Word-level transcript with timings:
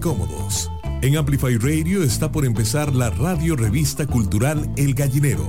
Cómodos. 0.00 0.70
En 1.02 1.16
Amplify 1.16 1.56
Radio 1.56 2.02
está 2.02 2.32
por 2.32 2.44
empezar 2.44 2.94
la 2.94 3.10
radio 3.10 3.56
revista 3.56 4.06
cultural 4.06 4.70
El 4.76 4.94
Gallinero 4.94 5.46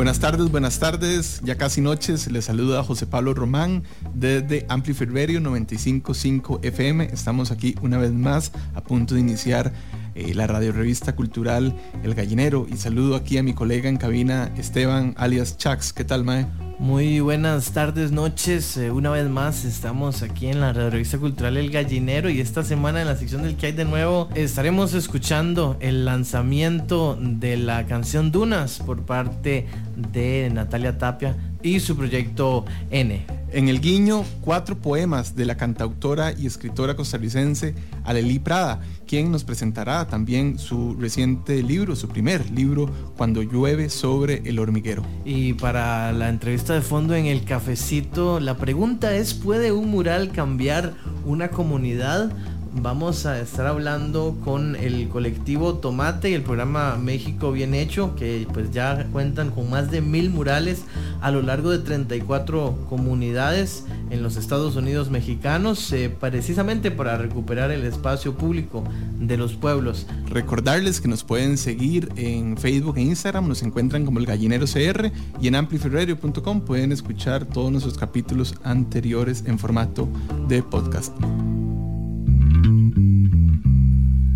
Buenas 0.00 0.18
tardes, 0.18 0.50
buenas 0.50 0.78
tardes, 0.78 1.40
ya 1.44 1.56
casi 1.56 1.82
noches. 1.82 2.32
Les 2.32 2.46
saluda 2.46 2.82
José 2.82 3.06
Pablo 3.06 3.34
Román 3.34 3.84
desde 4.14 4.64
Amplify 4.68 5.06
Radio 5.06 5.40
955 5.40 6.60
FM. 6.62 7.04
Estamos 7.12 7.50
aquí 7.50 7.74
una 7.82 7.98
vez 7.98 8.10
más 8.10 8.50
a 8.74 8.80
punto 8.80 9.14
de 9.14 9.20
iniciar 9.20 9.72
eh, 10.14 10.34
la 10.34 10.46
radio 10.46 10.72
revista 10.72 11.14
cultural 11.14 11.76
El 12.02 12.14
Gallinero 12.14 12.66
y 12.70 12.76
saludo 12.76 13.16
aquí 13.16 13.38
a 13.38 13.42
mi 13.42 13.54
colega 13.54 13.88
en 13.88 13.96
cabina 13.96 14.52
Esteban 14.56 15.14
alias 15.16 15.56
Chax. 15.56 15.92
¿Qué 15.92 16.04
tal, 16.04 16.24
Mae? 16.24 16.46
Muy 16.78 17.20
buenas 17.20 17.72
tardes, 17.72 18.10
noches. 18.10 18.76
Eh, 18.78 18.90
una 18.90 19.10
vez 19.10 19.28
más 19.28 19.66
estamos 19.66 20.22
aquí 20.22 20.46
en 20.46 20.60
la 20.60 20.72
revista 20.72 21.18
cultural 21.18 21.58
El 21.58 21.70
Gallinero 21.70 22.30
y 22.30 22.40
esta 22.40 22.64
semana 22.64 23.02
en 23.02 23.06
la 23.06 23.16
sección 23.16 23.42
del 23.42 23.56
que 23.56 23.66
hay 23.66 23.72
de 23.72 23.84
nuevo 23.84 24.30
estaremos 24.34 24.94
escuchando 24.94 25.76
el 25.80 26.06
lanzamiento 26.06 27.18
de 27.20 27.58
la 27.58 27.86
canción 27.86 28.32
Dunas 28.32 28.78
por 28.78 29.02
parte 29.02 29.66
de 29.96 30.50
Natalia 30.52 30.96
Tapia 30.96 31.36
y 31.62 31.80
su 31.80 31.96
proyecto 31.96 32.64
N. 32.90 33.24
En 33.52 33.68
el 33.68 33.80
guiño, 33.80 34.24
cuatro 34.42 34.78
poemas 34.78 35.34
de 35.34 35.44
la 35.44 35.56
cantautora 35.56 36.32
y 36.32 36.46
escritora 36.46 36.94
costarricense 36.94 37.74
Aleli 38.04 38.38
Prada, 38.38 38.80
quien 39.08 39.32
nos 39.32 39.42
presentará 39.42 40.06
también 40.06 40.56
su 40.56 40.94
reciente 40.94 41.60
libro, 41.62 41.96
su 41.96 42.08
primer 42.08 42.48
libro, 42.50 42.88
Cuando 43.16 43.42
llueve 43.42 43.88
sobre 43.88 44.42
el 44.48 44.60
hormiguero. 44.60 45.02
Y 45.24 45.54
para 45.54 46.12
la 46.12 46.28
entrevista 46.28 46.74
de 46.74 46.80
fondo 46.80 47.16
en 47.16 47.26
el 47.26 47.44
cafecito, 47.44 48.38
la 48.38 48.56
pregunta 48.56 49.16
es, 49.16 49.34
¿puede 49.34 49.72
un 49.72 49.90
mural 49.90 50.30
cambiar 50.30 50.94
una 51.24 51.48
comunidad? 51.48 52.32
Vamos 52.74 53.26
a 53.26 53.40
estar 53.40 53.66
hablando 53.66 54.36
con 54.44 54.76
el 54.76 55.08
colectivo 55.08 55.74
Tomate 55.74 56.30
y 56.30 56.34
el 56.34 56.42
programa 56.42 56.96
México 56.96 57.52
Bien 57.52 57.74
Hecho, 57.74 58.14
que 58.14 58.46
pues 58.52 58.70
ya 58.70 59.06
cuentan 59.12 59.50
con 59.50 59.70
más 59.70 59.90
de 59.90 60.00
mil 60.00 60.30
murales 60.30 60.82
a 61.20 61.30
lo 61.30 61.42
largo 61.42 61.70
de 61.70 61.78
34 61.78 62.86
comunidades 62.88 63.84
en 64.10 64.22
los 64.22 64.36
Estados 64.36 64.76
Unidos 64.76 65.10
mexicanos, 65.10 65.92
eh, 65.92 66.08
precisamente 66.08 66.90
para 66.90 67.16
recuperar 67.16 67.70
el 67.70 67.84
espacio 67.84 68.34
público 68.34 68.84
de 69.18 69.36
los 69.36 69.54
pueblos. 69.54 70.06
Recordarles 70.28 71.00
que 71.00 71.08
nos 71.08 71.24
pueden 71.24 71.58
seguir 71.58 72.10
en 72.16 72.56
Facebook 72.56 72.96
e 72.98 73.02
Instagram, 73.02 73.48
nos 73.48 73.62
encuentran 73.62 74.04
como 74.04 74.18
el 74.18 74.26
Gallinero 74.26 74.66
CR 74.66 75.10
y 75.40 75.48
en 75.48 75.54
amplifyradio.com 75.54 76.60
pueden 76.62 76.92
escuchar 76.92 77.44
todos 77.44 77.70
nuestros 77.70 77.98
capítulos 77.98 78.54
anteriores 78.62 79.44
en 79.46 79.58
formato 79.58 80.08
de 80.48 80.62
podcast. 80.62 81.14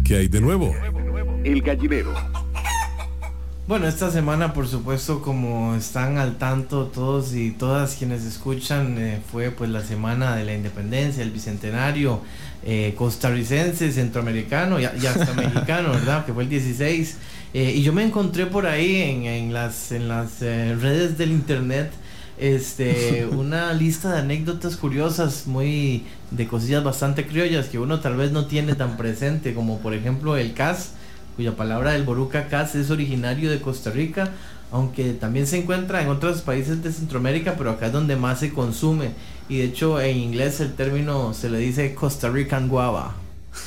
¿Qué 0.05 0.17
hay 0.17 0.29
de 0.29 0.43
nuevo? 0.43 0.75
El 1.45 1.63
gallinero. 1.63 2.13
Bueno, 3.67 3.89
esta 3.89 4.11
semana, 4.11 4.53
por 4.53 4.69
supuesto, 4.69 5.23
como 5.23 5.75
están 5.75 6.19
al 6.19 6.37
tanto 6.37 6.89
todos 6.89 7.35
y 7.35 7.53
todas 7.53 7.95
quienes 7.97 8.23
escuchan, 8.25 8.99
eh, 8.99 9.21
fue 9.33 9.51
pues 9.51 9.71
la 9.71 9.81
semana 9.81 10.37
de 10.37 10.45
la 10.45 10.53
independencia, 10.53 11.23
el 11.23 11.31
bicentenario 11.31 12.21
eh, 12.63 12.93
costarricense, 12.99 13.91
centroamericano 13.93 14.79
y, 14.79 14.85
hasta 14.85 15.33
mexicano, 15.37 15.93
¿verdad? 15.93 16.27
Que 16.27 16.35
fue 16.35 16.43
el 16.43 16.51
16. 16.51 17.17
Eh, 17.55 17.73
y 17.77 17.83
yo 17.83 17.95
me 17.95 18.05
encontré 18.05 18.45
por 18.45 18.67
ahí 18.67 18.97
en, 18.97 19.25
en 19.25 19.55
las, 19.55 19.91
en 19.91 20.09
las 20.09 20.41
redes 20.41 21.17
del 21.17 21.33
internet 21.33 21.91
este, 22.39 23.27
una 23.33 23.73
lista 23.73 24.13
de 24.13 24.19
anécdotas 24.19 24.77
curiosas, 24.77 25.47
muy 25.47 26.05
de 26.31 26.47
cosillas 26.47 26.83
bastante 26.83 27.27
criollas 27.27 27.67
que 27.67 27.79
uno 27.79 28.01
tal 28.01 28.17
vez 28.17 28.33
no 28.33 28.47
tiene 28.47 28.75
tan 28.75 28.97
presente, 28.97 29.55
como 29.55 29.79
por 29.79 29.95
ejemplo 29.95 30.37
el 30.37 30.55
cas, 30.55 30.93
cuya 31.37 31.57
palabra 31.57 31.93
del 31.93 32.05
boruca 32.05 32.49
cas 32.49 32.75
es 32.75 32.91
originario 32.91 33.51
de 33.51 33.61
Costa 33.61 33.91
Rica, 33.91 34.31
aunque 34.73 35.13
también 35.13 35.47
se 35.47 35.59
encuentra 35.59 36.03
en 36.03 36.09
otros 36.09 36.43
países 36.43 36.83
de 36.83 36.93
Centroamérica, 36.93 37.55
pero 37.57 37.71
acá 37.71 37.87
es 37.87 37.93
donde 37.93 38.17
más 38.17 38.41
se 38.41 38.53
consume. 38.53 39.11
Y 39.49 39.59
de 39.59 39.65
hecho 39.65 40.01
en 40.01 40.17
inglés 40.17 40.61
el 40.61 40.75
término 40.75 41.35
se 41.35 41.51
le 41.51 41.59
dice 41.59 41.95
Costa 41.95 42.31
Rican 42.31 42.69
guava. 42.69 43.15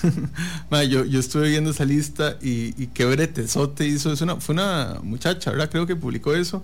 yo, 0.89 1.05
yo 1.05 1.19
estuve 1.19 1.47
viendo 1.49 1.69
esa 1.69 1.85
lista 1.85 2.37
y, 2.41 2.73
y 2.81 2.87
qué 2.87 3.05
bretezote 3.05 3.85
hizo. 3.85 4.11
Es 4.11 4.19
una, 4.21 4.35
fue 4.37 4.53
una 4.53 4.99
muchacha, 5.01 5.51
¿verdad? 5.51 5.69
Creo 5.69 5.87
que 5.87 5.95
publicó 5.95 6.33
eso 6.33 6.63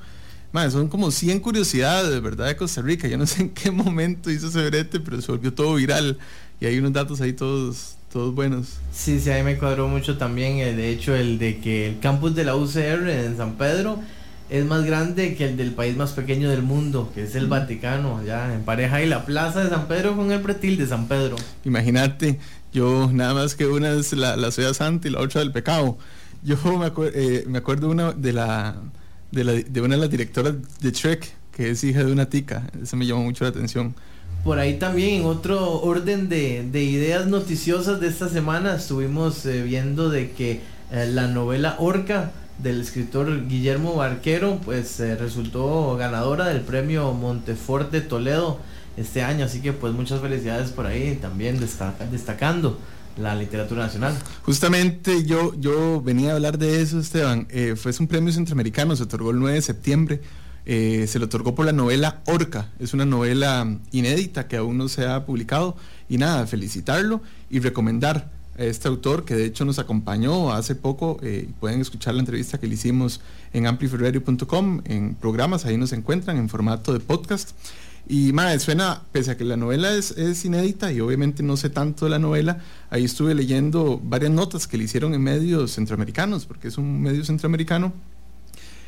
son 0.69 0.87
como 0.87 1.11
100 1.11 1.39
curiosidades, 1.39 2.21
¿verdad? 2.21 2.47
De 2.47 2.55
Costa 2.55 2.81
Rica. 2.81 3.07
Yo 3.07 3.17
no 3.17 3.25
sé 3.25 3.41
en 3.43 3.49
qué 3.49 3.71
momento 3.71 4.29
hizo 4.29 4.47
ese 4.47 4.65
brete, 4.69 4.99
pero 4.99 5.21
se 5.21 5.31
volvió 5.31 5.53
todo 5.53 5.75
viral. 5.75 6.17
Y 6.59 6.65
hay 6.65 6.77
unos 6.77 6.93
datos 6.93 7.19
ahí 7.21 7.33
todos, 7.33 7.95
todos 8.11 8.33
buenos. 8.33 8.77
Sí, 8.93 9.19
sí, 9.19 9.29
ahí 9.31 9.43
me 9.43 9.57
cuadró 9.57 9.87
mucho 9.87 10.17
también, 10.17 10.59
eh, 10.59 10.73
de 10.73 10.91
hecho, 10.91 11.15
el 11.15 11.39
de 11.39 11.59
que 11.59 11.87
el 11.89 11.99
campus 11.99 12.35
de 12.35 12.45
la 12.45 12.55
UCR 12.55 13.09
en 13.09 13.35
San 13.35 13.55
Pedro 13.57 13.99
es 14.49 14.63
más 14.65 14.85
grande 14.85 15.35
que 15.35 15.45
el 15.45 15.57
del 15.57 15.71
país 15.71 15.97
más 15.97 16.11
pequeño 16.11 16.49
del 16.49 16.61
mundo, 16.61 17.11
que 17.15 17.23
es 17.23 17.35
el 17.35 17.47
Vaticano, 17.47 18.23
ya 18.23 18.53
en 18.53 18.63
pareja 18.63 19.01
y 19.01 19.07
la 19.07 19.25
plaza 19.25 19.63
de 19.63 19.69
San 19.69 19.87
Pedro 19.87 20.15
con 20.15 20.31
el 20.31 20.41
pretil 20.41 20.77
de 20.77 20.85
San 20.85 21.07
Pedro. 21.07 21.37
Imagínate, 21.65 22.39
yo 22.71 23.09
nada 23.11 23.33
más 23.33 23.55
que 23.55 23.65
una 23.65 23.93
es 23.93 24.13
la, 24.13 24.37
la 24.37 24.51
ciudad 24.51 24.73
santa 24.73 25.07
y 25.07 25.11
la 25.11 25.21
otra 25.21 25.41
del 25.41 25.51
pecado. 25.51 25.97
Yo 26.43 26.57
me, 26.77 26.91
eh, 27.15 27.45
me 27.47 27.57
acuerdo 27.57 27.89
una 27.89 28.11
de 28.11 28.33
la 28.33 28.75
de, 29.33 29.81
una 29.81 29.95
de 29.95 30.01
las 30.01 30.09
directoras 30.09 30.55
de 30.79 30.91
Trek, 30.91 31.33
que 31.51 31.71
es 31.71 31.83
hija 31.83 32.03
de 32.03 32.11
una 32.11 32.29
tica. 32.29 32.69
Eso 32.81 32.95
me 32.95 33.05
llamó 33.05 33.23
mucho 33.23 33.43
la 33.43 33.49
atención. 33.49 33.95
Por 34.43 34.59
ahí 34.59 34.77
también, 34.77 35.21
en 35.21 35.25
otro 35.25 35.81
orden 35.81 36.29
de, 36.29 36.63
ideas 36.73 37.27
noticiosas 37.27 37.99
de 37.99 38.07
esta 38.07 38.29
semana, 38.29 38.75
estuvimos 38.75 39.45
eh, 39.45 39.63
viendo 39.63 40.09
de 40.09 40.31
que 40.31 40.61
eh, 40.91 41.07
la 41.09 41.27
novela 41.27 41.75
Orca 41.79 42.31
del 42.59 42.81
escritor 42.81 43.47
Guillermo 43.47 43.95
Barquero, 43.95 44.59
pues 44.63 44.99
eh, 44.99 45.15
resultó 45.15 45.95
ganadora 45.95 46.47
del 46.47 46.61
premio 46.61 47.13
Montefort 47.13 47.91
de 47.91 48.01
Toledo 48.01 48.59
este 48.97 49.23
año. 49.23 49.45
Así 49.45 49.61
que 49.61 49.73
pues 49.73 49.93
muchas 49.93 50.21
felicidades 50.21 50.71
por 50.71 50.85
ahí, 50.85 51.17
también 51.21 51.59
destacando 52.11 52.77
la 53.17 53.35
literatura 53.35 53.83
nacional. 53.83 54.17
Justamente 54.43 55.23
yo, 55.23 55.53
yo 55.59 56.01
venía 56.01 56.31
a 56.31 56.35
hablar 56.35 56.57
de 56.57 56.81
eso, 56.81 56.99
Esteban. 56.99 57.47
Eh, 57.49 57.75
fue 57.75 57.91
un 57.99 58.07
premio 58.07 58.33
centroamericano, 58.33 58.95
se 58.95 59.03
otorgó 59.03 59.31
el 59.31 59.39
9 59.39 59.55
de 59.55 59.61
septiembre. 59.61 60.21
Eh, 60.65 61.07
se 61.07 61.19
le 61.19 61.25
otorgó 61.25 61.55
por 61.55 61.65
la 61.65 61.73
novela 61.73 62.21
Orca. 62.25 62.69
Es 62.79 62.93
una 62.93 63.05
novela 63.05 63.67
inédita 63.91 64.47
que 64.47 64.57
aún 64.57 64.77
no 64.77 64.87
se 64.87 65.05
ha 65.05 65.25
publicado. 65.25 65.75
Y 66.09 66.17
nada, 66.17 66.47
felicitarlo 66.47 67.21
y 67.49 67.59
recomendar 67.59 68.31
a 68.57 68.63
este 68.63 68.87
autor 68.87 69.25
que 69.25 69.35
de 69.35 69.45
hecho 69.45 69.65
nos 69.65 69.79
acompañó 69.79 70.51
hace 70.53 70.75
poco. 70.75 71.19
Eh, 71.21 71.49
pueden 71.59 71.81
escuchar 71.81 72.13
la 72.13 72.21
entrevista 72.21 72.59
que 72.59 72.67
le 72.67 72.75
hicimos 72.75 73.21
en 73.51 73.67
ampliferadio.com, 73.67 74.81
en 74.85 75.15
programas, 75.15 75.65
ahí 75.65 75.77
nos 75.77 75.91
encuentran 75.91 76.37
en 76.37 76.49
formato 76.49 76.93
de 76.93 76.99
podcast. 76.99 77.51
Y 78.07 78.33
madre, 78.33 78.59
suena, 78.59 79.01
pese 79.11 79.31
a 79.31 79.37
que 79.37 79.45
la 79.45 79.55
novela 79.55 79.93
es, 79.93 80.11
es, 80.11 80.43
inédita 80.43 80.91
y 80.91 80.99
obviamente 80.99 81.41
no 81.41 81.55
sé 81.55 81.69
tanto 81.69 82.05
de 82.05 82.11
la 82.11 82.19
novela, 82.19 82.61
ahí 82.89 83.05
estuve 83.05 83.33
leyendo 83.33 83.99
varias 84.03 84.31
notas 84.31 84.67
que 84.67 84.77
le 84.77 84.83
hicieron 84.83 85.13
en 85.13 85.21
medios 85.21 85.71
centroamericanos, 85.71 86.45
porque 86.45 86.67
es 86.67 86.77
un 86.77 87.01
medio 87.01 87.23
centroamericano. 87.23 87.93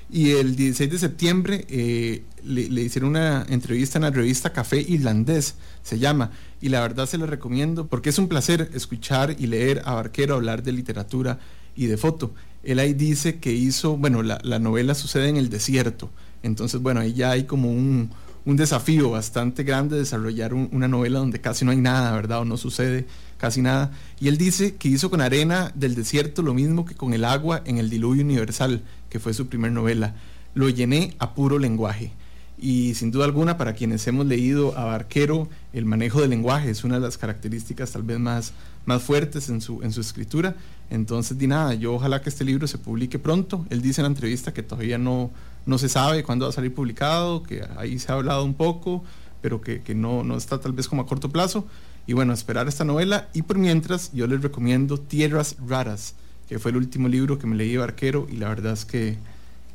Y 0.09 0.31
el 0.31 0.55
16 0.55 0.91
de 0.91 0.99
septiembre 0.99 1.65
eh, 1.69 2.23
le, 2.43 2.81
hicieron 2.81 3.11
una 3.11 3.45
entrevista 3.49 3.97
en 3.97 4.03
la 4.03 4.11
revista 4.11 4.51
Café 4.51 4.79
Irlandés, 4.79 5.55
se 5.81 5.97
llama, 5.97 6.31
y 6.61 6.69
la 6.69 6.81
verdad 6.81 7.07
se 7.07 7.17
la 7.17 7.25
recomiendo 7.25 7.87
porque 7.87 8.09
es 8.09 8.19
un 8.19 8.27
placer 8.27 8.69
escuchar 8.73 9.35
y 9.39 9.47
leer 9.47 9.81
a 9.85 9.93
Barquero 9.93 10.35
hablar 10.35 10.61
de 10.61 10.73
literatura 10.73 11.39
y 11.75 11.87
de 11.87 11.97
foto. 11.97 12.33
Él 12.63 12.79
ahí 12.79 12.93
dice 12.93 13.39
que 13.39 13.53
hizo, 13.53 13.97
bueno, 13.97 14.23
la, 14.23 14.39
la 14.43 14.59
novela 14.59 14.93
sucede 14.93 15.29
en 15.29 15.37
el 15.37 15.49
desierto, 15.49 16.11
entonces 16.43 16.81
bueno, 16.81 16.99
ahí 16.99 17.13
ya 17.13 17.31
hay 17.31 17.45
como 17.45 17.71
un, 17.71 18.11
un 18.45 18.57
desafío 18.57 19.09
bastante 19.09 19.63
grande 19.63 19.97
desarrollar 19.97 20.53
una 20.53 20.87
novela 20.87 21.19
donde 21.19 21.41
casi 21.41 21.65
no 21.65 21.71
hay 21.71 21.77
nada, 21.77 22.11
¿verdad? 22.11 22.41
O 22.41 22.45
no 22.45 22.57
sucede 22.57 23.07
casi 23.37 23.61
nada. 23.61 23.91
Y 24.19 24.27
él 24.27 24.37
dice 24.37 24.75
que 24.75 24.87
hizo 24.87 25.09
con 25.09 25.21
arena 25.21 25.71
del 25.75 25.95
desierto 25.95 26.43
lo 26.43 26.53
mismo 26.53 26.85
que 26.85 26.95
con 26.95 27.13
el 27.13 27.25
agua 27.25 27.61
en 27.65 27.79
el 27.79 27.89
diluvio 27.89 28.23
universal, 28.23 28.83
que 29.09 29.19
fue 29.19 29.33
su 29.33 29.47
primer 29.47 29.71
novela. 29.71 30.15
Lo 30.53 30.69
llené 30.69 31.15
a 31.17 31.33
puro 31.33 31.57
lenguaje. 31.57 32.11
Y 32.57 32.93
sin 32.93 33.11
duda 33.11 33.25
alguna, 33.25 33.57
para 33.57 33.73
quienes 33.73 34.07
hemos 34.07 34.27
leído 34.27 34.77
a 34.77 34.85
Barquero, 34.85 35.49
el 35.73 35.85
manejo 35.85 36.21
del 36.21 36.29
lenguaje 36.29 36.69
es 36.69 36.83
una 36.83 36.95
de 36.95 37.01
las 37.01 37.17
características 37.17 37.91
tal 37.91 38.03
vez 38.03 38.19
más, 38.19 38.53
más 38.85 39.01
fuertes 39.01 39.49
en 39.49 39.59
su, 39.59 39.81
en 39.81 39.91
su 39.91 40.01
escritura. 40.01 40.55
Entonces, 40.89 41.37
di 41.37 41.47
nada, 41.47 41.73
yo 41.73 41.95
ojalá 41.95 42.21
que 42.21 42.29
este 42.29 42.45
libro 42.45 42.67
se 42.67 42.77
publique 42.77 43.19
pronto. 43.19 43.65
Él 43.69 43.81
dice 43.81 44.01
en 44.01 44.03
la 44.03 44.09
entrevista 44.09 44.53
que 44.53 44.63
todavía 44.63 44.97
no, 44.97 45.31
no 45.65 45.77
se 45.77 45.89
sabe 45.89 46.23
cuándo 46.23 46.45
va 46.45 46.49
a 46.49 46.53
salir 46.53 46.73
publicado, 46.73 47.43
que 47.43 47.63
ahí 47.77 47.97
se 47.99 48.11
ha 48.11 48.15
hablado 48.15 48.43
un 48.43 48.53
poco, 48.53 49.03
pero 49.41 49.61
que, 49.61 49.81
no, 49.95 50.23
no 50.23 50.37
está 50.37 50.59
tal 50.59 50.73
vez 50.73 50.87
como 50.87 51.01
a 51.01 51.05
corto 51.05 51.29
plazo. 51.29 51.67
Y 52.07 52.13
bueno, 52.13 52.33
esperar 52.33 52.67
esta 52.67 52.85
novela. 52.85 53.29
Y 53.33 53.41
por 53.41 53.57
mientras, 53.57 54.11
yo 54.13 54.27
les 54.27 54.41
recomiendo 54.41 54.99
Tierras 54.99 55.55
Raras, 55.67 56.13
que 56.47 56.59
fue 56.59 56.71
el 56.71 56.77
último 56.77 57.07
libro 57.07 57.39
que 57.39 57.47
me 57.47 57.55
leí 57.55 57.77
Barquero 57.77 58.27
y 58.31 58.37
la 58.37 58.49
verdad 58.49 58.73
es 58.73 58.85
que, 58.85 59.17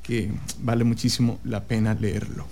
que 0.03 0.31
vale 0.61 0.85
muchísimo 0.85 1.41
la 1.45 1.65
pena 1.65 1.95
leerlo. 1.95 2.47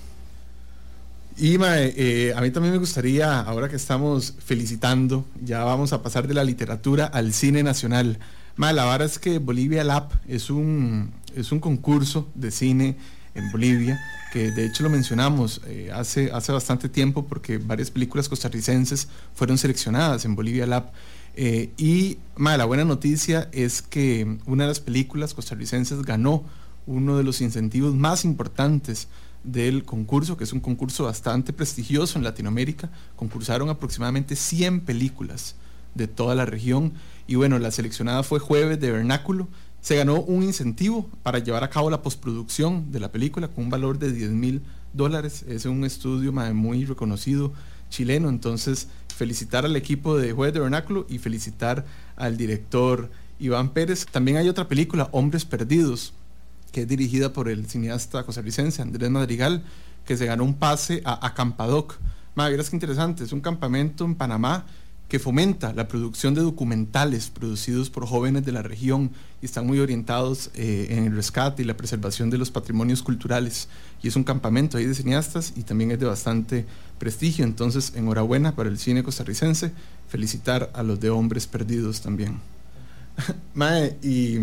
Y 1.37 1.57
eh, 1.63 2.33
a 2.35 2.41
mí 2.41 2.51
también 2.51 2.73
me 2.73 2.81
gustaría, 2.81 3.41
ahora 3.41 3.69
que 3.69 3.77
estamos 3.77 4.35
felicitando, 4.45 5.25
ya 5.41 5.63
vamos 5.63 5.93
a 5.93 6.03
pasar 6.03 6.27
de 6.27 6.35
la 6.35 6.43
literatura 6.43 7.07
al 7.07 7.33
cine 7.33 7.63
nacional. 7.63 8.19
Ma, 8.57 8.73
la 8.73 8.85
verdad 8.87 9.07
es 9.07 9.21
que 9.21 9.39
Bolivia 9.39 9.85
Lab 9.85 10.09
es 10.27 10.51
un, 10.51 11.13
es 11.37 11.53
un 11.53 11.61
concurso 11.61 12.29
de 12.35 12.51
cine 12.51 12.97
en 13.39 13.51
Bolivia, 13.51 14.01
que 14.33 14.51
de 14.51 14.67
hecho 14.67 14.83
lo 14.83 14.91
mencionamos 14.91 15.61
eh, 15.67 15.91
hace, 15.93 16.31
hace 16.33 16.53
bastante 16.53 16.89
tiempo 16.89 17.27
porque 17.27 17.59
varias 17.59 17.91
películas 17.91 18.29
costarricenses 18.29 19.09
fueron 19.35 19.59
seleccionadas 19.59 20.25
en 20.25 20.35
Bolivia 20.35 20.67
Lab. 20.67 20.93
Eh, 21.35 21.71
y 21.77 22.19
ma, 22.37 22.57
la 22.57 22.65
buena 22.65 22.85
noticia 22.85 23.49
es 23.53 23.81
que 23.81 24.39
una 24.47 24.65
de 24.65 24.69
las 24.69 24.81
películas 24.81 25.35
costarricenses 25.35 26.03
ganó 26.03 26.45
uno 26.87 27.17
de 27.17 27.23
los 27.23 27.41
incentivos 27.41 27.95
más 27.95 28.25
importantes 28.25 29.09
del 29.45 29.85
concurso, 29.85 30.37
que 30.37 30.45
es 30.45 30.53
un 30.53 30.61
concurso 30.61 31.05
bastante 31.05 31.53
prestigioso 31.53 32.19
en 32.19 32.25
Latinoamérica. 32.25 32.91
Concursaron 33.17 33.69
aproximadamente 33.69 34.37
100 34.37 34.81
películas 34.81 35.55
de 35.95 36.09
toda 36.09 36.35
la 36.35 36.45
región 36.45 36.93
y 37.27 37.35
bueno, 37.35 37.59
la 37.59 37.71
seleccionada 37.71 38.23
fue 38.23 38.41
Jueves 38.41 38.81
de 38.81 38.91
Vernáculo. 38.91 39.49
Se 39.89 39.97
ganó 39.97 40.21
un 40.21 40.43
incentivo 40.43 41.09
para 41.23 41.39
llevar 41.39 41.65
a 41.65 41.71
cabo 41.71 41.89
la 41.89 42.03
postproducción 42.03 42.93
de 42.93 43.01
la 43.01 43.11
película 43.11 43.49
con 43.49 43.65
un 43.65 43.71
valor 43.71 43.99
de 43.99 44.13
10 44.13 44.33
mil 44.33 44.61
dólares. 44.93 45.47
Es 45.49 45.65
un 45.65 45.83
estudio 45.83 46.31
muy 46.31 46.85
reconocido 46.85 47.55
chileno, 47.89 48.29
entonces 48.29 48.89
felicitar 49.17 49.65
al 49.65 49.77
equipo 49.77 50.19
de 50.19 50.33
Jueves 50.33 50.53
de 50.53 50.61
Vernáculo 50.61 51.07
y 51.09 51.17
felicitar 51.17 51.87
al 52.17 52.37
director 52.37 53.11
Iván 53.39 53.71
Pérez. 53.71 54.05
También 54.05 54.37
hay 54.37 54.51
otra 54.51 54.69
película, 54.69 55.09
Hombres 55.11 55.47
Perdidos, 55.47 56.13
que 56.71 56.83
es 56.83 56.87
dirigida 56.87 57.33
por 57.33 57.49
el 57.49 57.67
cineasta 57.67 58.25
costarricense 58.25 58.83
Andrés 58.83 59.09
Madrigal, 59.09 59.65
que 60.05 60.19
se 60.19 60.27
ganó 60.27 60.45
un 60.45 60.53
pase 60.53 61.01
a 61.07 61.27
Acampadoc. 61.27 61.95
Madre, 62.35 62.63
que 62.63 62.77
interesante, 62.77 63.25
es 63.25 63.33
un 63.33 63.41
campamento 63.41 64.05
en 64.05 64.17
Panamá 64.17 64.67
que 65.09 65.19
fomenta 65.19 65.73
la 65.73 65.89
producción 65.89 66.35
de 66.35 66.43
documentales 66.43 67.31
producidos 67.31 67.89
por 67.89 68.07
jóvenes 68.07 68.45
de 68.45 68.53
la 68.53 68.63
región 68.63 69.11
y 69.41 69.47
están 69.47 69.67
muy 69.67 69.81
orientados 69.81 70.51
eh, 70.55 70.89
en 70.91 71.05
el 71.05 71.17
rescate 71.17 71.63
y 71.63 71.65
la 71.65 71.77
preservación 71.77 72.29
de 72.29 72.37
los 72.37 72.51
patrimonios 72.51 73.03
culturales. 73.03 73.69
Y 74.03 74.09
es 74.09 74.17
un 74.17 74.25
campamento 74.25 74.77
ahí 74.77 74.85
de 74.85 74.95
cineastas 74.95 75.55
y 75.57 75.63
también 75.63 75.91
es 75.91 75.99
de 75.99 76.07
bastante 76.07 76.67
prestigio. 76.99 77.45
Entonces, 77.45 77.95
enhorabuena 77.97 78.55
para 78.55 78.69
el 78.69 78.79
cine 78.79 79.03
costarricense. 79.03 79.73
Felicitar 80.09 80.71
a 80.75 80.83
los 80.83 81.01
de 81.01 81.11
Hombres 81.11 81.47
Perdidos 81.47 82.03
también. 82.03 82.39
Mae, 83.55 83.97
y 84.03 84.39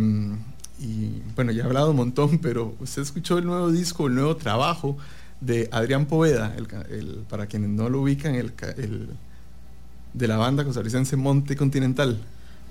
bueno, 1.35 1.51
ya 1.51 1.63
he 1.63 1.65
hablado 1.65 1.91
un 1.91 1.97
montón, 1.97 2.39
pero 2.39 2.75
usted 2.79 3.01
escuchó 3.01 3.37
el 3.37 3.45
nuevo 3.45 3.71
disco, 3.71 4.07
el 4.07 4.15
nuevo 4.15 4.35
trabajo 4.35 4.97
de 5.41 5.69
Adrián 5.71 6.05
Poveda, 6.05 6.55
el, 6.55 7.23
para 7.29 7.47
quienes 7.47 7.69
no 7.69 7.89
lo 7.89 8.01
ubican, 8.01 8.35
el, 8.35 8.53
de 10.15 10.27
la 10.27 10.37
banda 10.37 10.63
costarricense 10.63 11.15
Monte 11.15 11.55
Continental. 11.55 12.17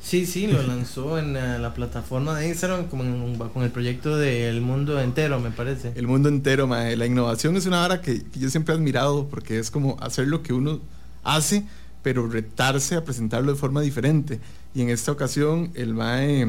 Sí, 0.02 0.26
sí, 0.26 0.46
lo 0.46 0.62
lanzó 0.66 1.18
en 1.18 1.36
eh, 1.36 1.58
la, 1.58 1.74
plataforma 1.74 2.38
de 2.38 2.48
Instagram 2.48 2.86
con 2.86 3.62
el 3.62 3.70
proyecto 3.70 4.16
de 4.16 4.48
El 4.48 4.60
Mundo 4.60 5.00
Entero, 5.00 5.40
me 5.40 5.50
parece. 5.50 5.92
El 5.94 6.06
Mundo 6.06 6.28
Entero, 6.28 6.66
la 6.66 7.06
innovación 7.06 7.56
es 7.56 7.66
una 7.66 7.84
hora 7.84 8.00
que, 8.00 8.22
que, 8.22 8.40
yo 8.40 8.50
siempre 8.50 8.74
he 8.74 8.76
admirado 8.76 9.28
porque 9.28 9.58
es 9.58 9.70
como 9.70 9.96
hacer 10.00 10.28
lo 10.28 10.42
que 10.42 10.52
uno 10.52 10.80
hace, 11.22 11.64
pero 12.02 12.28
retarse 12.28 12.96
a 12.96 13.04
presentarlo 13.04 13.52
de 13.52 13.58
forma 13.58 13.80
diferente. 13.80 14.40
Y 14.74 14.82
en 14.82 14.90
esta 14.90 15.12
ocasión 15.12 15.70
el 15.74 15.94
MAE 15.94 16.42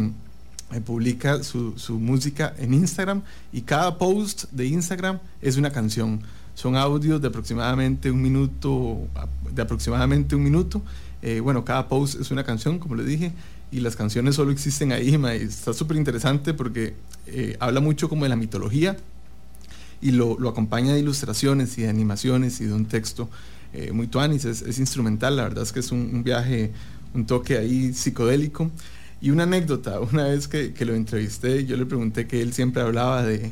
eh, 0.74 0.82
publica 0.84 1.44
su, 1.44 1.78
su, 1.78 2.00
música 2.00 2.54
en 2.58 2.74
Instagram 2.74 3.22
y 3.54 3.62
cada 3.62 3.98
post 3.98 4.46
de 4.52 4.66
Instagram 4.66 5.20
es 5.42 5.58
una 5.58 5.72
canción. 5.72 6.22
Son 6.56 6.76
audios 6.76 7.22
de 7.22 7.28
aproximadamente 7.28 8.10
un 8.10 8.22
minuto, 8.22 9.08
de 9.54 9.62
aproximadamente 9.62 10.36
un 10.36 10.44
minuto. 10.44 10.82
Eh, 11.22 11.40
bueno, 11.42 11.64
cada 11.64 11.88
post 11.88 12.20
es 12.20 12.32
una 12.32 12.44
canción, 12.44 12.80
como 12.80 12.96
le 12.96 13.04
dije, 13.04 13.34
y 13.72 13.82
las 13.82 13.96
canciones 13.96 14.36
solo 14.36 14.52
existen 14.52 14.92
ahí. 14.92 15.10
Y 15.10 15.44
está 15.44 15.74
súper 15.74 15.98
interesante 15.98 16.54
porque 16.54 16.96
eh, 17.28 17.58
habla 17.60 17.82
mucho 17.82 18.10
como 18.10 18.24
de 18.24 18.30
la 18.30 18.36
mitología 18.36 18.96
y 20.02 20.12
lo, 20.12 20.40
lo, 20.40 20.50
acompaña 20.50 20.94
de 20.94 21.00
ilustraciones 21.00 21.78
y 21.78 21.84
de 21.84 21.90
animaciones 21.90 22.62
y 22.62 22.66
de 22.66 22.74
un 22.74 22.86
texto 22.86 23.30
muy 23.92 24.08
tuanis. 24.08 24.46
Es, 24.46 24.62
es, 24.62 24.80
instrumental, 24.80 25.36
la 25.36 25.44
verdad 25.44 25.64
es 25.64 25.74
que 25.74 25.82
es 25.82 25.92
un, 25.92 26.10
un 26.14 26.24
viaje, 26.24 26.72
un 27.14 27.26
toque 27.26 27.58
ahí 27.58 27.94
psicodélico. 27.94 28.72
Y 29.20 29.32
una 29.32 29.44
anécdota, 29.44 30.00
una 30.00 30.26
vez 30.26 30.48
que, 30.48 30.74
que, 30.74 30.86
lo 30.86 30.94
entrevisté, 30.94 31.66
yo 31.66 31.76
le 31.76 31.86
pregunté 31.86 32.28
que 32.28 32.42
él 32.42 32.54
siempre 32.54 32.82
hablaba 32.82 33.24
de 33.24 33.52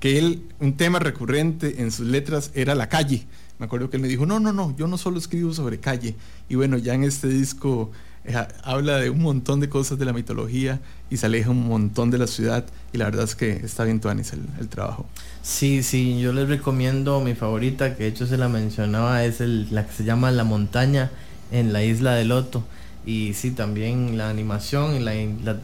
que 0.00 0.18
él, 0.18 0.42
un 0.58 0.76
tema 0.76 0.98
recurrente 0.98 1.82
en 1.82 1.92
sus 1.92 2.06
letras 2.06 2.50
era 2.54 2.74
la 2.74 2.88
calle. 2.88 3.26
Me 3.58 3.66
acuerdo 3.66 3.90
que 3.90 3.98
él 3.98 4.02
me 4.02 4.08
dijo, 4.08 4.24
no, 4.24 4.40
no, 4.40 4.52
no, 4.52 4.74
yo 4.76 4.86
no 4.86 4.96
solo 4.96 5.18
escribo 5.18 5.52
sobre 5.52 5.78
calle. 5.78 6.16
Y 6.48 6.54
bueno, 6.54 6.78
ya 6.78 6.94
en 6.94 7.04
este 7.04 7.28
disco 7.28 7.90
eh, 8.24 8.34
habla 8.64 8.96
de 8.96 9.10
un 9.10 9.20
montón 9.20 9.60
de 9.60 9.68
cosas 9.68 9.98
de 9.98 10.06
la 10.06 10.14
mitología 10.14 10.80
y 11.10 11.18
se 11.18 11.26
aleja 11.26 11.50
un 11.50 11.68
montón 11.68 12.10
de 12.10 12.16
la 12.16 12.26
ciudad. 12.26 12.64
Y 12.94 12.98
la 12.98 13.04
verdad 13.04 13.24
es 13.24 13.34
que 13.34 13.50
está 13.52 13.84
bien 13.84 14.00
tuanis 14.00 14.32
el, 14.32 14.40
el 14.58 14.68
trabajo. 14.68 15.06
Sí, 15.42 15.82
sí, 15.82 16.18
yo 16.20 16.32
les 16.32 16.48
recomiendo 16.48 17.20
mi 17.20 17.34
favorita, 17.34 17.96
que 17.96 18.04
de 18.04 18.08
hecho 18.08 18.26
se 18.26 18.38
la 18.38 18.48
mencionaba, 18.48 19.24
es 19.24 19.42
el, 19.42 19.68
la 19.70 19.86
que 19.86 19.92
se 19.92 20.04
llama 20.04 20.30
La 20.30 20.44
Montaña 20.44 21.10
en 21.52 21.74
la 21.74 21.84
isla 21.84 22.14
de 22.14 22.24
Loto 22.24 22.64
y 23.06 23.32
sí, 23.34 23.52
también 23.52 24.18
la 24.18 24.28
animación 24.28 24.94
y 24.94 24.98
la, 25.00 25.14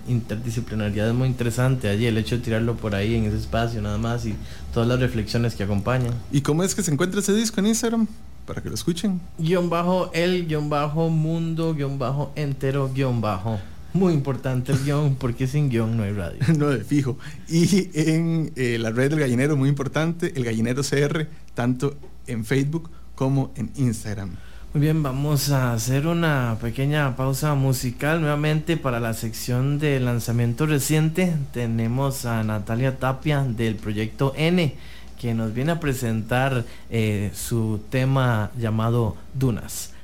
interdisciplinariedad 0.09 1.09
es 1.09 1.15
muy 1.15 1.29
interesante 1.29 1.89
allí, 1.89 2.07
el 2.07 2.17
hecho 2.17 2.37
de 2.37 2.43
tirarlo 2.43 2.77
por 2.77 2.95
ahí 2.95 3.15
en 3.15 3.25
ese 3.25 3.37
espacio 3.37 3.83
nada 3.83 3.99
más 3.99 4.25
y 4.25 4.35
todas 4.73 4.89
las 4.89 5.01
reflexiones 5.01 5.55
que 5.55 5.65
acompañan. 5.65 6.15
¿Y 6.33 6.41
cómo 6.41 6.63
es 6.63 6.75
que 6.75 6.83
se 6.83 6.93
encuentra 6.93 7.21
ese 7.21 7.35
disco 7.35 7.61
en 7.61 7.67
Instagram? 7.67 8.07
Para 8.47 8.63
que 8.63 8.69
lo 8.69 8.75
escuchen. 8.75 9.21
Guión 9.39 9.69
bajo 9.69 10.11
el, 10.15 10.47
guion 10.47 10.71
bajo 10.71 11.11
mundo, 11.11 11.75
guion 11.75 11.99
bajo 11.99 12.33
entero, 12.37 12.91
guion 12.95 13.21
bajo. 13.21 13.61
Muy 13.93 14.15
importante 14.15 14.73
el 14.73 14.85
guion, 14.85 15.15
porque 15.19 15.47
sin 15.47 15.69
guion 15.69 15.97
no 15.97 16.05
hay 16.05 16.13
radio. 16.13 16.39
no, 16.57 16.69
de 16.69 16.85
fijo. 16.85 17.19
Y 17.49 17.91
en 17.95 18.53
eh, 18.57 18.79
la 18.79 18.91
red 18.91 19.11
del 19.11 19.21
gallinero, 19.21 19.57
muy 19.57 19.69
importante, 19.69 20.33
el 20.37 20.45
gallinero 20.45 20.83
CR, 20.83 21.27
tanto 21.55 21.97
en 22.27 22.45
Facebook 22.45 22.91
como 23.15 23.53
en 23.57 23.73
Instagram. 23.77 24.37
Bien, 24.79 25.03
vamos 25.03 25.51
a 25.53 25.73
hacer 25.73 26.07
una 26.07 26.59
pequeña 26.61 27.17
pausa 27.17 27.55
musical 27.55 28.21
nuevamente 28.21 28.77
para 28.77 29.01
la 29.01 29.15
sección 29.15 29.79
de 29.79 29.99
lanzamiento 30.01 30.67
reciente. 30.67 31.33
Tenemos 31.55 32.27
a 32.27 32.45
Natalia 32.45 32.99
Tapia 32.99 33.43
del 33.43 33.77
proyecto 33.77 34.35
N 34.37 34.75
que 35.19 35.33
nos 35.33 35.55
viene 35.55 35.73
a 35.73 35.81
presentar 35.81 36.67
eh, 36.91 37.31
su 37.33 37.81
tema 37.89 38.51
llamado 38.59 39.17
Dunas. 39.33 39.95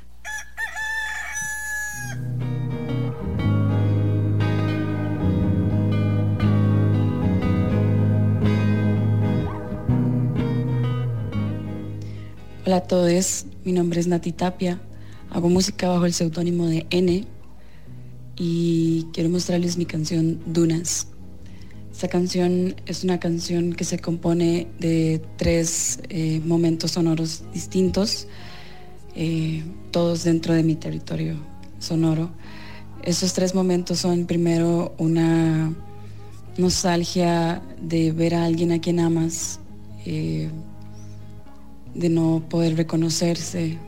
Hola 12.65 12.77
a 12.77 12.81
todos, 12.83 13.47
mi 13.65 13.73
nombre 13.73 13.99
es 13.99 14.07
Nati 14.07 14.31
Tapia, 14.31 14.81
hago 15.31 15.49
música 15.49 15.89
bajo 15.89 16.07
el 16.07 16.13
seudónimo 16.13 16.67
de 16.67 16.87
N 16.91 17.27
y 18.37 19.09
quiero 19.13 19.31
mostrarles 19.31 19.77
mi 19.77 19.85
canción 19.85 20.39
Dunas. 20.47 21.09
Esta 21.91 22.07
canción 22.07 22.77
es 22.87 23.03
una 23.03 23.19
canción 23.19 23.73
que 23.73 23.83
se 23.83 23.99
compone 23.99 24.69
de 24.79 25.21
tres 25.39 25.99
eh, 26.09 26.41
momentos 26.45 26.93
sonoros 26.93 27.43
distintos, 27.53 28.29
eh, 29.17 29.65
todos 29.91 30.23
dentro 30.23 30.55
de 30.55 30.63
mi 30.63 30.77
territorio 30.77 31.35
sonoro. 31.81 32.31
Esos 33.03 33.33
tres 33.33 33.57
momentos 33.57 33.99
son 33.99 34.25
primero 34.27 34.95
una 34.99 35.75
nostalgia 36.59 37.61
de 37.81 38.13
ver 38.13 38.37
a 38.37 38.45
alguien 38.45 38.71
a 38.71 38.81
quien 38.81 39.01
amas, 39.01 39.59
eh, 40.07 40.49
de 41.95 42.09
no 42.09 42.43
poder 42.49 42.77
reconocerse, 42.77 43.79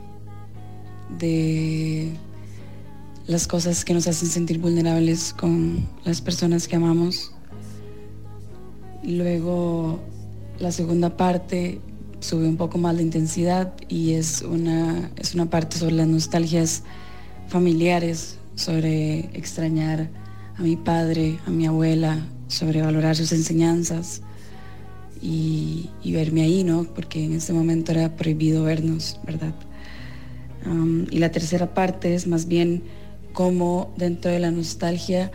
de 1.19 2.11
las 3.27 3.47
cosas 3.47 3.85
que 3.85 3.93
nos 3.93 4.07
hacen 4.07 4.29
sentir 4.29 4.59
vulnerables 4.59 5.33
con 5.33 5.87
las 6.03 6.21
personas 6.21 6.67
que 6.67 6.75
amamos. 6.75 7.31
Luego 9.03 9.99
la 10.59 10.71
segunda 10.71 11.17
parte 11.17 11.79
sube 12.19 12.47
un 12.47 12.57
poco 12.57 12.77
más 12.77 12.95
la 12.95 13.01
intensidad 13.01 13.73
y 13.87 14.13
es 14.13 14.41
una, 14.41 15.11
es 15.17 15.35
una 15.35 15.47
parte 15.49 15.77
sobre 15.77 15.95
las 15.95 16.07
nostalgias 16.07 16.83
familiares, 17.47 18.37
sobre 18.55 19.19
extrañar 19.37 20.09
a 20.57 20.61
mi 20.61 20.75
padre, 20.75 21.39
a 21.45 21.49
mi 21.49 21.67
abuela, 21.67 22.25
sobre 22.47 22.81
valorar 22.81 23.15
sus 23.15 23.31
enseñanzas 23.31 24.21
y, 25.21 25.89
verme 26.05 26.43
ahí, 26.43 26.63
¿no? 26.63 26.83
Porque 26.83 27.23
en 27.23 27.33
ese 27.33 27.53
momento 27.53 27.91
era 27.91 28.15
prohibido 28.15 28.63
vernos, 28.63 29.19
¿verdad? 29.25 29.53
y 31.11 31.19
la 31.19 31.29
tercera 31.29 31.75
parte 31.75 32.15
es 32.15 32.25
más 32.25 32.47
bien 32.47 32.81
cómo 33.33 33.93
dentro 33.97 34.31
de 34.31 34.39
la 34.39 34.49
nostalgia 34.49 35.31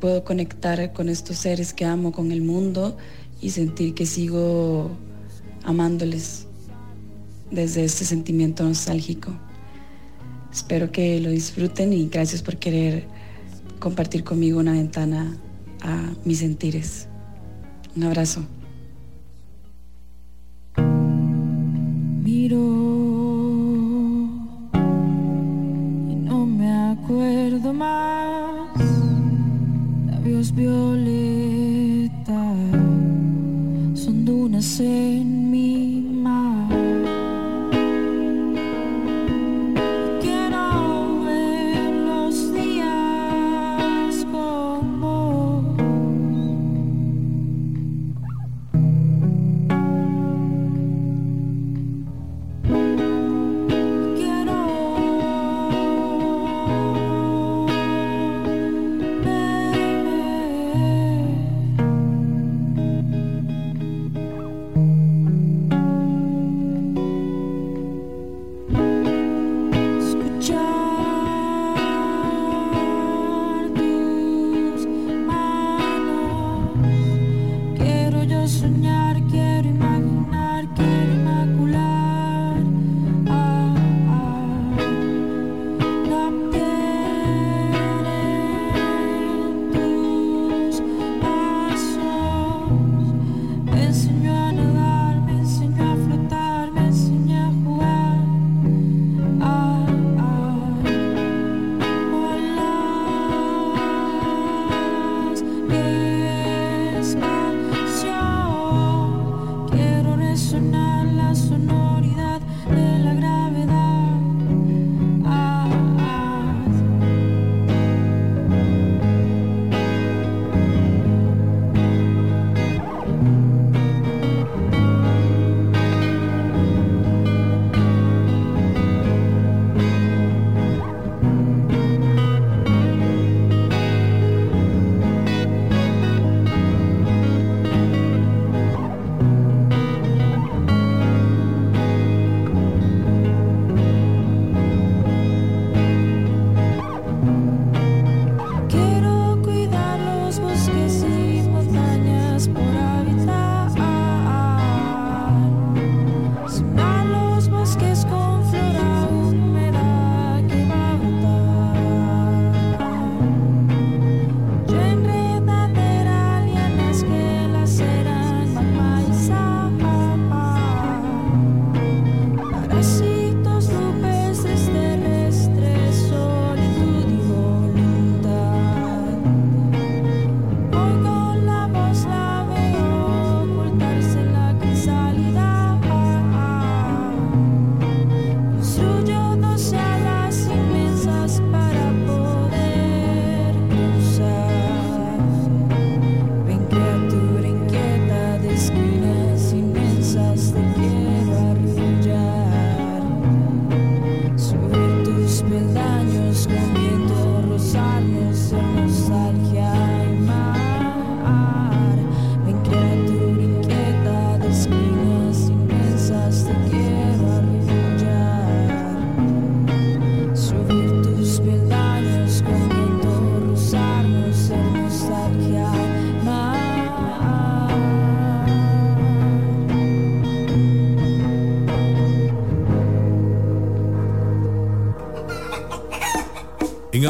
puedo 0.00 0.24
conectar 0.24 0.94
con 0.94 1.10
estos 1.10 1.36
seres 1.36 1.74
que 1.74 1.84
amo, 1.84 2.12
con 2.12 2.32
el 2.32 2.40
mundo 2.40 2.96
y 3.42 3.50
sentir 3.50 3.92
que 3.92 4.06
sigo 4.06 4.90
amándoles 5.64 6.46
desde 7.50 7.84
este 7.84 8.04
sentimiento 8.04 8.64
nostálgico. 8.64 9.32
Espero 10.52 10.90
que 10.90 11.20
lo 11.20 11.30
disfruten 11.30 11.92
y 11.92 12.08
gracias 12.08 12.42
por 12.42 12.56
querer 12.56 13.04
compartir 13.78 14.24
conmigo 14.24 14.58
una 14.58 14.72
ventana 14.72 15.36
a 15.82 16.12
mis 16.24 16.38
sentires. 16.38 17.06
Un 17.96 18.04
abrazo. 18.04 18.59
Miro 22.32 22.68
y 26.12 26.14
no 26.14 26.46
me 26.46 26.70
acuerdo 26.92 27.72
más. 27.72 28.70
Labios 30.06 30.54
violeta 30.54 32.42
son 33.94 34.24
dunas 34.24 34.78
en 34.78 35.50
mi 35.50 35.99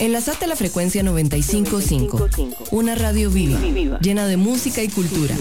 Enlazate 0.00 0.44
a 0.44 0.48
la 0.48 0.56
frecuencia 0.56 1.02
955, 1.02 2.28
una 2.70 2.94
radio 2.94 3.30
viva, 3.30 3.58
llena 4.00 4.26
de 4.26 4.36
música 4.36 4.82
y 4.82 4.88
cultura. 4.88 5.34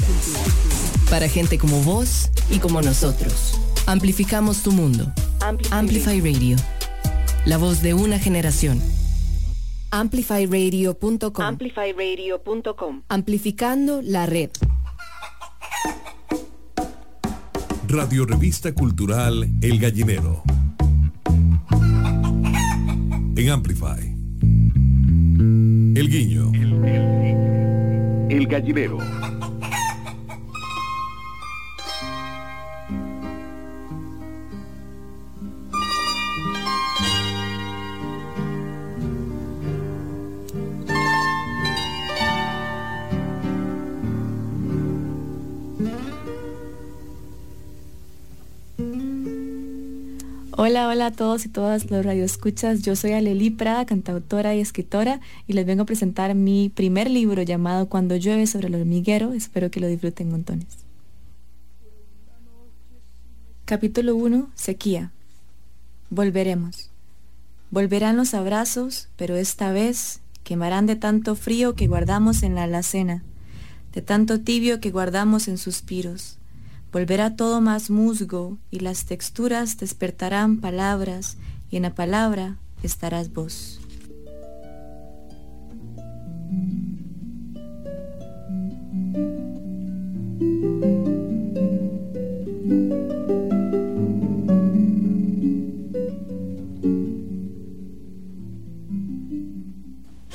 Para 1.09 1.29
gente 1.29 1.57
como 1.57 1.81
vos 1.83 2.29
y 2.49 2.59
como 2.59 2.81
nosotros. 2.81 3.59
Amplificamos 3.85 4.63
tu 4.63 4.71
mundo. 4.71 5.13
Amplify 5.71 6.19
Radio. 6.19 6.57
La 7.45 7.57
voz 7.57 7.81
de 7.81 7.93
una 7.93 8.19
generación. 8.19 8.81
Amplifyradio.com. 9.91 11.45
Amplifyradio.com. 11.45 13.03
Amplificando 13.07 14.01
la 14.01 14.25
red. 14.25 14.49
Radio 17.87 18.25
Revista 18.25 18.73
Cultural 18.73 19.47
El 19.61 19.79
Gallinero. 19.79 20.43
En 23.37 23.49
Amplify. 23.49 24.16
El 25.95 26.09
guiño. 26.09 26.51
El, 26.53 28.31
el, 28.31 28.47
gallinero. 28.47 28.97
Hola, 50.59 50.87
hola 50.87 51.05
a 51.05 51.11
todos 51.11 51.45
y 51.45 51.49
todas 51.49 51.91
los 51.91 52.03
radioescuchas. 52.03 52.81
Yo 52.81 52.95
soy 52.95 53.11
Aleli 53.11 53.51
Prada, 53.51 53.85
cantautora 53.85 54.55
y 54.55 54.59
escritora, 54.59 55.21
y 55.45 55.53
les 55.53 55.67
vengo 55.67 55.83
a 55.83 55.85
presentar 55.85 56.33
mi 56.33 56.69
primer 56.69 57.11
libro 57.11 57.43
llamado 57.43 57.89
Cuando 57.89 58.15
llueve 58.15 58.47
sobre 58.47 58.65
el 58.65 58.73
hormiguero. 58.73 59.33
Espero 59.33 59.69
que 59.69 59.79
lo 59.79 59.85
disfruten 59.85 60.31
montones. 60.31 60.65
Capítulo 63.65 64.15
1. 64.15 64.49
Sequía. 64.55 65.11
Volveremos. 66.09 66.89
Volverán 67.69 68.17
los 68.17 68.33
abrazos, 68.33 69.09
pero 69.15 69.35
esta 69.35 69.71
vez 69.71 70.21
quemarán 70.43 70.87
de 70.87 70.95
tanto 70.95 71.35
frío 71.35 71.75
que 71.75 71.85
guardamos 71.85 72.41
en 72.41 72.55
la 72.55 72.63
alacena, 72.63 73.21
de 73.93 74.01
tanto 74.01 74.39
tibio 74.39 74.79
que 74.79 74.89
guardamos 74.89 75.49
en 75.49 75.59
suspiros 75.59 76.36
Volverá 76.97 77.35
todo 77.35 77.61
más 77.61 77.91
musgo 77.91 78.57
y 78.71 78.79
las 78.79 79.05
texturas 79.05 79.77
despertarán 79.77 80.59
palabras 80.59 81.37
y 81.69 81.75
en 81.77 81.83
la 81.83 81.93
palabra 81.93 82.57
estarás 82.81 83.31
vos. 83.31 83.79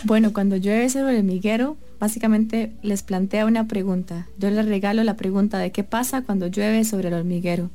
Bueno, 0.04 0.32
cuando 0.32 0.56
llueve 0.56 0.88
sobre 0.90 1.14
el 1.14 1.18
hormiguero, 1.18 1.76
básicamente 2.02 2.72
les 2.82 3.04
plantea 3.04 3.46
una 3.46 3.68
pregunta. 3.68 4.26
Yo 4.36 4.50
les 4.50 4.66
regalo 4.66 5.04
la 5.04 5.14
pregunta 5.16 5.60
de 5.60 5.70
qué 5.70 5.84
pasa 5.84 6.22
cuando 6.22 6.48
llueve 6.48 6.82
sobre 6.82 7.06
el 7.06 7.14
hormiguero. 7.14 7.70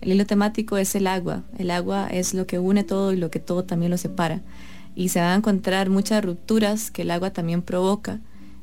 El 0.00 0.12
hilo 0.12 0.24
temático 0.24 0.76
es 0.76 0.94
el 0.94 1.08
agua. 1.08 1.42
El 1.58 1.68
agua 1.72 2.06
es 2.06 2.32
lo 2.32 2.46
que 2.46 2.60
une 2.60 2.84
todo 2.84 3.12
y 3.12 3.16
lo 3.16 3.28
que 3.32 3.40
todo 3.40 3.64
también 3.64 3.90
lo 3.90 3.98
separa. 3.98 4.40
Y 4.94 5.08
se 5.08 5.18
van 5.18 5.30
a 5.30 5.34
encontrar 5.34 5.90
muchas 5.90 6.24
rupturas 6.24 6.92
que 6.92 7.02
el 7.02 7.10
agua 7.10 7.32
también 7.32 7.60
provoca. 7.60 8.20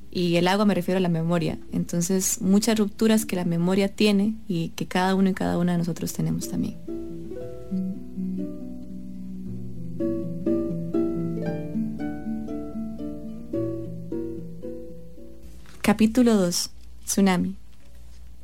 Y 0.10 0.38
el 0.38 0.48
agua 0.48 0.64
me 0.64 0.74
refiero 0.74 1.00
a 1.00 1.02
la 1.02 1.10
memoria. 1.10 1.60
Entonces, 1.74 2.40
muchas 2.40 2.80
rupturas 2.80 3.26
que 3.26 3.36
la 3.36 3.44
memoria 3.44 3.94
tiene 3.94 4.36
y 4.48 4.70
que 4.70 4.88
cada 4.88 5.16
uno 5.16 5.32
y 5.32 5.34
cada 5.34 5.58
una 5.58 5.74
de 5.74 5.80
nosotros 5.80 6.14
tenemos 6.14 6.48
también. 6.48 6.78
Capítulo 15.90 16.36
2. 16.36 16.70
Tsunami. 17.06 17.56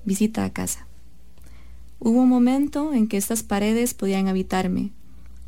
Visita 0.03 0.45
a 0.45 0.49
casa. 0.49 0.87
Hubo 1.99 2.21
un 2.21 2.27
momento 2.27 2.91
en 2.91 3.07
que 3.07 3.17
estas 3.17 3.43
paredes 3.43 3.93
podían 3.93 4.27
habitarme, 4.27 4.89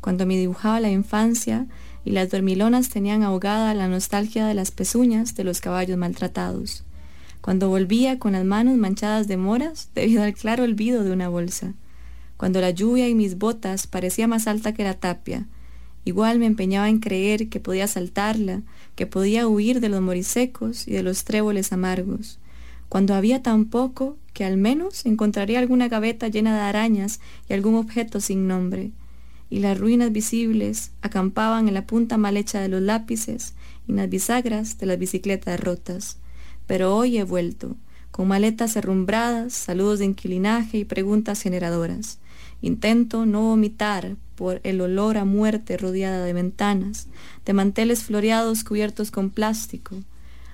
cuando 0.00 0.24
me 0.24 0.36
dibujaba 0.36 0.78
la 0.78 0.90
infancia 0.90 1.66
y 2.04 2.12
las 2.12 2.30
dormilonas 2.30 2.88
tenían 2.88 3.24
ahogada 3.24 3.74
la 3.74 3.88
nostalgia 3.88 4.46
de 4.46 4.54
las 4.54 4.70
pezuñas 4.70 5.34
de 5.34 5.42
los 5.42 5.60
caballos 5.60 5.98
maltratados, 5.98 6.84
cuando 7.40 7.68
volvía 7.68 8.20
con 8.20 8.34
las 8.34 8.44
manos 8.44 8.76
manchadas 8.76 9.26
de 9.26 9.36
moras 9.36 9.90
debido 9.92 10.22
al 10.22 10.34
claro 10.34 10.62
olvido 10.62 11.02
de 11.02 11.10
una 11.10 11.28
bolsa, 11.28 11.74
cuando 12.36 12.60
la 12.60 12.70
lluvia 12.70 13.08
y 13.08 13.16
mis 13.16 13.38
botas 13.38 13.88
parecía 13.88 14.28
más 14.28 14.46
alta 14.46 14.72
que 14.72 14.84
la 14.84 14.94
tapia, 14.94 15.48
Igual 16.04 16.38
me 16.38 16.46
empeñaba 16.46 16.88
en 16.88 17.00
creer 17.00 17.48
que 17.48 17.60
podía 17.60 17.86
saltarla, 17.86 18.62
que 18.94 19.06
podía 19.06 19.46
huir 19.46 19.80
de 19.80 19.88
los 19.88 20.00
morisecos 20.00 20.88
y 20.88 20.92
de 20.92 21.02
los 21.02 21.24
tréboles 21.24 21.72
amargos, 21.72 22.38
cuando 22.88 23.14
había 23.14 23.42
tan 23.42 23.66
poco 23.66 24.16
que 24.32 24.44
al 24.44 24.56
menos 24.56 25.04
encontraría 25.04 25.58
alguna 25.58 25.88
gaveta 25.88 26.28
llena 26.28 26.54
de 26.54 26.62
arañas 26.62 27.20
y 27.48 27.52
algún 27.52 27.74
objeto 27.74 28.20
sin 28.20 28.48
nombre, 28.48 28.92
y 29.50 29.60
las 29.60 29.78
ruinas 29.78 30.12
visibles 30.12 30.92
acampaban 31.02 31.68
en 31.68 31.74
la 31.74 31.86
punta 31.86 32.16
mal 32.16 32.36
hecha 32.36 32.60
de 32.60 32.68
los 32.68 32.82
lápices 32.82 33.54
y 33.86 33.92
en 33.92 33.96
las 33.96 34.08
bisagras 34.08 34.78
de 34.78 34.86
las 34.86 34.98
bicicletas 34.98 35.58
rotas. 35.58 36.18
Pero 36.66 36.94
hoy 36.94 37.18
he 37.18 37.24
vuelto, 37.24 37.76
con 38.10 38.28
maletas 38.28 38.76
herrumbradas, 38.76 39.52
saludos 39.52 39.98
de 39.98 40.06
inquilinaje 40.06 40.78
y 40.78 40.84
preguntas 40.84 41.42
generadoras. 41.42 42.18
Intento 42.60 43.26
no 43.26 43.42
vomitar 43.42 44.16
por 44.38 44.60
el 44.62 44.80
olor 44.80 45.18
a 45.18 45.24
muerte 45.24 45.76
rodeada 45.76 46.24
de 46.24 46.32
ventanas, 46.32 47.08
de 47.44 47.52
manteles 47.54 48.04
floreados 48.04 48.62
cubiertos 48.62 49.10
con 49.10 49.30
plástico. 49.30 49.96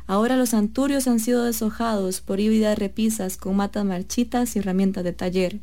Ahora 0.07 0.37
los 0.37 0.55
anturios 0.55 1.07
han 1.07 1.21
sido 1.21 1.45
deshojados 1.45 2.23
por 2.23 2.41
híbridas 2.41 2.79
repisas 2.79 3.37
con 3.37 3.57
matas 3.57 3.85
marchitas 3.85 4.57
y 4.57 4.61
herramientas 4.61 5.05
de 5.05 5.13
taller. 5.13 5.61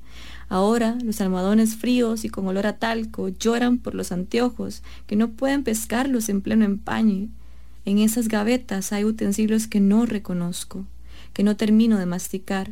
Ahora 0.49 0.99
los 1.03 1.19
almohadones 1.19 1.75
fríos 1.75 2.23
y 2.23 2.29
con 2.29 2.45
olor 2.45 2.67
a 2.67 2.77
talco 2.77 3.29
lloran 3.29 3.79
por 3.79 3.95
los 3.95 4.11
anteojos 4.11 4.83
que 5.07 5.15
no 5.15 5.31
pueden 5.31 5.63
pescarlos 5.63 6.29
en 6.29 6.41
pleno 6.41 6.63
empañe. 6.63 7.29
En 7.85 7.97
esas 7.97 8.27
gavetas 8.27 8.93
hay 8.93 9.03
utensilios 9.03 9.65
que 9.65 9.79
no 9.79 10.05
reconozco, 10.05 10.85
que 11.33 11.43
no 11.43 11.57
termino 11.57 11.97
de 11.97 12.05
masticar, 12.05 12.71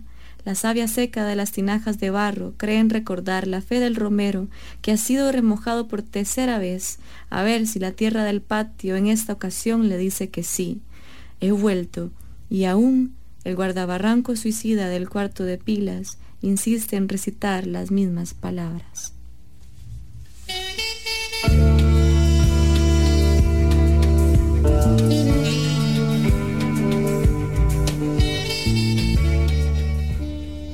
la 0.49 0.55
savia 0.55 0.87
seca 0.87 1.25
de 1.25 1.35
las 1.35 1.51
tinajas 1.51 1.99
de 1.99 2.09
barro 2.09 2.55
creen 2.57 2.89
recordar 2.89 3.45
la 3.45 3.61
fe 3.61 3.79
del 3.79 3.95
romero 3.95 4.47
que 4.81 4.91
ha 4.91 4.97
sido 4.97 5.31
remojado 5.31 5.87
por 5.87 6.01
tercera 6.01 6.57
vez, 6.57 6.97
a 7.29 7.43
ver 7.43 7.67
si 7.67 7.77
la 7.77 7.91
tierra 7.91 8.23
del 8.23 8.41
patio 8.41 8.95
en 8.95 9.05
esta 9.05 9.33
ocasión 9.33 9.89
le 9.89 9.99
dice 9.99 10.29
que 10.31 10.41
sí. 10.41 10.81
He 11.39 11.51
vuelto, 11.51 12.09
y 12.49 12.65
aún 12.65 13.13
el 13.43 13.55
guardabarranco 13.55 14.35
suicida 14.35 14.89
del 14.89 15.07
cuarto 15.07 15.43
de 15.43 15.59
pilas 15.59 16.17
insiste 16.41 16.95
en 16.95 17.09
recitar 17.09 17.67
las 17.67 17.91
mismas 17.91 18.33
palabras. 18.33 19.13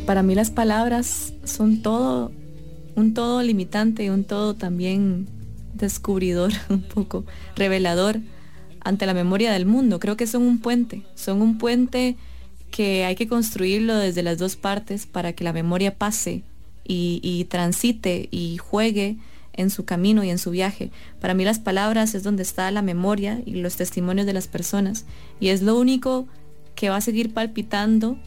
Para 0.06 0.24
mí 0.24 0.36
las 0.36 0.52
palabras 0.52 1.34
son 1.44 1.82
todo, 1.82 2.32
un 2.96 3.13
todo 3.13 3.41
limitante 3.41 4.06
y 4.06 4.10
un 4.10 4.24
todo 4.24 4.54
también 4.54 5.28
descubridor, 5.74 6.52
un 6.70 6.82
poco 6.82 7.26
revelador 7.56 8.20
ante 8.82 9.06
la 9.06 9.13
memoria 9.13 9.52
del 9.52 9.65
mundo. 9.65 10.00
Creo 10.00 10.15
que 10.15 10.28
son 10.28 10.44
un 10.44 10.60
puente, 10.60 11.04
son 11.15 11.41
un 11.41 11.58
puente 11.58 12.15
que 12.72 13.06
hay 13.06 13.15
que 13.15 13.28
construirlo 13.28 13.96
desde 13.96 14.22
las 14.22 14.38
dos 14.38 14.56
partes 14.56 15.06
para 15.06 15.34
que 15.34 15.44
la 15.44 15.54
memoria 15.54 15.96
pase 15.96 16.44
y, 16.88 17.20
y, 17.24 17.46
transite 17.46 18.28
y 18.32 18.58
juegue 18.58 19.18
en 19.54 19.70
su 19.70 19.86
camino 19.86 20.24
y 20.24 20.30
en 20.30 20.38
su 20.38 20.52
viaje. 20.52 20.91
Para 21.20 21.34
mí 21.34 21.46
las 21.46 21.60
palabras 21.60 22.13
es 22.13 22.24
donde 22.24 22.44
está 22.44 22.70
la 22.72 22.82
memoria 22.82 23.41
y 23.46 23.56
los 23.56 23.76
testimonios 23.76 24.28
de 24.28 24.34
las 24.34 24.48
personas 24.48 25.06
y 25.39 25.48
es 25.50 25.62
lo 25.62 25.80
único 25.80 26.28
que 26.76 26.89
va 26.89 26.98
a 26.98 27.02
seguir 27.02 27.34
palpitando 27.34 28.20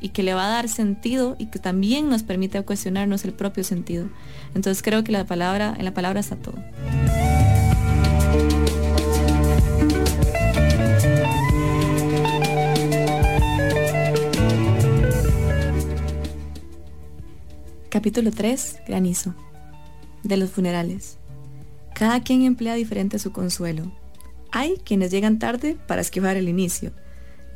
y 0.00 0.10
que 0.10 0.22
le 0.22 0.34
va 0.34 0.46
a 0.46 0.50
dar 0.50 0.68
sentido 0.68 1.36
y 1.38 1.46
que 1.46 1.58
también 1.58 2.08
nos 2.08 2.22
permite 2.22 2.62
cuestionarnos 2.62 3.24
el 3.24 3.32
propio 3.32 3.64
sentido. 3.64 4.08
Entonces 4.54 4.82
creo 4.82 5.04
que 5.04 5.12
la 5.12 5.26
palabra, 5.26 5.74
en 5.78 5.84
la 5.84 5.94
palabra 5.94 6.20
está 6.20 6.36
todo. 6.36 6.58
Capítulo 17.88 18.30
3. 18.30 18.82
Granizo. 18.86 19.34
De 20.22 20.36
los 20.36 20.50
funerales. 20.50 21.18
Cada 21.94 22.22
quien 22.22 22.42
emplea 22.42 22.74
diferente 22.74 23.18
su 23.18 23.32
consuelo. 23.32 23.92
Hay 24.52 24.76
quienes 24.84 25.10
llegan 25.10 25.38
tarde 25.38 25.76
para 25.86 26.00
esquivar 26.00 26.36
el 26.36 26.48
inicio 26.48 26.92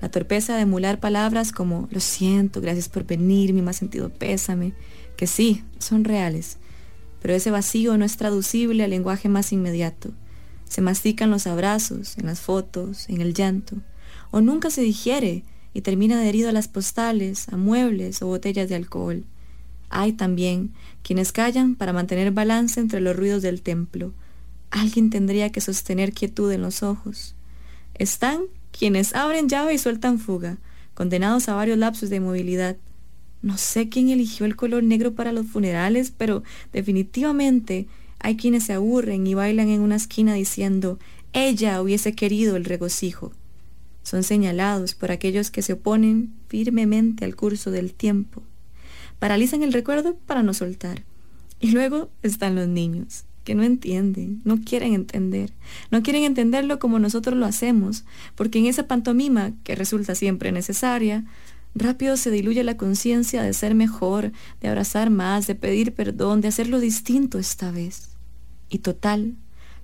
la 0.00 0.10
torpeza 0.10 0.56
de 0.56 0.62
emular 0.62 1.00
palabras 1.00 1.52
como 1.52 1.88
lo 1.90 2.00
siento, 2.00 2.60
gracias 2.60 2.88
por 2.88 3.06
venir, 3.06 3.52
mi 3.52 3.62
más 3.62 3.76
sentido 3.76 4.10
pésame, 4.10 4.72
que 5.16 5.26
sí, 5.26 5.64
son 5.78 6.04
reales, 6.04 6.58
pero 7.22 7.34
ese 7.34 7.50
vacío 7.50 7.96
no 7.96 8.04
es 8.04 8.16
traducible 8.16 8.84
al 8.84 8.90
lenguaje 8.90 9.28
más 9.28 9.52
inmediato. 9.52 10.10
Se 10.68 10.80
mastican 10.80 11.30
los 11.30 11.46
abrazos, 11.46 12.18
en 12.18 12.26
las 12.26 12.40
fotos, 12.40 13.08
en 13.08 13.20
el 13.20 13.32
llanto, 13.32 13.76
o 14.30 14.40
nunca 14.40 14.70
se 14.70 14.82
digiere 14.82 15.44
y 15.72 15.80
termina 15.80 16.18
adherido 16.18 16.48
a 16.48 16.52
las 16.52 16.68
postales, 16.68 17.48
a 17.48 17.56
muebles 17.56 18.22
o 18.22 18.26
botellas 18.26 18.68
de 18.68 18.74
alcohol. 18.74 19.24
Hay 19.90 20.12
también 20.12 20.72
quienes 21.02 21.32
callan 21.32 21.76
para 21.76 21.92
mantener 21.92 22.32
balance 22.32 22.80
entre 22.80 23.00
los 23.00 23.16
ruidos 23.16 23.42
del 23.42 23.62
templo. 23.62 24.12
Alguien 24.70 25.10
tendría 25.10 25.50
que 25.50 25.60
sostener 25.60 26.12
quietud 26.12 26.50
en 26.50 26.62
los 26.62 26.82
ojos. 26.82 27.34
Están 27.94 28.42
quienes 28.76 29.14
abren 29.14 29.48
llave 29.48 29.74
y 29.74 29.78
sueltan 29.78 30.18
fuga, 30.18 30.58
condenados 30.94 31.48
a 31.48 31.54
varios 31.54 31.78
lapsos 31.78 32.10
de 32.10 32.20
movilidad. 32.20 32.76
No 33.40 33.56
sé 33.56 33.88
quién 33.88 34.08
eligió 34.08 34.46
el 34.46 34.56
color 34.56 34.82
negro 34.82 35.14
para 35.14 35.32
los 35.32 35.46
funerales, 35.46 36.12
pero 36.16 36.42
definitivamente 36.72 37.86
hay 38.18 38.36
quienes 38.36 38.64
se 38.64 38.72
aburren 38.72 39.26
y 39.26 39.34
bailan 39.34 39.68
en 39.68 39.80
una 39.80 39.96
esquina 39.96 40.34
diciendo, 40.34 40.98
ella 41.32 41.80
hubiese 41.80 42.14
querido 42.14 42.56
el 42.56 42.64
regocijo. 42.64 43.32
Son 44.02 44.22
señalados 44.22 44.94
por 44.94 45.12
aquellos 45.12 45.50
que 45.50 45.62
se 45.62 45.74
oponen 45.74 46.34
firmemente 46.48 47.24
al 47.24 47.36
curso 47.36 47.70
del 47.70 47.94
tiempo. 47.94 48.42
Paralizan 49.18 49.62
el 49.62 49.72
recuerdo 49.72 50.16
para 50.26 50.42
no 50.42 50.52
soltar. 50.52 51.04
Y 51.60 51.70
luego 51.70 52.10
están 52.22 52.56
los 52.56 52.68
niños, 52.68 53.24
que 53.44 53.54
no 53.54 53.62
entienden, 53.62 54.40
no 54.44 54.60
quieren 54.62 54.94
entender, 54.94 55.52
no 55.90 56.02
quieren 56.02 56.24
entenderlo 56.24 56.78
como 56.78 56.98
nosotros 56.98 57.36
lo 57.38 57.46
hacemos, 57.46 58.04
porque 58.34 58.58
en 58.58 58.66
esa 58.66 58.88
pantomima, 58.88 59.52
que 59.62 59.74
resulta 59.74 60.14
siempre 60.14 60.50
necesaria, 60.50 61.24
rápido 61.74 62.16
se 62.16 62.30
diluye 62.30 62.64
la 62.64 62.76
conciencia 62.76 63.42
de 63.42 63.52
ser 63.52 63.74
mejor, 63.74 64.32
de 64.60 64.68
abrazar 64.68 65.10
más, 65.10 65.46
de 65.46 65.54
pedir 65.54 65.94
perdón, 65.94 66.40
de 66.40 66.48
hacerlo 66.48 66.80
distinto 66.80 67.38
esta 67.38 67.70
vez. 67.70 68.08
Y 68.70 68.78
total, 68.78 69.34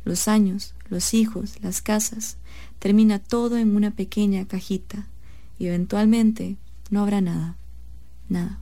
los 0.04 0.26
años, 0.28 0.74
los 0.88 1.12
hijos, 1.14 1.56
las 1.62 1.82
casas, 1.82 2.38
termina 2.78 3.18
todo 3.18 3.58
en 3.58 3.76
una 3.76 3.90
pequeña 3.90 4.46
cajita 4.46 5.06
y 5.58 5.66
eventualmente 5.66 6.56
no 6.90 7.02
habrá 7.02 7.20
nada, 7.20 7.56
nada. 8.28 8.59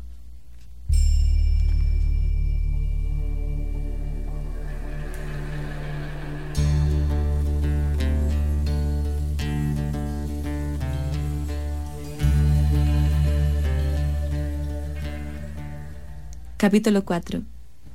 Capítulo 16.58 17.04
4. 17.04 17.42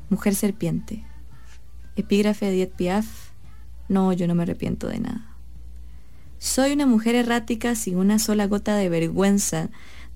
Mujer 0.10 0.36
serpiente. 0.36 1.04
Epígrafe 1.97 2.45
de 2.45 2.54
Edith 2.54 2.71
Piaf. 2.78 3.06
No, 3.89 4.13
yo 4.13 4.26
no 4.26 4.36
me 4.36 4.43
arrepiento 4.43 4.88
de 4.88 5.02
nada. 5.02 5.36
Soy 6.39 6.71
una 6.71 6.86
mujer 6.86 7.15
errática 7.15 7.76
sin 7.76 7.97
una 7.97 8.19
sola 8.19 8.47
gota 8.47 8.78
de 8.78 8.88
vergüenza. 8.88 9.69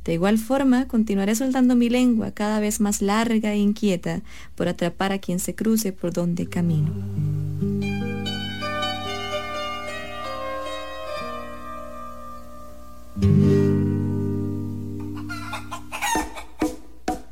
De 0.05 0.13
igual 0.13 0.37
forma, 0.37 0.87
continuaré 0.87 1.35
soltando 1.35 1.75
mi 1.75 1.89
lengua 1.89 2.31
cada 2.31 2.61
vez 2.61 2.79
más 2.79 3.01
larga 3.01 3.51
e 3.51 3.57
inquieta 3.57 4.21
por 4.55 4.69
atrapar 4.69 5.11
a 5.11 5.19
quien 5.19 5.39
se 5.39 5.53
cruce 5.53 5.91
por 5.91 6.13
donde 6.13 6.47
camino. 6.47 6.93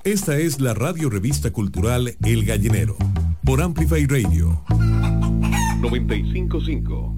Esta 0.06 0.38
es 0.38 0.62
la 0.62 0.76
radio 0.76 1.10
revista 1.10 1.50
cultural 1.50 2.15
El 2.24 2.46
Gallinero, 2.46 2.96
por 3.44 3.60
Amplify 3.60 4.06
Radio 4.06 4.63
955. 5.82 7.15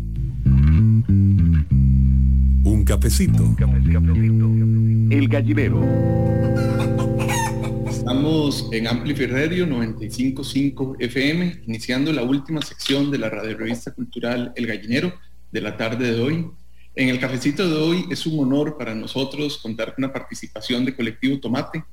Un 2.64 2.84
cafecito. 2.86 3.44
El 5.10 5.28
Gallinero. 5.28 5.84
Estamos 7.90 8.70
en 8.72 8.88
Amplify 8.88 9.28
Radio 9.28 9.68
955 9.68 10.96
FM, 11.00 11.64
iniciando 11.68 12.14
la 12.14 12.24
última 12.24 12.62
sección 12.62 13.12
de 13.12 13.18
la 13.18 13.30
radio 13.30 13.58
revista 13.58 13.94
cultural 13.94 14.54
El 14.56 14.66
Gallinero 14.66 15.12
de 15.52 15.60
la 15.60 15.76
tarde 15.76 16.14
de 16.14 16.22
hoy. 16.22 16.48
En 16.96 17.10
el 17.10 17.20
cafecito 17.20 17.70
de 17.70 17.76
hoy 17.76 18.06
es 18.10 18.26
un 18.26 18.40
honor 18.40 18.78
para 18.78 18.96
nosotros 18.96 19.58
contar 19.58 19.94
con 19.94 20.04
la 20.04 20.14
participación 20.14 20.86
de 20.86 20.96
Colectivo 20.96 21.38
Tomate, 21.42 21.84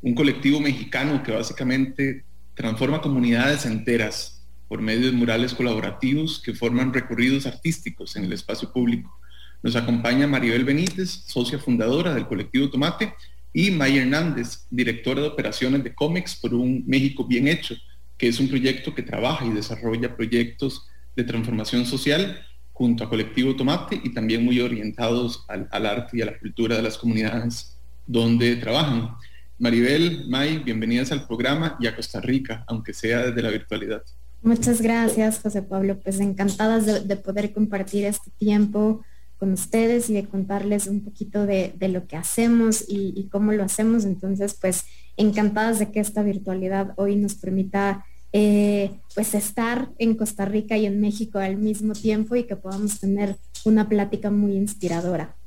un 0.00 0.14
colectivo 0.14 0.60
mexicano 0.60 1.22
que 1.22 1.32
básicamente 1.32 2.24
transforma 2.54 3.00
comunidades 3.00 3.66
enteras 3.66 4.46
por 4.68 4.80
medio 4.80 5.06
de 5.06 5.12
murales 5.12 5.54
colaborativos 5.54 6.40
que 6.40 6.54
forman 6.54 6.92
recorridos 6.92 7.46
artísticos 7.46 8.16
en 8.16 8.24
el 8.24 8.32
espacio 8.32 8.72
público. 8.72 9.18
Nos 9.62 9.76
acompaña 9.76 10.26
Maribel 10.26 10.64
Benítez, 10.64 11.24
socia 11.26 11.58
fundadora 11.58 12.14
del 12.14 12.26
colectivo 12.26 12.70
Tomate, 12.70 13.14
y 13.52 13.70
Maya 13.70 14.02
Hernández, 14.02 14.66
directora 14.70 15.22
de 15.22 15.28
operaciones 15.28 15.82
de 15.82 15.94
cómics 15.94 16.36
por 16.36 16.54
un 16.54 16.84
México 16.86 17.24
Bien 17.24 17.48
Hecho, 17.48 17.74
que 18.16 18.28
es 18.28 18.38
un 18.38 18.48
proyecto 18.48 18.94
que 18.94 19.02
trabaja 19.02 19.46
y 19.46 19.50
desarrolla 19.50 20.16
proyectos 20.16 20.86
de 21.16 21.24
transformación 21.24 21.86
social 21.86 22.44
junto 22.72 23.02
a 23.02 23.08
Colectivo 23.08 23.56
Tomate 23.56 24.00
y 24.04 24.10
también 24.10 24.44
muy 24.44 24.60
orientados 24.60 25.44
al 25.48 25.86
arte 25.86 26.18
y 26.18 26.22
a 26.22 26.26
la 26.26 26.38
cultura 26.38 26.76
de 26.76 26.82
las 26.82 26.98
comunidades 26.98 27.76
donde 28.06 28.56
trabajan. 28.56 29.16
Maribel, 29.58 30.26
May, 30.28 30.58
bienvenidas 30.58 31.10
al 31.12 31.26
programa 31.26 31.76
y 31.80 31.86
a 31.86 31.96
Costa 31.96 32.20
Rica, 32.20 32.64
aunque 32.68 32.94
sea 32.94 33.26
desde 33.26 33.42
la 33.42 33.50
virtualidad. 33.50 34.02
Muchas 34.42 34.80
gracias, 34.80 35.40
José 35.40 35.62
Pablo. 35.62 35.98
Pues 35.98 36.20
encantadas 36.20 36.86
de, 36.86 37.00
de 37.00 37.16
poder 37.16 37.52
compartir 37.52 38.04
este 38.04 38.30
tiempo 38.38 39.02
con 39.38 39.52
ustedes 39.52 40.10
y 40.10 40.14
de 40.14 40.26
contarles 40.26 40.86
un 40.86 41.02
poquito 41.02 41.46
de, 41.46 41.74
lo 41.80 42.06
que 42.06 42.16
hacemos 42.16 42.84
y, 42.88 43.12
y, 43.16 43.28
cómo 43.28 43.52
lo 43.52 43.64
hacemos. 43.64 44.04
Entonces, 44.04 44.54
pues 44.60 44.84
encantadas 45.16 45.78
de 45.78 45.90
que 45.90 46.00
esta 46.00 46.22
virtualidad 46.22 46.92
hoy 46.96 47.16
nos 47.16 47.34
permita 47.34 48.04
eh, 48.32 48.90
pues 49.14 49.34
estar 49.34 49.90
en 49.98 50.14
Costa 50.14 50.44
Rica 50.44 50.76
y 50.76 50.86
en 50.86 51.00
México 51.00 51.38
al 51.38 51.56
mismo 51.56 51.94
tiempo 51.94 52.36
y 52.36 52.44
que 52.44 52.56
podamos 52.56 53.00
tener 53.00 53.36
una 53.64 53.88
plática 53.88 54.30
muy 54.30 54.52
inspiradora. 54.52 55.37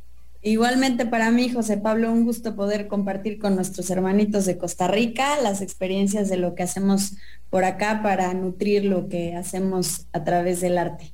Igualmente 0.43 1.05
para 1.05 1.29
mí, 1.29 1.49
José 1.49 1.77
Pablo, 1.77 2.11
un 2.11 2.23
gusto 2.25 2.55
poder 2.55 2.87
compartir 2.87 3.37
con 3.37 3.55
nuestros 3.55 3.91
hermanitos 3.91 4.45
de 4.45 4.57
Costa 4.57 4.87
Rica 4.87 5.39
las 5.39 5.61
experiencias 5.61 6.29
de 6.29 6.37
lo 6.37 6.55
que 6.55 6.63
hacemos 6.63 7.13
por 7.51 7.63
acá 7.63 8.01
para 8.01 8.33
nutrir 8.33 8.85
lo 8.85 9.07
que 9.07 9.35
hacemos 9.35 10.07
a 10.13 10.23
través 10.23 10.59
del 10.61 10.79
arte. 10.79 11.13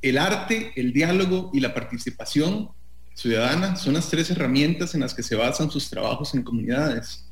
El 0.00 0.16
arte, 0.16 0.70
el 0.76 0.92
diálogo 0.92 1.50
y 1.52 1.58
la 1.58 1.74
participación 1.74 2.70
ciudadana 3.14 3.74
son 3.74 3.94
las 3.94 4.08
tres 4.08 4.30
herramientas 4.30 4.94
en 4.94 5.00
las 5.00 5.12
que 5.12 5.24
se 5.24 5.34
basan 5.34 5.72
sus 5.72 5.90
trabajos 5.90 6.32
en 6.36 6.44
comunidades. 6.44 7.28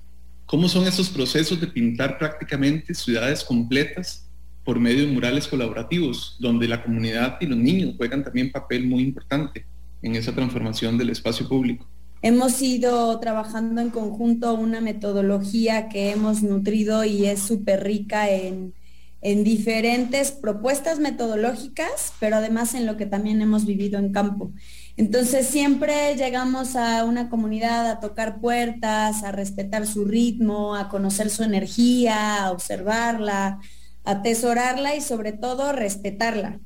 ¿Cómo 0.47 0.69
son 0.69 0.85
esos 0.89 1.09
procesos 1.09 1.61
de 1.61 1.69
pintar 1.69 2.19
prácticamente 2.19 2.93
ciudades 2.93 3.45
completas 3.45 4.29
por 4.65 4.81
medio 4.81 5.07
de 5.07 5.13
murales 5.13 5.47
colaborativos, 5.47 6.37
donde 6.41 6.67
la 6.67 6.83
comunidad 6.83 7.37
y 7.41 7.47
los 7.47 7.59
niños 7.59 7.95
juegan 7.97 8.25
también 8.25 8.51
papel 8.51 8.85
muy 8.85 9.05
importante? 9.05 9.65
En 10.07 10.15
esa 10.15 10.33
transformación 10.33 10.97
del 10.97 11.11
espacio 11.11 11.49
público. 11.49 11.85
Hemos 12.23 12.63
ido 12.63 13.19
trabajando 13.19 13.81
en 13.81 13.91
conjunto 13.91 14.55
una 14.55 14.81
metodología 14.81 15.89
que 15.89 16.11
hemos 16.11 16.43
nutrido 16.43 17.05
y 17.05 17.27
es 17.27 17.41
súper 17.41 17.83
rica 17.83 18.31
en, 18.31 18.73
en, 19.21 19.45
diferentes 19.45 20.31
propuestas 20.31 20.99
metodológicas, 20.99 22.13
pero 22.21 22.37
además 22.37 22.75
en 22.75 22.87
lo 22.87 22.97
que 22.97 23.07
también 23.07 23.43
hemos 23.43 23.67
vivido 23.67 23.99
en 23.99 24.13
campo. 24.13 24.53
Entonces 24.97 25.47
siempre 25.47 26.15
llegamos 26.17 26.75
a 26.77 27.05
una 27.05 27.29
comunidad 27.29 27.91
a 27.91 28.01
tocar 28.01 28.41
puertas, 28.41 29.25
a 29.25 29.33
respetar 29.33 29.87
su 29.87 30.05
ritmo, 30.05 30.75
a 30.75 30.89
conocer 30.89 31.31
su 31.31 31.43
energía, 31.43 32.45
a 32.45 32.53
observarla, 32.53 33.59
atesorarla 34.05 34.95
y 34.95 35.01
sobre 35.01 35.33
todo 35.33 35.73
respetarla. 35.73 36.61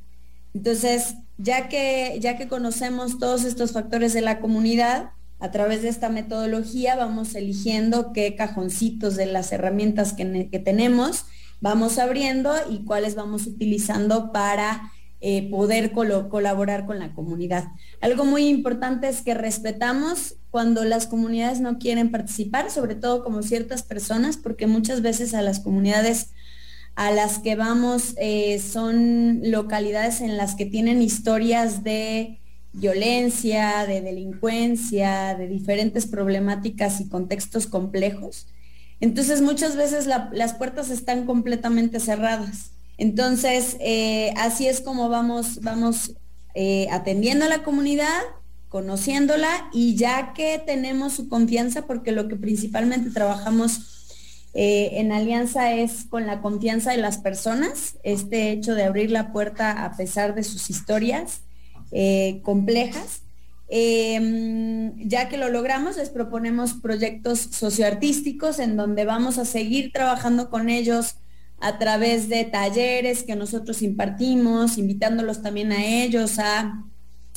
Entonces, 0.55 1.15
ya 1.43 1.69
que, 1.69 2.19
ya 2.21 2.37
que 2.37 2.49
conocemos 2.49 3.19
todos 3.19 3.45
estos 3.45 3.73
factores 3.73 4.13
de 4.13 4.21
la 4.21 4.41
comunidad, 4.41 5.11
a 5.39 5.51
través 5.51 5.83
de 5.83 5.89
esta 5.89 6.09
metodología 6.11 6.97
vamos 6.97 7.35
eligiendo 7.35 8.13
qué 8.13 8.37
cajoncitos 8.37 9.17
de 9.17 9.27
las 9.27 9.53
herramientas 9.53 10.13
que, 10.13 10.49
que 10.51 10.59
tenemos 10.59 11.25
vamos 11.61 11.99
abriendo 11.99 12.53
y 12.69 12.85
cuáles 12.85 13.15
vamos 13.15 13.47
utilizando 13.47 14.33
para 14.33 14.93
eh, 15.21 15.51
poder 15.51 15.93
col 15.93 16.29
colaborar 16.29 16.87
con 16.87 16.99
la 16.99 17.13
comunidad. 17.13 17.69
Algo 18.01 18.25
muy 18.25 18.49
importante 18.49 19.09
es 19.09 19.21
que 19.21 19.35
respetamos 19.35 20.37
cuando 20.51 20.85
las 20.85 21.07
comunidades 21.07 21.61
no 21.61 21.79
quieren 21.79 22.11
participar, 22.11 22.71
sobre 22.71 22.95
todo 22.95 23.23
como 23.23 23.43
ciertas 23.43 23.83
personas, 23.83 24.39
porque 24.39 24.67
muchas 24.67 25.03
veces 25.03 25.35
a 25.35 25.43
las 25.43 25.61
comunidades 25.61 26.31
a 26.95 27.11
las 27.11 27.39
que 27.39 27.57
vamos 27.57 28.15
eh, 28.19 28.59
son 28.59 29.41
localidades 29.51 30.21
en 30.21 30.37
las 30.37 30.55
que 30.55 30.67
tienen 30.67 31.03
historias 31.03 31.83
de 31.83 32.41
violencia, 32.73 33.87
de 33.87 34.01
delincuencia, 34.01 35.35
de 35.35 35.49
diferentes 35.49 36.07
problemáticas 36.07 37.01
y 37.01 37.09
contextos 37.09 37.67
complejos. 37.67 38.47
Entonces 39.01 39.41
muchas 39.41 39.77
veces 39.77 40.07
la, 40.07 40.31
las 40.33 40.55
puertas 40.55 40.91
están 40.91 41.27
completamente 41.27 42.01
cerradas. 42.01 42.73
Entonces 42.99 43.77
eh, 43.81 44.33
así 44.37 44.67
es 44.67 44.81
como 44.81 45.09
vamos, 45.09 45.61
vamos 45.63 46.13
eh, 46.55 46.87
atendiendo 46.91 47.47
a 47.47 47.49
la 47.49 47.63
comunidad, 47.63 48.21
conociéndola 48.69 49.69
y 49.73 49.97
ya 49.97 50.33
que 50.33 50.63
tenemos 50.65 51.15
su 51.15 51.29
confianza, 51.29 51.87
porque 51.87 52.13
lo 52.13 52.29
que 52.29 52.37
principalmente 52.37 53.11
trabajamos 53.11 54.00
eh, 54.53 54.91
en 54.95 55.13
alianza 55.13 55.73
es 55.73 56.05
con 56.05 56.27
la 56.27 56.41
confianza 56.41 56.91
de 56.91 56.97
las 56.99 57.19
personas, 57.19 57.97
este 58.03 58.51
hecho 58.51 58.75
de 58.75 58.85
abrir 58.85 59.11
la 59.11 59.33
puerta 59.33 59.85
a 59.85 59.97
pesar 59.97 60.35
de 60.35 60.43
sus 60.43 60.71
historias 60.71 61.43
eh, 61.93 62.41
complejas. 62.43 63.23
Em, 63.73 64.97
ya 65.09 65.29
que 65.29 65.37
lo 65.37 65.49
logramos, 65.49 65.97
les 65.97 66.11
proponemos 66.11 66.75
proyectos 66.75 67.39
socioartísticos 67.53 68.59
en 68.59 68.77
donde 68.77 69.05
vamos 69.05 69.39
a 69.39 69.45
seguir 69.45 69.93
trabajando 69.93 70.51
con 70.51 70.69
ellos 70.69 71.15
a 71.61 71.79
través 71.79 72.29
de 72.29 72.45
talleres 72.45 73.23
que 73.23 73.37
nosotros 73.37 73.83
impartimos, 73.83 74.79
invitándolos 74.79 75.43
también 75.43 75.71
a 75.71 75.85
ellos 75.85 76.41
a 76.41 76.85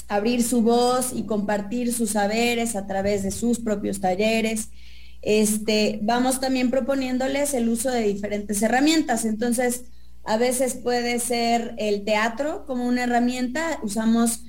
abrir 0.08 0.42
su 0.44 0.64
voz 0.64 1.14
y 1.14 1.24
compartir 1.24 1.94
sus 1.94 2.12
saberes 2.12 2.76
a 2.76 2.88
través 2.88 3.22
de 3.22 3.32
sus 3.32 3.60
propios 3.60 4.00
talleres. 4.00 4.70
Este, 5.24 6.00
vamos 6.04 6.40
también 6.42 6.70
proponiéndoles 6.70 7.54
el 7.54 7.70
uso 7.70 7.90
de 7.90 8.02
diferentes 8.02 8.62
herramientas. 8.62 9.26
Entonces, 9.26 9.86
a 10.26 10.38
veces 10.38 10.76
puede 10.76 11.20
ser 11.20 11.76
el 11.78 12.04
teatro 12.04 12.66
como 12.66 12.86
una 12.86 13.04
herramienta. 13.04 13.80
Usamos 13.84 14.42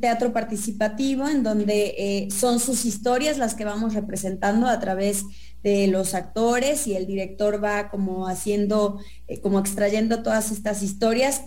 teatro 0.00 0.32
participativo, 0.32 1.28
en 1.28 1.42
donde 1.42 1.94
eh, 1.96 2.28
son 2.30 2.60
sus 2.60 2.84
historias 2.84 3.38
las 3.38 3.54
que 3.54 3.64
vamos 3.64 3.94
representando 3.94 4.66
a 4.66 4.80
través 4.80 5.24
de 5.62 5.86
los 5.86 6.14
actores 6.14 6.86
y 6.86 6.96
el 6.96 7.06
director 7.06 7.62
va 7.62 7.90
como 7.90 8.26
haciendo, 8.26 8.98
eh, 9.28 9.40
como 9.40 9.60
extrayendo 9.60 10.22
todas 10.22 10.50
estas 10.50 10.82
historias. 10.82 11.42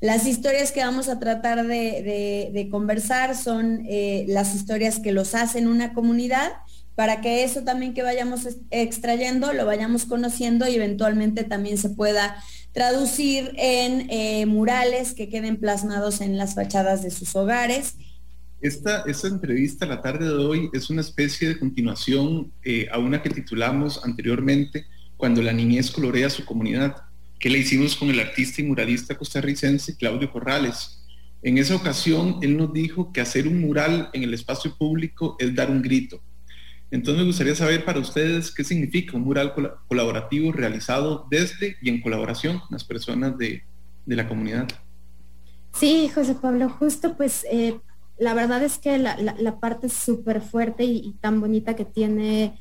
Las 0.00 0.26
historias 0.26 0.72
que 0.72 0.84
vamos 0.84 1.08
a 1.08 1.18
tratar 1.18 1.66
de, 1.66 2.68
conversar 2.70 3.36
son 3.36 3.84
eh, 3.88 4.24
las 4.28 4.54
historias 4.54 4.98
que 4.98 5.12
los 5.12 5.34
hacen 5.34 5.68
una 5.68 5.94
comunidad 5.94 6.52
para 6.96 7.20
que 7.20 7.44
eso 7.44 7.62
también 7.62 7.94
que 7.94 8.02
vayamos 8.02 8.48
extrayendo 8.70 9.52
lo 9.52 9.66
vayamos 9.66 10.06
conociendo 10.06 10.66
y 10.66 10.74
eventualmente 10.74 11.44
también 11.44 11.78
se 11.78 11.90
pueda 11.90 12.42
traducir 12.72 13.52
en 13.56 14.08
eh, 14.10 14.46
murales 14.46 15.14
que 15.14 15.28
queden 15.28 15.58
plasmados 15.58 16.20
en 16.20 16.36
las 16.36 16.54
fachadas 16.54 17.02
de 17.02 17.10
sus 17.10 17.36
hogares. 17.36 17.96
Esta, 18.62 19.02
esta 19.02 19.28
entrevista 19.28 19.84
la 19.84 20.00
tarde 20.00 20.26
de 20.26 20.34
hoy 20.34 20.70
es 20.72 20.88
una 20.88 21.02
especie 21.02 21.48
de 21.48 21.58
continuación 21.58 22.52
eh, 22.64 22.88
a 22.90 22.98
una 22.98 23.22
que 23.22 23.30
titulamos 23.30 24.02
anteriormente 24.02 24.86
Cuando 25.18 25.42
la 25.42 25.52
niñez 25.52 25.90
colorea 25.90 26.28
su 26.28 26.44
comunidad, 26.44 26.96
que 27.38 27.50
le 27.50 27.58
hicimos 27.58 27.96
con 27.96 28.10
el 28.10 28.20
artista 28.20 28.60
y 28.60 28.64
muralista 28.64 29.16
costarricense 29.16 29.96
Claudio 29.96 30.30
Corrales. 30.30 31.02
En 31.42 31.58
esa 31.58 31.76
ocasión, 31.76 32.38
él 32.42 32.56
nos 32.56 32.72
dijo 32.72 33.12
que 33.12 33.20
hacer 33.20 33.46
un 33.46 33.60
mural 33.60 34.10
en 34.12 34.22
el 34.22 34.34
espacio 34.34 34.74
público 34.76 35.36
es 35.38 35.54
dar 35.54 35.70
un 35.70 35.82
grito, 35.82 36.22
entonces 36.90 37.20
me 37.20 37.26
gustaría 37.26 37.54
saber 37.54 37.84
para 37.84 37.98
ustedes 37.98 38.52
qué 38.52 38.62
significa 38.62 39.16
un 39.16 39.24
mural 39.24 39.52
colaborativo 39.88 40.52
realizado 40.52 41.26
desde 41.30 41.76
y 41.82 41.88
en 41.88 42.00
colaboración 42.00 42.58
con 42.60 42.68
las 42.70 42.84
personas 42.84 43.36
de, 43.36 43.62
la 44.06 44.28
comunidad. 44.28 44.68
Sí, 45.72 46.08
José 46.14 46.36
Pablo, 46.40 46.68
justo 46.68 47.16
pues 47.16 47.44
eh, 47.50 47.80
la 48.18 48.34
verdad 48.34 48.62
es 48.62 48.78
que 48.78 48.98
la, 48.98 49.58
parte 49.60 49.88
súper 49.88 50.40
fuerte 50.40 50.84
y, 50.84 51.12
tan 51.20 51.40
bonita 51.40 51.74
que 51.74 51.84
tiene 51.84 52.58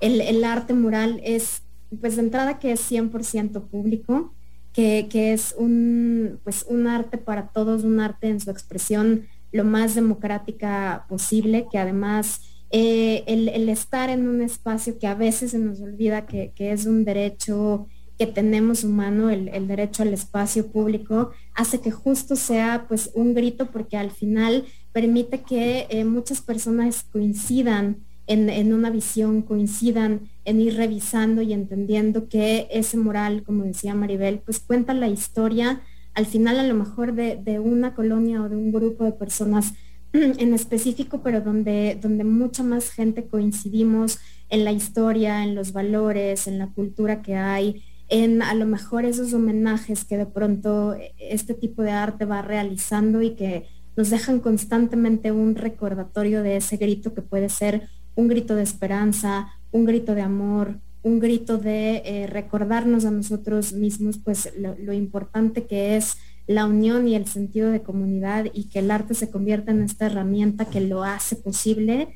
el, 0.00 0.44
arte 0.44 0.74
mural 0.74 1.20
es 1.24 1.62
pues 2.00 2.16
de 2.16 2.22
entrada 2.22 2.58
que 2.58 2.72
es 2.72 2.90
100% 2.90 3.68
público, 3.68 4.34
que, 4.72 5.06
que, 5.08 5.32
es 5.32 5.54
un, 5.56 6.40
pues, 6.44 6.66
un 6.68 6.86
arte 6.86 7.16
para 7.16 7.48
todos, 7.48 7.84
un 7.84 8.00
arte 8.00 8.28
en 8.28 8.40
su 8.40 8.50
expresión 8.50 9.26
lo 9.52 9.64
más 9.64 9.94
democrática 9.94 11.06
posible, 11.08 11.66
que 11.70 11.78
además 11.78 12.42
eh, 12.70 13.24
el, 13.26 13.68
estar 13.68 14.10
en 14.10 14.28
un 14.28 14.42
espacio 14.42 14.98
que 14.98 15.06
a 15.06 15.14
veces 15.14 15.52
se 15.52 15.58
nos 15.58 15.80
olvida 15.80 16.26
que, 16.26 16.52
es 16.58 16.84
un 16.84 17.04
derecho 17.04 17.86
que 18.18 18.26
tenemos 18.26 18.84
humano, 18.84 19.30
el, 19.30 19.68
derecho 19.68 20.02
al 20.02 20.12
espacio 20.12 20.70
público, 20.70 21.30
hace 21.54 21.80
que 21.80 21.90
justo 21.90 22.36
sea 22.36 22.84
pues 22.88 23.10
un 23.14 23.32
grito 23.32 23.66
porque 23.66 23.96
al 23.96 24.10
final 24.10 24.66
permite 24.92 25.42
que 25.42 25.86
eh, 25.88 26.04
muchas 26.04 26.42
personas 26.42 27.04
coincidan 27.04 28.04
en, 28.26 28.74
una 28.74 28.90
visión, 28.90 29.40
coincidan 29.40 30.28
en 30.44 30.60
ir 30.60 30.76
revisando 30.76 31.40
y 31.40 31.54
entendiendo 31.54 32.28
que 32.28 32.68
ese 32.70 32.98
mural, 32.98 33.42
como 33.42 33.64
decía 33.64 33.94
Maribel, 33.94 34.40
pues 34.40 34.58
cuenta 34.58 34.92
la 34.92 35.08
historia. 35.08 35.80
Al 36.12 36.26
final 36.26 36.58
a 36.58 36.66
lo 36.66 36.74
mejor 36.74 37.14
de 37.14 37.58
una 37.58 37.94
colonia 37.94 38.42
o 38.42 38.50
de 38.50 38.56
un 38.56 38.70
grupo 38.70 39.04
de 39.04 39.12
personas 39.12 39.72
en 40.12 40.54
específico, 40.54 41.20
pero 41.22 41.40
donde, 41.40 41.98
donde 42.00 42.24
mucha 42.24 42.62
más 42.62 42.90
gente 42.90 43.26
coincidimos 43.26 44.18
en 44.48 44.64
la 44.64 44.72
historia, 44.72 45.44
en 45.44 45.54
los 45.54 45.72
valores, 45.72 46.46
en 46.46 46.58
la 46.58 46.68
cultura 46.68 47.22
que 47.22 47.36
hay, 47.36 47.82
en 48.08 48.40
a 48.42 48.54
lo 48.54 48.66
mejor 48.66 49.04
esos 49.04 49.34
homenajes 49.34 50.04
que 50.04 50.16
de 50.16 50.26
pronto 50.26 50.96
este 51.18 51.54
tipo 51.54 51.82
de 51.82 51.90
arte 51.90 52.24
va 52.24 52.40
realizando 52.40 53.20
y 53.20 53.34
que 53.34 53.66
nos 53.96 54.10
dejan 54.10 54.40
constantemente 54.40 55.32
un 55.32 55.54
recordatorio 55.54 56.42
de 56.42 56.56
ese 56.56 56.76
grito 56.78 57.12
que 57.14 57.20
puede 57.20 57.48
ser 57.48 57.88
un 58.14 58.28
grito 58.28 58.54
de 58.54 58.62
esperanza, 58.62 59.48
un 59.70 59.84
grito 59.84 60.14
de 60.14 60.22
amor, 60.22 60.80
un 61.02 61.20
grito 61.20 61.58
de 61.58 62.02
eh, 62.04 62.26
recordarnos 62.26 63.04
a 63.04 63.10
nosotros 63.10 63.72
mismos 63.72 64.18
pues 64.18 64.52
lo 64.56 64.92
importante 64.92 65.66
que 65.66 65.96
es 65.96 66.16
la 66.48 66.64
unión 66.64 67.06
y 67.06 67.14
el 67.14 67.26
sentido 67.26 67.70
de 67.70 67.82
comunidad 67.82 68.46
y 68.54 68.64
que 68.64 68.78
el 68.78 68.90
arte 68.90 69.14
se 69.14 69.30
convierta 69.30 69.70
en 69.70 69.82
esta 69.82 70.06
herramienta 70.06 70.64
que 70.64 70.80
lo 70.80 71.04
hace 71.04 71.36
posible. 71.36 72.08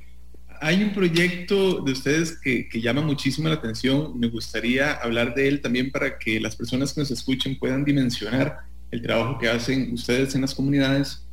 Hay 0.63 0.83
un 0.83 0.95
proyecto 0.95 1.83
de 1.83 1.93
ustedes 1.93 2.39
que, 2.41 2.67
llama 2.81 3.03
muchísimo 3.03 3.49
la 3.49 3.57
atención. 3.57 4.19
Me 4.19 4.29
gustaría 4.29 4.93
hablar 4.93 5.35
de 5.35 5.49
él 5.49 5.61
también 5.61 5.93
para 5.93 6.19
que 6.19 6.41
las 6.41 6.57
personas 6.57 6.95
que 6.95 7.03
nos 7.03 7.11
escuchen 7.11 7.59
puedan 7.59 7.85
dimensionar 7.85 8.61
el 8.91 9.03
trabajo 9.03 9.39
que 9.39 9.49
hacen 9.49 9.93
ustedes 9.93 10.35
en 10.35 10.41
las 10.41 10.55
comunidades. 10.55 11.27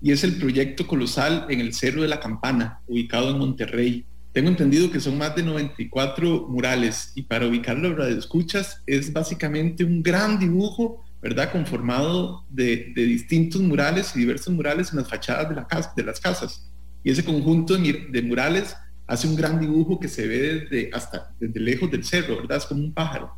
Y 0.00 0.12
es 0.12 0.24
el 0.24 0.36
proyecto 0.36 0.86
colosal 0.86 1.46
en 1.50 1.60
el 1.60 1.74
Cerro 1.74 2.02
de 2.02 2.08
la 2.08 2.20
Campana, 2.20 2.80
ubicado 2.86 3.32
en 3.32 3.38
Monterrey. 3.38 4.06
Tengo 4.32 4.48
entendido 4.48 4.90
que 4.90 5.00
son 5.00 5.18
más 5.18 5.34
de 5.36 5.42
94 5.42 6.46
murales 6.48 7.12
y 7.14 7.22
para 7.22 7.46
ubicarlo 7.46 7.94
de 8.02 8.18
escuchas 8.18 8.82
es 8.86 9.12
básicamente 9.12 9.84
un 9.84 10.02
gran 10.02 10.38
dibujo 10.38 11.05
¿verdad? 11.28 11.50
Conformado 11.50 12.44
de, 12.48 12.92
distintos 12.94 13.60
murales 13.60 14.14
y 14.14 14.20
diversos 14.20 14.54
murales 14.54 14.92
en 14.92 14.98
las 14.98 15.08
fachadas 15.08 15.48
de, 15.96 16.04
las 16.04 16.20
casas. 16.20 16.70
Y 17.02 17.10
ese 17.10 17.24
conjunto 17.24 17.76
de, 17.76 18.22
murales 18.22 18.76
hace 19.08 19.26
un 19.26 19.34
gran 19.34 19.58
dibujo 19.58 19.98
que 19.98 20.06
se 20.06 20.28
ve 20.28 20.60
desde, 20.60 20.90
hasta 20.92 21.34
desde 21.40 21.58
lejos 21.58 21.90
del 21.90 22.04
cerro, 22.04 22.36
¿verdad? 22.36 22.58
Es 22.58 22.66
como 22.66 22.84
un 22.84 22.92
pájaro. 22.92 23.36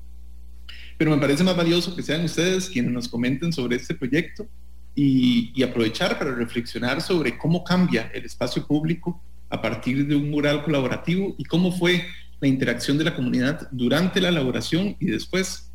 Pero 0.98 1.12
me 1.12 1.16
parece 1.16 1.42
más 1.44 1.57
valioso 1.57 1.96
que 1.96 2.03
sean 2.03 2.24
ustedes 2.24 2.68
quienes 2.68 2.92
nos 2.92 3.09
comenten 3.09 3.55
sobre 3.55 3.77
este 3.77 3.94
proyecto 3.94 4.46
y, 4.94 5.51
y 5.55 5.62
aprovechar 5.62 6.18
para 6.18 6.35
reflexionar 6.35 7.01
sobre 7.01 7.38
cómo 7.38 7.64
cambia 7.64 8.11
el 8.12 8.27
espacio 8.27 8.66
público 8.66 9.22
a 9.48 9.62
partir 9.62 10.07
de 10.07 10.14
un 10.14 10.29
mural 10.29 10.62
colaborativo 10.62 11.35
y 11.38 11.44
cómo 11.44 11.72
fue 11.72 12.05
la 12.38 12.48
interacción 12.48 12.98
de 12.98 13.05
la 13.05 13.16
comunidad 13.16 13.66
durante 13.70 14.20
la 14.20 14.29
elaboración 14.29 14.94
y 15.01 15.07
después 15.07 15.67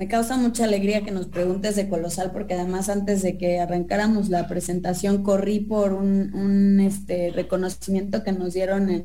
me 0.00 0.08
causa 0.08 0.38
mucha 0.38 0.64
alegría 0.64 1.02
que 1.02 1.10
nos 1.10 1.26
preguntes 1.26 1.76
de 1.76 1.90
Colosal, 1.90 2.30
porque 2.32 2.54
además 2.54 2.88
antes 2.88 3.20
de 3.20 3.36
que 3.36 3.60
arrancáramos 3.60 4.30
la 4.30 4.48
presentación 4.48 5.22
corrí 5.22 5.60
por 5.60 5.92
un, 5.92 6.80
este, 6.80 7.30
reconocimiento 7.32 8.24
que 8.24 8.32
nos 8.32 8.54
dieron 8.54 9.04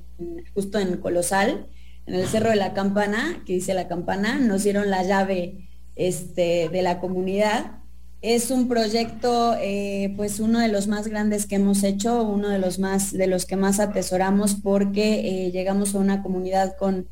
justo 0.54 0.80
en 0.80 0.96
Colosal, 0.96 1.68
en 2.06 2.14
el 2.16 2.26
Cerro 2.28 2.50
de 2.50 2.56
la 2.56 2.74
Campana, 2.74 3.44
que 3.46 3.52
dice 3.52 3.74
la 3.74 3.90
campana, 3.90 4.40
nos 4.40 4.64
dieron 4.64 4.90
la 4.90 5.04
llave 5.04 5.68
este, 5.98 6.70
de 6.70 6.82
la 6.82 7.02
comunidad. 7.02 7.80
Es 8.22 8.50
un 8.50 8.70
proyecto, 8.70 9.58
eh, 9.60 10.14
pues 10.16 10.40
uno 10.40 10.60
de 10.60 10.70
los 10.70 10.88
más 10.88 11.10
grandes 11.10 11.46
que 11.46 11.56
hemos 11.56 11.84
hecho, 11.84 12.24
uno 12.24 12.48
de 12.48 12.60
los 12.60 12.80
más, 12.80 13.12
de 13.12 13.28
los 13.28 13.46
que 13.46 13.58
más 13.58 13.82
atesoramos, 13.82 14.56
porque 14.64 15.48
eh, 15.48 15.52
llegamos 15.52 15.94
a 15.94 16.00
una 16.00 16.24
comunidad 16.24 16.78
con 16.78 17.10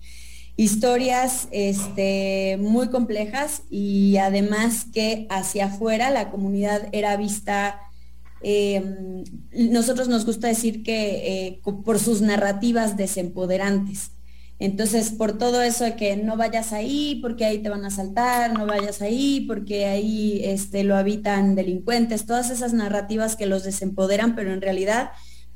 historias 0.56 1.48
este, 1.52 2.58
muy 2.60 2.89
complejas 2.89 3.63
y 3.70 4.18
además 4.18 4.86
que 4.94 5.26
hacia 5.30 5.66
afuera 5.66 6.12
la 6.12 6.30
comunidad 6.30 6.89
era 6.92 7.18
vista, 7.18 7.80
em, 8.42 9.24
nosotros 9.52 10.08
nos 10.08 10.26
gusta 10.26 10.48
decir 10.48 10.84
que 10.84 11.48
eh, 11.48 11.62
por 11.86 12.00
sus 12.00 12.22
narrativas 12.22 12.98
desempoderantes. 12.98 14.12
Entonces, 14.60 15.12
por 15.12 15.38
todo 15.38 15.62
eso 15.62 15.84
de 15.84 15.96
que 15.96 16.16
no 16.16 16.38
vayas 16.38 16.72
ahí 16.72 17.20
porque 17.22 17.44
ahí 17.44 17.58
te 17.58 17.70
van 17.70 17.84
a 17.84 17.88
asaltar, 17.88 18.54
no 18.54 18.66
vayas 18.66 19.02
ahí 19.02 19.46
porque 19.48 19.86
ahí 19.86 20.42
este, 20.46 20.84
lo 20.84 20.96
habitan 20.96 21.56
delincuentes, 21.56 22.26
todas 22.26 22.50
esas 22.50 22.72
narrativas 22.74 23.36
que 23.36 23.48
los 23.48 23.63
desempoderan, 23.63 24.36
pero 24.36 24.54
en 24.54 24.62
realidad 24.62 25.12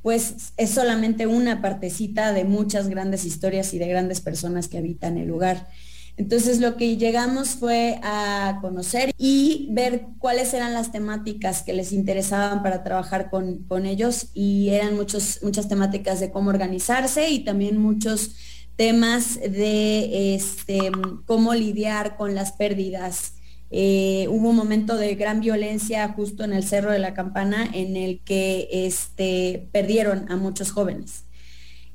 pues 0.08 0.54
es 0.56 0.70
solamente 0.70 1.28
una 1.28 1.62
partecita 1.62 2.32
de 2.32 2.46
muchas 2.46 2.88
grandes 2.88 3.26
historias 3.26 3.74
y 3.74 3.78
de 3.78 3.90
grandes 3.90 4.22
personas 4.22 4.70
que 4.70 4.78
habitan 4.78 5.18
el 5.18 5.28
lugar. 5.28 5.68
Entonces 6.16 6.62
lo 6.62 6.78
que 6.78 6.96
llegamos 6.96 7.56
fue 7.56 8.00
a 8.04 8.60
conocer 8.62 9.14
y 9.18 9.68
ver 9.72 10.06
cuáles 10.20 10.54
eran 10.54 10.74
las 10.74 10.94
temáticas 10.94 11.62
que 11.62 11.74
les 11.74 11.92
interesaban 11.92 12.64
para 12.64 12.86
trabajar 12.86 13.30
con, 13.30 13.86
ellos 13.86 14.28
y 14.34 14.70
eran 14.70 14.96
muchos, 14.96 15.40
muchas 15.44 15.68
temáticas 15.68 16.22
de 16.22 16.32
cómo 16.32 16.52
organizarse 16.52 17.30
y 17.30 17.44
también 17.44 17.78
muchos 17.78 18.32
temas 18.78 19.38
de 19.38 20.36
este, 20.36 20.90
cómo 21.26 21.54
lidiar 21.54 22.16
con 22.16 22.34
las 22.34 22.54
pérdidas 22.54 23.34
eh, 23.70 24.28
hubo 24.30 24.50
un 24.50 24.56
momento 24.56 24.96
de 24.96 25.16
gran 25.16 25.42
violencia 25.42 26.08
justo 26.10 26.44
en 26.44 26.54
el 26.54 26.64
Cerro 26.64 26.92
de 26.92 27.00
la 27.00 27.14
Campana 27.14 27.70
en 27.74 27.98
el 27.98 28.22
que 28.24 28.70
este, 28.72 29.68
perdieron 29.72 30.32
a 30.32 30.38
muchos 30.38 30.72
jóvenes 30.72 31.26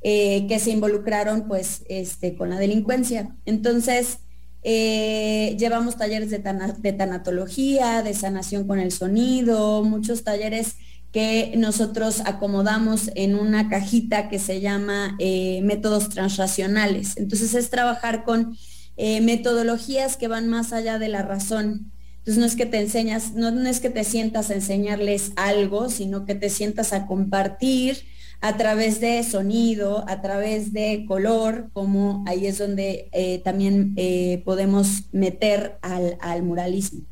eh, 0.02 0.46
que 0.48 0.58
se 0.58 0.70
involucraron 0.70 1.48
pues 1.48 1.84
este, 1.88 2.36
con 2.36 2.50
la 2.50 2.58
delincuencia. 2.58 3.34
Entonces, 3.46 4.18
eh, 4.62 5.56
llevamos 5.58 5.96
talleres 5.96 6.30
de, 6.30 6.38
de 6.78 6.92
tanatología, 6.92 8.02
de 8.02 8.12
sanación 8.14 8.66
con 8.66 8.78
el 8.78 8.92
sonido, 8.92 9.82
muchos 9.82 10.24
talleres 10.24 10.76
que 11.10 11.54
nosotros 11.56 12.22
acomodamos 12.24 13.10
en 13.14 13.34
una 13.34 13.68
cajita 13.68 14.28
que 14.28 14.38
se 14.38 14.60
llama 14.60 15.16
métodos 15.62 16.08
transracionales. 16.08 17.18
Entonces 17.18 17.52
es 17.54 17.68
trabajar 17.68 18.24
con 18.24 18.56
eh, 18.96 19.20
metodologías 19.20 20.16
que 20.16 20.28
van 20.28 20.48
más 20.48 20.72
allá 20.72 20.98
de 20.98 21.08
la 21.08 21.22
razón. 21.22 21.92
Entonces 22.18 22.38
no 22.38 22.46
es 22.46 22.56
que 22.56 22.66
te 22.66 22.78
enseñas, 22.78 23.34
no, 23.34 23.48
es 23.68 23.80
que 23.80 23.90
te 23.90 24.04
sientas 24.04 24.50
a 24.50 24.54
enseñarles 24.54 25.32
algo, 25.36 25.90
sino 25.90 26.24
que 26.24 26.34
te 26.34 26.50
sientas 26.50 26.92
a 26.92 27.06
compartir 27.06 28.04
a 28.40 28.56
través 28.56 29.00
de 29.00 29.22
sonido, 29.24 30.04
a 30.08 30.20
través 30.20 30.72
de 30.72 31.04
color, 31.06 31.70
como 31.72 32.24
ahí 32.26 32.46
es 32.46 32.58
donde 32.58 33.08
eh, 33.12 33.40
también 33.44 33.94
eh, 33.96 34.42
podemos 34.44 35.04
meter 35.12 35.78
al, 35.82 36.16
al 36.20 36.42
muralismo. 36.42 37.02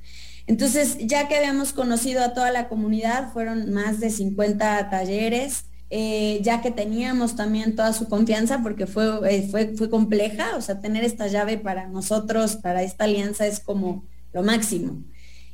Entonces, 0.47 0.99
ya 0.99 1.29
que 1.29 1.37
habíamos 1.37 1.73
conocido 1.73 2.23
a 2.23 2.35
toda 2.35 2.51
la 2.51 2.69
comunidad, 2.69 3.33
fueron 3.33 3.73
más 3.73 4.01
de 4.01 4.11
50 4.11 4.90
talleres, 4.90 5.66
eh, 5.90 6.40
ya 6.42 6.62
que 6.62 6.70
teníamos 6.70 7.35
también 7.35 7.74
toda 7.74 7.92
su 7.92 8.09
confianza, 8.09 8.62
porque 8.62 8.87
fue, 8.87 9.09
eh, 9.29 9.48
fue, 9.50 9.74
fue 9.76 9.90
compleja, 9.90 10.57
o 10.57 10.61
sea, 10.61 10.81
tener 10.81 11.03
esta 11.03 11.26
llave 11.26 11.59
para 11.59 11.88
nosotros, 11.88 12.57
para 12.57 12.85
esta 12.85 13.05
alianza 13.05 13.46
es 13.46 13.59
como 13.59 14.05
lo 14.33 14.44
máximo. 14.44 15.03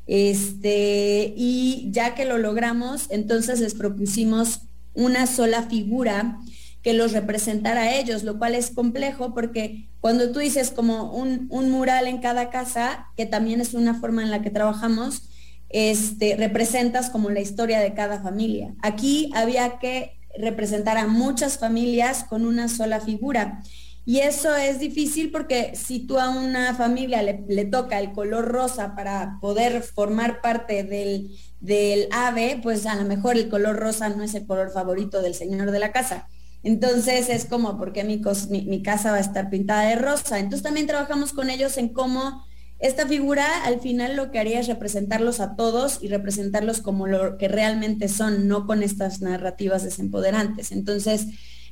Este, 0.06 1.32
y 1.36 1.88
ya 1.90 2.14
que 2.14 2.26
lo 2.26 2.38
logramos, 2.38 3.06
entonces 3.10 3.60
les 3.60 3.74
propusimos 3.74 4.60
una 4.92 5.26
sola 5.26 5.62
figura 5.62 6.38
que 6.82 6.92
los 6.92 7.12
representara 7.12 7.82
a 7.82 7.96
ellos, 7.96 8.22
lo 8.22 8.38
cual 8.38 8.54
es 8.54 8.70
complejo 8.70 9.34
porque 9.34 9.88
cuando 10.00 10.30
tú 10.30 10.38
dices 10.38 10.70
como 10.70 11.12
un, 11.12 11.48
un, 11.50 11.70
mural 11.70 12.06
en 12.06 12.18
cada 12.18 12.50
casa, 12.50 13.08
que 13.16 13.26
también 13.26 13.60
es 13.60 13.74
una 13.74 13.94
forma 13.94 14.22
en 14.22 14.30
la 14.30 14.40
que 14.42 14.50
trabajamos, 14.50 15.28
este, 15.68 16.36
representas 16.36 17.10
como 17.10 17.30
la 17.30 17.40
historia 17.40 17.80
de 17.80 17.94
cada 17.94 18.22
familia. 18.22 18.74
Aquí 18.82 19.32
había 19.34 19.78
que 19.80 20.15
representar 20.40 20.96
a 20.98 21.06
muchas 21.06 21.58
familias 21.58 22.24
con 22.24 22.46
una 22.46 22.68
sola 22.68 23.00
figura. 23.00 23.62
Y 24.08 24.20
eso 24.20 24.54
es 24.54 24.78
difícil 24.78 25.32
porque 25.32 25.74
si 25.74 26.06
tú 26.06 26.18
a 26.18 26.30
una 26.30 26.74
familia 26.74 27.22
le, 27.22 27.64
toca 27.64 27.98
el 27.98 28.12
color 28.12 28.46
rosa 28.46 28.94
para 28.94 29.38
poder 29.40 29.82
formar 29.82 30.40
parte 30.40 30.84
del, 30.84 31.36
del, 31.58 32.06
ave, 32.12 32.60
pues 32.62 32.86
a 32.86 32.94
lo 32.94 33.02
mejor 33.02 33.36
el 33.36 33.48
color 33.48 33.76
rosa 33.76 34.08
no 34.08 34.22
es 34.22 34.34
el 34.34 34.46
color 34.46 34.70
favorito 34.70 35.22
del 35.22 35.34
señor 35.34 35.72
de 35.72 35.80
la 35.80 35.90
casa. 35.90 36.28
Entonces 36.62 37.28
es 37.28 37.46
como, 37.46 37.78
porque 37.78 38.04
mi, 38.04 38.22
mi, 38.48 38.62
mi 38.62 38.80
casa 38.80 39.10
va 39.10 39.16
a 39.16 39.20
estar 39.20 39.50
pintada 39.50 39.88
de 39.88 39.96
rosa? 39.96 40.38
Entonces 40.38 40.62
también 40.62 40.86
trabajamos 40.86 41.32
con 41.32 41.50
ellos 41.50 41.76
en 41.76 41.88
cómo 41.88 42.46
esta 42.78 43.06
figura 43.06 43.64
al 43.64 43.80
final 43.80 44.16
lo 44.16 44.30
que 44.30 44.38
haría 44.38 44.60
es 44.60 44.68
representarlos 44.68 45.40
a 45.40 45.56
todos 45.56 45.98
y 46.02 46.08
representarlos 46.08 46.80
como 46.80 47.06
lo 47.06 47.38
que 47.38 47.48
realmente 47.48 48.08
son, 48.08 48.48
no 48.48 48.66
con 48.66 48.82
estas 48.82 49.22
narrativas 49.22 49.82
desempoderantes. 49.82 50.72
Entonces, 50.72 51.26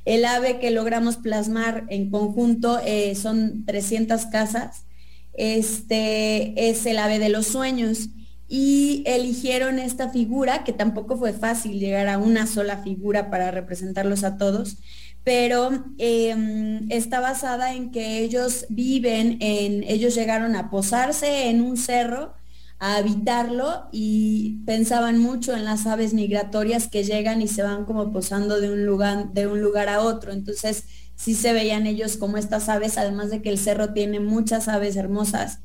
el 0.05 0.25
ave 0.25 0.59
que 0.59 0.71
logramos 0.71 1.17
plasmar 1.17 1.85
en 1.89 2.09
conjunto 2.09 2.79
eh, 2.85 3.15
son 3.15 3.65
300 3.65 4.25
casas. 4.27 4.85
Este 5.33 6.69
es 6.69 6.85
el 6.85 6.97
ave 6.97 7.19
de 7.19 7.29
los 7.29 7.47
sueños 7.47 8.09
y 8.47 9.03
eligieron 9.07 9.79
esta 9.79 10.09
figura, 10.09 10.63
que 10.63 10.73
tampoco 10.73 11.17
fue 11.17 11.33
fácil 11.33 11.79
llegar 11.79 12.07
a 12.07 12.17
una 12.17 12.45
sola 12.45 12.77
figura 12.83 13.29
para 13.29 13.51
representarlos 13.51 14.23
a 14.23 14.37
todos, 14.37 14.77
pero 15.25 15.71
em, 15.97 16.87
está 16.91 17.19
basada 17.19 17.73
en 17.73 17.91
que 17.91 18.19
ellos 18.19 18.67
viven 18.69 19.39
en, 19.41 19.83
ellos 19.83 20.13
llegaron 20.13 20.55
a 20.55 20.69
posarse 20.69 21.49
en 21.49 21.61
un 21.61 21.77
cerro, 21.77 22.35
a 22.77 22.97
habitarlo 22.97 23.89
y 23.91 24.59
pensaban 24.67 25.17
mucho 25.17 25.55
en 25.55 25.65
las 25.65 25.87
aves 25.87 26.13
migratorias 26.13 26.87
que 26.87 27.03
llegan 27.03 27.41
y 27.41 27.47
se 27.47 27.63
van 27.63 27.85
como 27.85 28.13
posando 28.13 28.61
de 28.61 28.69
un 28.71 28.85
lugar, 28.85 29.33
de 29.33 29.47
un 29.47 29.61
lugar 29.61 29.89
a 29.89 30.01
otro. 30.01 30.31
Entonces 30.31 30.83
sí 31.15 31.33
se 31.33 31.53
veían 31.53 31.87
ellos 31.87 32.17
como 32.17 32.37
estas 32.37 32.69
aves, 32.69 32.99
además 32.99 33.31
de 33.31 33.41
que 33.41 33.49
el 33.49 33.57
cerro 33.57 33.93
tiene 33.93 34.19
muchas 34.19 34.67
aves 34.67 34.95
hermosas. 34.95 35.59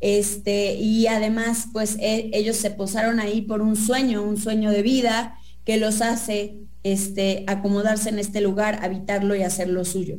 Este, 0.00 0.74
y 0.74 1.06
además, 1.06 1.68
pues 1.72 1.96
e, 2.00 2.30
ellos 2.32 2.56
se 2.56 2.72
posaron 2.72 3.20
ahí 3.20 3.42
por 3.42 3.62
un 3.62 3.76
sueño, 3.76 4.24
un 4.24 4.38
sueño 4.38 4.72
de 4.72 4.82
vida 4.82 5.38
que 5.64 5.76
los 5.76 6.02
hace 6.02 6.58
este, 6.84 7.44
acomodarse 7.48 8.10
en 8.10 8.20
este 8.20 8.40
lugar, 8.40 8.78
habitarlo 8.82 9.34
y 9.34 9.42
hacerlo 9.42 9.84
suyo. 9.84 10.18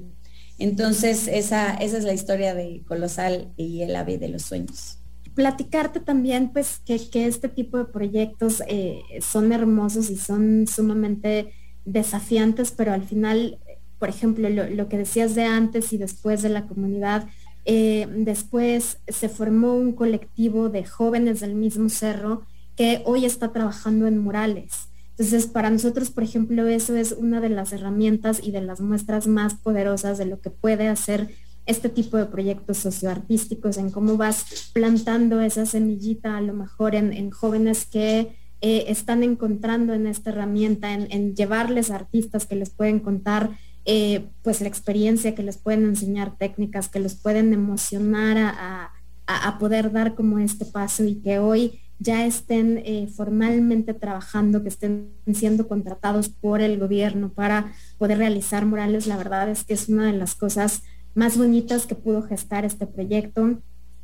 Entonces, 0.57 1.27
esa, 1.27 1.73
esa 1.75 1.97
es 1.97 2.03
la 2.03 2.13
historia 2.13 2.53
de 2.53 2.83
Colosal 2.87 3.53
y 3.55 3.81
el 3.81 3.95
ave 3.95 4.17
de 4.17 4.29
los 4.29 4.41
sueños. 4.41 4.99
Platicarte 5.35 5.99
también, 5.99 6.51
pues, 6.51 6.81
que, 6.85 7.25
este 7.25 7.49
tipo 7.49 7.77
de 7.77 7.85
proyectos 7.85 8.63
eh, 8.67 9.01
son 9.21 9.51
hermosos 9.51 10.09
y 10.09 10.17
son 10.17 10.65
sumamente 10.67 11.53
desafiantes, 11.83 12.71
pero 12.71 12.93
al 12.93 13.03
final, 13.03 13.59
por 13.99 14.09
ejemplo, 14.09 14.49
lo, 14.49 14.89
que 14.89 14.97
decías 14.97 15.35
de 15.35 15.43
antes 15.43 15.93
y 15.93 15.97
después 15.97 16.41
de 16.41 16.49
la 16.49 16.67
comunidad, 16.67 17.27
eh, 17.65 18.07
después 18.15 18.99
se 19.07 19.29
formó 19.29 19.75
un 19.75 19.91
colectivo 19.91 20.69
de 20.69 20.85
jóvenes 20.85 21.41
del 21.41 21.55
mismo 21.55 21.89
cerro 21.89 22.43
que 22.75 23.01
hoy 23.05 23.25
está 23.25 23.51
trabajando 23.51 24.07
en 24.07 24.17
murales. 24.19 24.89
Entonces, 25.17 25.47
para 25.47 25.69
nosotros, 25.69 26.09
por 26.09 26.23
ejemplo, 26.23 26.67
eso 26.67 26.93
es 26.93 27.13
una 27.13 27.39
de 27.39 27.47
las 27.47 27.71
herramientas 27.71 28.41
y 28.43 28.51
de 28.51 28.59
las 28.59 28.81
muestras 28.81 29.27
más 29.27 29.53
poderosas 29.53 30.17
de 30.17 30.25
lo 30.25 30.41
que 30.41 30.49
puede 30.49 30.89
hacer 30.89 31.29
este 31.65 31.87
tipo 31.87 32.17
de 32.17 32.25
proyectos 32.25 32.79
socioartísticos, 32.79 33.77
en 33.77 33.91
cómo 33.91 34.17
vas 34.17 34.71
plantando 34.73 35.39
esa 35.39 35.65
semillita 35.65 36.35
a 36.35 36.41
lo 36.41 36.53
mejor 36.53 36.95
en, 36.95 37.31
jóvenes 37.31 37.85
que 37.85 38.35
eh, 38.59 38.85
están 38.89 39.23
encontrando 39.23 39.93
en 39.93 40.05
esta 40.05 40.31
herramienta, 40.31 40.93
en, 40.93 41.33
llevarles 41.33 41.91
artistas 41.91 42.45
que 42.45 42.55
les 42.57 42.69
pueden 42.69 42.99
contar 42.99 43.57
eh, 43.85 44.27
pues 44.43 44.59
la 44.59 44.67
experiencia, 44.67 45.33
que 45.33 45.43
les 45.43 45.57
pueden 45.57 45.85
enseñar 45.85 46.37
técnicas, 46.37 46.89
que 46.89 46.99
les 46.99 47.15
pueden 47.15 47.53
emocionar 47.53 48.91
a 49.27 49.57
poder 49.59 49.93
dar 49.93 50.13
como 50.13 50.39
este 50.39 50.65
paso 50.65 51.05
y 51.05 51.15
que 51.21 51.39
hoy 51.39 51.79
ya 51.99 52.25
estén 52.25 52.81
eh, 52.85 53.07
formalmente 53.07 53.93
trabajando, 53.93 54.63
que 54.63 54.69
estén 54.69 55.11
siendo 55.33 55.67
contratados 55.67 56.29
por 56.29 56.61
el 56.61 56.77
gobierno 56.77 57.29
para 57.33 57.73
poder 57.97 58.17
realizar 58.17 58.65
murales, 58.65 59.07
la 59.07 59.17
verdad 59.17 59.49
es 59.49 59.63
que 59.63 59.73
es 59.73 59.89
una 59.89 60.05
de 60.11 60.17
las 60.17 60.35
cosas 60.35 60.83
más 61.13 61.37
bonitas 61.37 61.85
que 61.85 61.95
pudo 61.95 62.21
gestar 62.21 62.65
este 62.65 62.85
proyecto. 62.85 63.61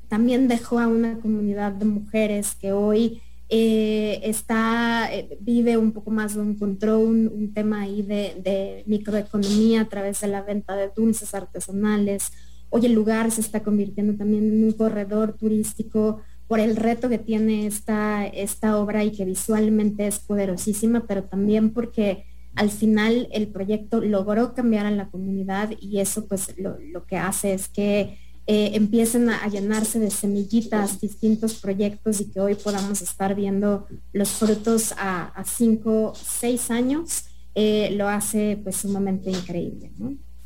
También 0.08 0.48
dejó 0.48 0.80
a 0.80 0.88
una 0.88 1.20
comunidad 1.20 1.74
de 1.74 1.86
mujeres 1.86 2.56
que 2.56 2.72
hoy 2.72 3.22
eh, 3.50 4.22
está, 4.24 5.14
eh, 5.14 5.38
vive 5.42 5.76
un 5.78 5.92
poco 5.92 6.10
más 6.10 6.36
de 6.36 6.42
un 6.42 6.56
control, 6.56 7.30
un, 7.34 7.54
tema 7.54 7.82
ahí 7.82 8.02
de, 8.02 8.40
de, 8.42 8.84
microeconomía 8.88 9.82
a 9.82 9.90
través 9.90 10.22
de 10.22 10.28
la 10.28 10.42
venta 10.42 10.78
de 10.78 10.90
dulces 10.96 11.36
artesanales. 11.36 12.32
Hoy 12.70 12.86
el 12.86 12.94
lugar 12.94 13.30
se 13.30 13.42
está 13.42 13.62
convirtiendo 13.62 14.16
también 14.16 14.46
en 14.46 14.64
un 14.64 14.72
corredor 14.72 15.34
turístico 15.34 16.22
por 16.52 16.60
el 16.60 16.76
reto 16.76 17.08
que 17.08 17.18
tiene 17.18 17.66
esta, 17.66 18.28
esta 18.28 18.76
obra 18.78 19.06
y 19.06 19.14
que 19.14 19.24
visualmente 19.24 20.06
es 20.06 20.20
poderosísima, 20.20 21.08
pero 21.08 21.24
también 21.24 21.70
porque 21.70 22.26
al 22.56 22.70
final 22.70 23.30
el 23.32 23.48
proyecto 23.48 24.02
logró 24.02 24.54
cambiar 24.54 24.86
a 24.86 24.92
la 24.92 25.08
comunidad 25.08 25.70
y 25.80 26.02
eso 26.02 26.28
pues 26.28 26.54
lo, 26.58 27.06
que 27.06 27.16
hace 27.16 27.54
es 27.54 27.70
que 27.70 28.18
eh, 28.48 28.72
empiecen 28.74 29.30
a, 29.30 29.48
llenarse 29.48 29.98
de 30.00 30.12
semillitas 30.12 31.00
distintos 31.00 31.54
proyectos 31.54 32.20
y 32.20 32.30
que 32.30 32.42
hoy 32.42 32.56
podamos 32.56 33.02
estar 33.02 33.34
viendo 33.34 33.88
los 34.12 34.32
frutos 34.32 34.94
a, 34.98 35.46
cinco, 35.46 36.12
seis 36.22 36.70
años, 36.70 37.28
eh, 37.56 37.94
lo 37.96 38.10
hace 38.10 38.60
pues 38.62 38.76
sumamente 38.76 39.30
increíble. 39.30 39.90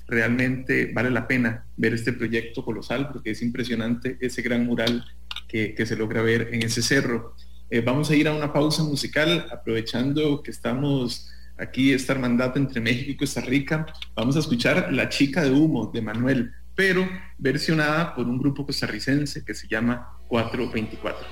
Realmente 0.06 0.92
vale 0.94 1.10
la 1.10 1.28
pena 1.28 1.66
ver 1.76 1.96
este 1.96 2.14
proyecto 2.14 2.64
colosal 2.64 3.10
porque 3.12 3.32
es 3.32 3.42
impresionante 3.42 4.20
ese 4.22 4.44
gran 4.44 4.68
mural 4.68 5.04
que, 5.48 5.86
se 5.86 5.96
logra 5.96 6.22
ver 6.22 6.50
en 6.54 6.64
ese 6.64 6.82
cerro. 6.82 7.36
Eh, 7.70 7.82
vamos 7.82 8.10
a 8.10 8.16
ir 8.16 8.28
a 8.28 8.34
una 8.34 8.54
pausa 8.54 8.84
musical, 8.84 9.48
aprovechando 9.52 10.42
que 10.44 10.52
estamos 10.52 11.30
aquí, 11.58 11.94
esta 11.94 12.14
hermandad 12.14 12.56
entre 12.58 12.82
México 12.82 13.12
y 13.12 13.18
Costa 13.18 13.42
Rica. 13.42 13.86
Vamos 14.16 14.36
a 14.36 14.40
escuchar 14.40 14.92
La 14.94 15.10
chica 15.10 15.44
de 15.44 15.52
humo 15.52 15.92
de 15.94 16.02
Manuel, 16.02 16.52
pero 16.76 17.08
versionada 17.38 18.14
por 18.14 18.28
un 18.28 18.38
grupo 18.38 18.66
costarricense 18.66 19.44
que 19.44 19.54
se 19.54 19.68
llama 19.68 20.20
424. 20.28 21.28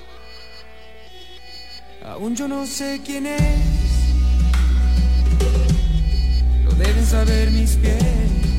Aún 2.05 2.35
yo 2.35 2.47
no 2.47 2.65
sé 2.65 3.01
quién 3.05 3.27
es, 3.27 3.39
lo 6.65 6.71
deben 6.71 7.05
saber 7.05 7.49
mis 7.51 7.77
pies. 7.77 8.52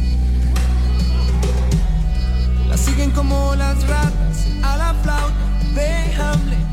Siguen 2.76 3.10
como 3.12 3.54
las 3.54 3.86
ratas 3.86 4.46
a 4.62 4.76
la 4.76 4.94
flauta 5.02 5.34
de 5.74 6.14
Hamlet 6.14 6.64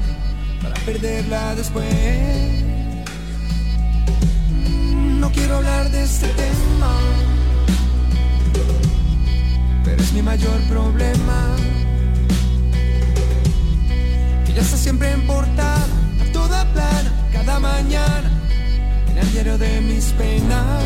perderla 0.86 1.56
después. 1.56 1.86
No 5.20 5.32
quiero 5.32 5.58
hablar 5.58 5.90
de 5.92 6.04
este 6.04 6.28
tema, 6.28 6.94
pero 9.84 10.02
es 10.02 10.14
mi 10.14 10.22
mayor 10.22 10.60
problema. 10.70 11.56
Ella 14.48 14.62
está 14.62 14.78
siempre 14.78 15.12
en 15.12 15.26
portada, 15.28 15.86
a 16.22 16.32
toda 16.34 16.66
plana, 16.74 17.12
cada 17.32 17.60
mañana, 17.60 18.30
en 19.10 19.18
el 19.18 19.32
diario 19.32 19.58
de 19.58 19.82
mis 19.82 20.06
penas. 20.14 20.84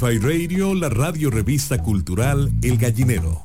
Amplify 0.00 0.18
Radio, 0.18 0.74
la 0.76 0.88
radio 0.88 1.28
revista 1.28 1.82
cultural 1.82 2.52
El 2.62 2.78
Gallinero. 2.78 3.42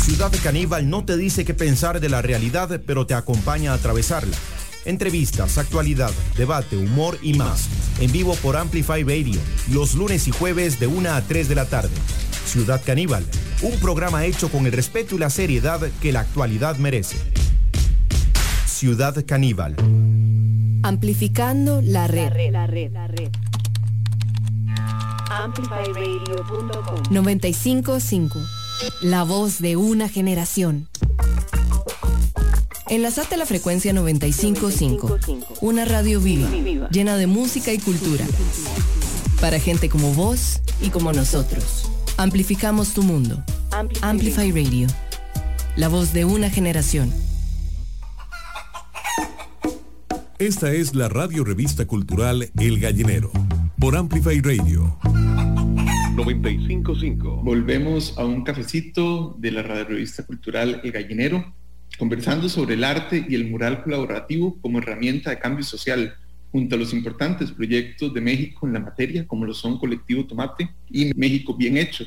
Ciudad 0.00 0.30
Caníbal 0.44 0.88
no 0.88 1.04
te 1.04 1.16
dice 1.16 1.44
qué 1.44 1.52
pensar 1.52 1.98
de 1.98 2.08
la 2.08 2.22
realidad, 2.22 2.80
pero 2.86 3.04
te 3.04 3.14
acompaña 3.14 3.72
a 3.72 3.74
atravesarla. 3.74 4.36
Entrevistas, 4.84 5.58
actualidad, 5.58 6.12
debate, 6.36 6.76
humor 6.76 7.18
y 7.20 7.34
más. 7.34 7.68
En 8.00 8.12
vivo 8.12 8.36
por 8.36 8.56
Amplify 8.56 9.02
Radio, 9.02 9.40
los 9.72 9.94
lunes 9.94 10.28
y 10.28 10.30
jueves 10.30 10.78
de 10.78 10.86
1 10.86 11.10
a 11.10 11.20
3 11.22 11.48
de 11.48 11.54
la 11.56 11.64
tarde. 11.64 11.96
Ciudad 12.46 12.80
Caníbal, 12.86 13.24
un 13.62 13.76
programa 13.80 14.24
hecho 14.24 14.50
con 14.50 14.66
el 14.66 14.72
respeto 14.72 15.16
y 15.16 15.18
la 15.18 15.30
seriedad 15.30 15.80
que 16.00 16.12
la 16.12 16.20
actualidad 16.20 16.76
merece. 16.76 17.16
Ciudad 18.66 19.24
Caníbal. 19.26 19.74
Amplificando 20.84 21.80
la 21.80 22.08
red. 22.08 22.32
La 22.50 22.66
red, 22.66 22.92
la 22.92 23.06
red. 23.06 23.30
Amplifyradio.com 25.30 27.02
955. 27.08 28.38
La 29.02 29.22
voz 29.22 29.60
de 29.60 29.76
una 29.76 30.08
generación. 30.08 30.88
Enlazate 32.88 33.36
a 33.36 33.38
la 33.38 33.46
frecuencia 33.46 33.92
955. 33.92 35.18
Una 35.60 35.84
radio 35.84 36.20
viva, 36.20 36.50
llena 36.90 37.16
de 37.16 37.28
música 37.28 37.72
y 37.72 37.78
cultura. 37.78 38.26
Para 39.40 39.60
gente 39.60 39.88
como 39.88 40.12
vos 40.14 40.60
y 40.80 40.90
como 40.90 41.12
nosotros. 41.12 41.88
Amplificamos 42.16 42.92
tu 42.92 43.04
mundo. 43.04 43.42
Amplify 44.00 44.50
Radio. 44.50 44.88
La 45.76 45.88
voz 45.88 46.12
de 46.12 46.24
una 46.24 46.50
generación. 46.50 47.12
Esta 50.42 50.72
es 50.72 50.96
la 50.96 51.08
radio 51.08 51.44
revista 51.44 51.86
cultural 51.86 52.50
El 52.58 52.80
Gallinero, 52.80 53.30
por 53.78 53.96
Amplify 53.96 54.40
Radio. 54.40 54.98
955. 56.16 57.42
Volvemos 57.44 58.18
a 58.18 58.24
un 58.24 58.42
cafecito 58.42 59.36
de 59.38 59.52
la 59.52 59.62
radio 59.62 59.84
revista 59.84 60.26
cultural 60.26 60.80
El 60.82 60.90
Gallinero, 60.90 61.54
conversando 61.96 62.48
sobre 62.48 62.74
el 62.74 62.82
arte 62.82 63.24
y 63.28 63.36
el 63.36 63.48
mural 63.48 63.84
colaborativo 63.84 64.60
como 64.60 64.78
herramienta 64.78 65.30
de 65.30 65.38
cambio 65.38 65.64
social, 65.64 66.16
junto 66.50 66.74
a 66.74 66.78
los 66.78 66.92
importantes 66.92 67.52
proyectos 67.52 68.12
de 68.12 68.20
México 68.20 68.66
en 68.66 68.72
la 68.72 68.80
materia, 68.80 69.24
como 69.28 69.44
lo 69.44 69.54
son 69.54 69.78
Colectivo 69.78 70.26
Tomate 70.26 70.68
y 70.90 71.14
México 71.14 71.56
Bien 71.56 71.76
Hecho. 71.76 72.04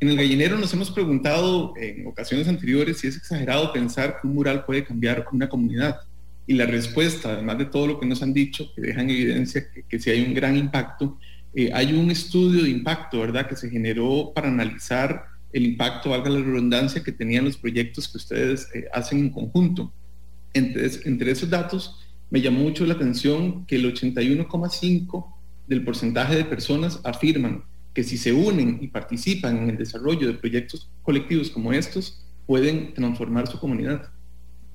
En 0.00 0.08
el 0.08 0.16
gallinero 0.16 0.58
nos 0.58 0.74
hemos 0.74 0.90
preguntado 0.90 1.74
en 1.76 2.08
ocasiones 2.08 2.48
anteriores 2.48 2.98
si 2.98 3.06
es 3.06 3.16
exagerado 3.16 3.72
pensar 3.72 4.16
que 4.20 4.26
un 4.26 4.34
mural 4.34 4.64
puede 4.64 4.82
cambiar 4.82 5.24
una 5.30 5.48
comunidad. 5.48 6.00
Y 6.46 6.54
la 6.54 6.66
respuesta, 6.66 7.32
además 7.32 7.58
de 7.58 7.66
todo 7.66 7.86
lo 7.86 8.00
que 8.00 8.06
nos 8.06 8.22
han 8.22 8.32
dicho, 8.32 8.72
que 8.74 8.82
deja 8.82 9.00
en 9.00 9.10
evidencia 9.10 9.70
que, 9.72 9.84
que 9.84 9.98
si 9.98 10.10
hay 10.10 10.22
un 10.22 10.34
gran 10.34 10.56
impacto, 10.56 11.18
eh, 11.54 11.70
hay 11.72 11.92
un 11.92 12.10
estudio 12.10 12.62
de 12.62 12.70
impacto, 12.70 13.20
¿verdad?, 13.20 13.46
que 13.46 13.56
se 13.56 13.68
generó 13.68 14.32
para 14.34 14.48
analizar 14.48 15.24
el 15.52 15.66
impacto, 15.66 16.10
valga 16.10 16.30
la 16.30 16.40
redundancia, 16.40 17.02
que 17.02 17.12
tenían 17.12 17.44
los 17.44 17.58
proyectos 17.58 18.08
que 18.08 18.16
ustedes 18.16 18.68
eh, 18.74 18.86
hacen 18.92 19.18
en 19.18 19.30
conjunto. 19.30 19.92
Entre, 20.54 20.90
entre 21.04 21.30
esos 21.30 21.50
datos, 21.50 22.00
me 22.30 22.40
llamó 22.40 22.60
mucho 22.60 22.86
la 22.86 22.94
atención 22.94 23.66
que 23.66 23.76
el 23.76 23.92
81,5 23.92 25.26
del 25.66 25.84
porcentaje 25.84 26.36
de 26.36 26.44
personas 26.44 27.00
afirman 27.04 27.64
que 27.92 28.02
si 28.02 28.16
se 28.16 28.32
unen 28.32 28.78
y 28.80 28.88
participan 28.88 29.58
en 29.58 29.70
el 29.70 29.76
desarrollo 29.76 30.26
de 30.26 30.34
proyectos 30.34 30.90
colectivos 31.02 31.50
como 31.50 31.74
estos, 31.74 32.24
pueden 32.46 32.94
transformar 32.94 33.46
su 33.46 33.60
comunidad. 33.60 34.10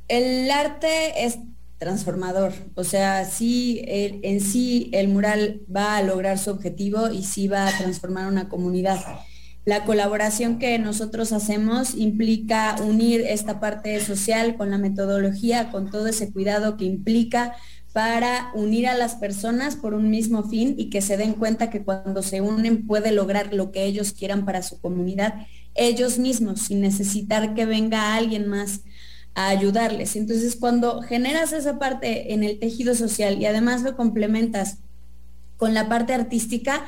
El 0.07 0.49
arte 0.51 1.25
es 1.25 1.39
transformador, 1.77 2.53
o 2.75 2.83
sea, 2.83 3.25
sí, 3.25 3.81
en 3.85 4.41
sí 4.41 4.89
el 4.93 5.07
mural 5.09 5.61
va 5.73 5.97
a 5.97 6.03
lograr 6.03 6.39
su 6.39 6.49
objetivo 6.49 7.09
y 7.09 7.23
sí 7.23 7.47
va 7.47 7.67
a 7.67 7.77
transformar 7.77 8.27
una 8.27 8.49
comunidad. 8.49 8.99
La 9.67 9.83
colaboración 9.83 10.59
que 10.59 10.79
nosotros 10.79 11.33
hacemos 11.33 11.93
implica 11.93 12.77
unir 12.81 13.21
esta 13.27 13.59
parte 13.59 13.99
social 13.99 14.55
con 14.55 14.71
la 14.71 14.77
metodología, 14.77 15.71
con 15.71 15.91
todo 15.91 16.07
ese 16.07 16.31
cuidado 16.31 16.77
que 16.77 16.85
implica 16.85 17.53
para 17.91 18.51
unir 18.53 18.87
a 18.87 18.95
las 18.95 19.15
personas 19.15 19.75
por 19.75 19.93
un 19.93 20.09
mismo 20.09 20.43
fin 20.43 20.75
y 20.77 20.89
que 20.89 21.01
se 21.01 21.17
den 21.17 21.33
cuenta 21.33 21.69
que 21.69 21.83
cuando 21.83 22.23
se 22.23 22.41
unen 22.41 22.87
puede 22.87 23.11
lograr 23.11 23.53
lo 23.53 23.71
que 23.71 23.83
ellos 23.83 24.13
quieran 24.13 24.45
para 24.45 24.61
su 24.61 24.79
comunidad, 24.79 25.33
ellos 25.75 26.17
mismos, 26.17 26.61
sin 26.61 26.79
necesitar 26.79 27.53
que 27.53 27.65
venga 27.65 28.15
alguien 28.15 28.47
más 28.47 28.81
a 29.37 29.49
ayudarles. 29.49 30.15
Entonces, 30.15 30.55
cuando 30.55 31.03
generas 31.03 31.53
esa 31.53 31.77
parte 31.77 32.33
en 32.33 32.43
el 32.43 32.57
tejido 32.57 32.95
social 32.95 33.39
y 33.39 33.45
además 33.45 33.83
lo 33.83 33.95
complementas 33.95 34.79
con 35.57 35.75
la 35.75 35.87
parte 35.87 36.15
artística, 36.15 36.83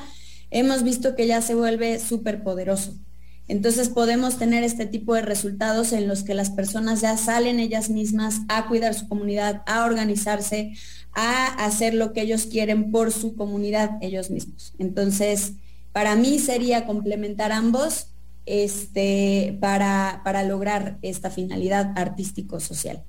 hemos 0.50 0.82
visto 0.82 1.14
que 1.14 1.28
ya 1.28 1.42
se 1.42 1.54
vuelve 1.54 2.00
súper 2.00 2.42
poderoso. 2.42 2.98
Entonces 3.46 3.88
podemos 3.88 4.36
tener 4.36 4.64
este 4.64 4.84
tipo 4.86 5.14
de 5.14 5.22
resultados 5.22 5.92
en 5.92 6.08
los 6.08 6.24
que 6.24 6.34
las 6.34 6.50
personas 6.50 7.00
ya 7.00 7.16
salen 7.16 7.60
ellas 7.60 7.88
mismas 7.88 8.40
a 8.48 8.66
cuidar 8.66 8.94
su 8.94 9.08
comunidad, 9.08 9.62
a 9.66 9.84
organizarse, 9.84 10.72
a 11.12 11.46
hacer 11.64 11.94
lo 11.94 12.12
que 12.12 12.22
ellos 12.22 12.46
quieren 12.46 12.90
por 12.90 13.12
su 13.12 13.36
comunidad 13.36 13.90
ellos 14.00 14.30
mismos. 14.30 14.74
Entonces, 14.78 15.52
para 15.92 16.16
mí 16.16 16.40
sería 16.40 16.84
complementar 16.84 17.52
ambos 17.52 18.08
este, 18.50 19.56
para, 19.60 20.22
para 20.24 20.42
lograr 20.42 20.98
esta 21.02 21.30
finalidad 21.30 21.92
artístico-social. 21.96 23.04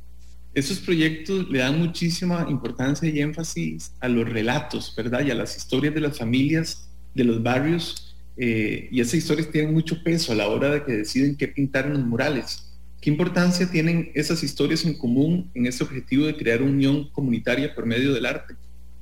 Esos 0.53 0.79
proyectos 0.79 1.49
le 1.49 1.59
dan 1.59 1.79
muchísima 1.79 2.45
importancia 2.49 3.09
y 3.09 3.19
énfasis 3.19 3.93
a 3.99 4.07
los 4.07 4.29
relatos, 4.29 4.93
¿verdad? 4.95 5.25
Y 5.25 5.31
a 5.31 5.35
las 5.35 5.57
historias 5.57 5.93
de 5.95 6.01
las 6.01 6.17
familias, 6.17 6.89
de 7.15 7.23
los 7.23 7.41
barrios. 7.41 8.15
eh, 8.37 8.87
y 8.91 9.01
esas 9.01 9.15
historias 9.15 9.49
tienen 9.51 9.73
mucho 9.73 10.01
peso 10.03 10.31
a 10.31 10.35
la 10.35 10.47
hora 10.47 10.69
de 10.71 10.83
que 10.83 10.93
deciden 10.93 11.35
qué 11.35 11.47
pintar 11.47 11.85
en 11.85 11.93
los 11.93 12.05
murales. 12.05 12.67
¿Qué 13.01 13.09
importancia 13.09 13.69
tienen 13.69 14.11
esas 14.13 14.43
historias 14.43 14.85
en 14.85 14.97
común 14.97 15.49
en 15.53 15.65
este 15.65 15.83
objetivo 15.83 16.25
de 16.25 16.35
crear 16.35 16.61
unión 16.61 17.09
comunitaria 17.11 17.73
por 17.73 17.85
medio 17.85 18.13
del 18.13 18.25
arte? 18.25 18.55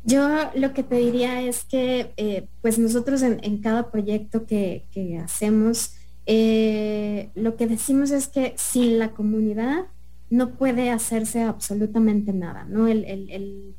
Yo 0.04 0.52
lo 0.56 0.74
que 0.74 0.84
te 0.84 0.96
diría 0.96 1.42
es 1.42 1.66
que 1.66 2.14
eh, 2.16 2.48
pues 2.62 2.80
nosotros 2.80 3.22
en, 3.22 3.40
en 3.44 3.58
cada 3.58 3.92
proyecto 3.92 4.46
que, 4.46 4.86
que 4.92 5.18
hacemos, 5.18 5.92
eh, 6.32 7.32
lo 7.34 7.56
que 7.56 7.66
decimos 7.66 8.12
es 8.12 8.28
que 8.28 8.54
sin 8.56 9.00
la 9.00 9.14
comunidad 9.14 9.88
no 10.30 10.52
puede 10.52 10.92
hacerse 10.92 11.42
absolutamente 11.42 12.34
nada, 12.34 12.66
¿no? 12.66 12.88
El, 12.88 13.76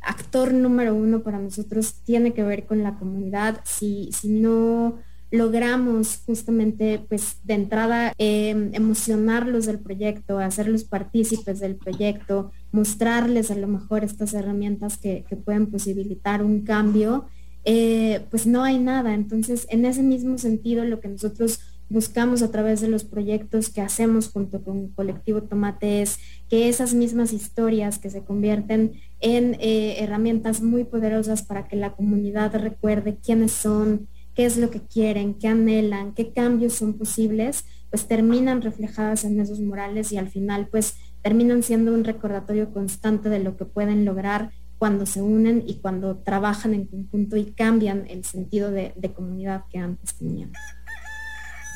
actor 0.00 0.52
número 0.52 0.94
uno 0.94 1.22
para 1.22 1.38
nosotros 1.38 2.02
tiene 2.04 2.32
que 2.32 2.42
ver 2.42 2.66
con 2.66 2.82
la 2.82 2.96
comunidad. 2.96 3.60
Si, 3.62 4.10
si 4.12 4.28
no 4.28 4.98
logramos 5.30 6.22
justamente 6.26 7.04
pues 7.08 7.36
de 7.44 7.54
entrada 7.54 8.12
eh, 8.18 8.70
emocionarlos 8.72 9.66
del 9.66 9.78
proyecto, 9.78 10.40
hacerlos 10.40 10.82
partícipes 10.82 11.60
del 11.60 11.76
proyecto, 11.76 12.50
mostrarles 12.72 13.52
a 13.52 13.56
lo 13.56 13.68
mejor 13.68 14.02
estas 14.02 14.34
herramientas 14.34 14.96
que, 14.96 15.24
que 15.28 15.36
pueden 15.36 15.66
posibilitar 15.66 16.42
un 16.42 16.62
cambio, 16.62 17.26
eh, 17.64 18.24
pues 18.30 18.46
no 18.46 18.62
hay 18.62 18.78
nada. 18.78 19.14
Entonces, 19.14 19.66
en 19.70 19.84
ese 19.84 20.02
mismo 20.02 20.38
sentido, 20.38 20.84
lo 20.84 21.00
que 21.00 21.08
nosotros 21.08 21.60
buscamos 21.88 22.42
a 22.42 22.50
través 22.50 22.80
de 22.80 22.88
los 22.88 23.04
proyectos 23.04 23.68
que 23.68 23.80
hacemos 23.80 24.30
junto 24.30 24.62
con 24.62 24.88
Colectivo 24.88 25.42
Tomate 25.42 26.02
es 26.02 26.18
que 26.48 26.68
esas 26.68 26.94
mismas 26.94 27.32
historias 27.32 27.98
que 27.98 28.10
se 28.10 28.24
convierten 28.24 28.94
en 29.20 29.56
eh, 29.60 29.96
herramientas 29.98 30.62
muy 30.62 30.84
poderosas 30.84 31.42
para 31.42 31.68
que 31.68 31.76
la 31.76 31.92
comunidad 31.92 32.54
recuerde 32.54 33.18
quiénes 33.22 33.52
son, 33.52 34.08
qué 34.34 34.46
es 34.46 34.56
lo 34.56 34.70
que 34.70 34.80
quieren, 34.80 35.34
qué 35.34 35.48
anhelan, 35.48 36.14
qué 36.14 36.32
cambios 36.32 36.72
son 36.74 36.94
posibles, 36.94 37.64
pues 37.90 38.08
terminan 38.08 38.62
reflejadas 38.62 39.24
en 39.24 39.38
esos 39.38 39.60
murales 39.60 40.10
y 40.10 40.16
al 40.16 40.28
final 40.28 40.68
pues 40.70 40.96
terminan 41.22 41.62
siendo 41.62 41.94
un 41.94 42.04
recordatorio 42.04 42.72
constante 42.72 43.28
de 43.28 43.38
lo 43.38 43.56
que 43.56 43.64
pueden 43.64 44.04
lograr 44.04 44.50
cuando 44.78 45.06
se 45.06 45.22
unen 45.22 45.64
y 45.66 45.76
cuando 45.76 46.16
trabajan 46.18 46.74
en 46.74 46.86
conjunto 46.86 47.36
y 47.36 47.46
cambian 47.52 48.06
el 48.08 48.24
sentido 48.24 48.70
de, 48.70 48.92
comunidad 49.14 49.64
que 49.70 49.78
antes 49.78 50.14
tenían. 50.14 50.52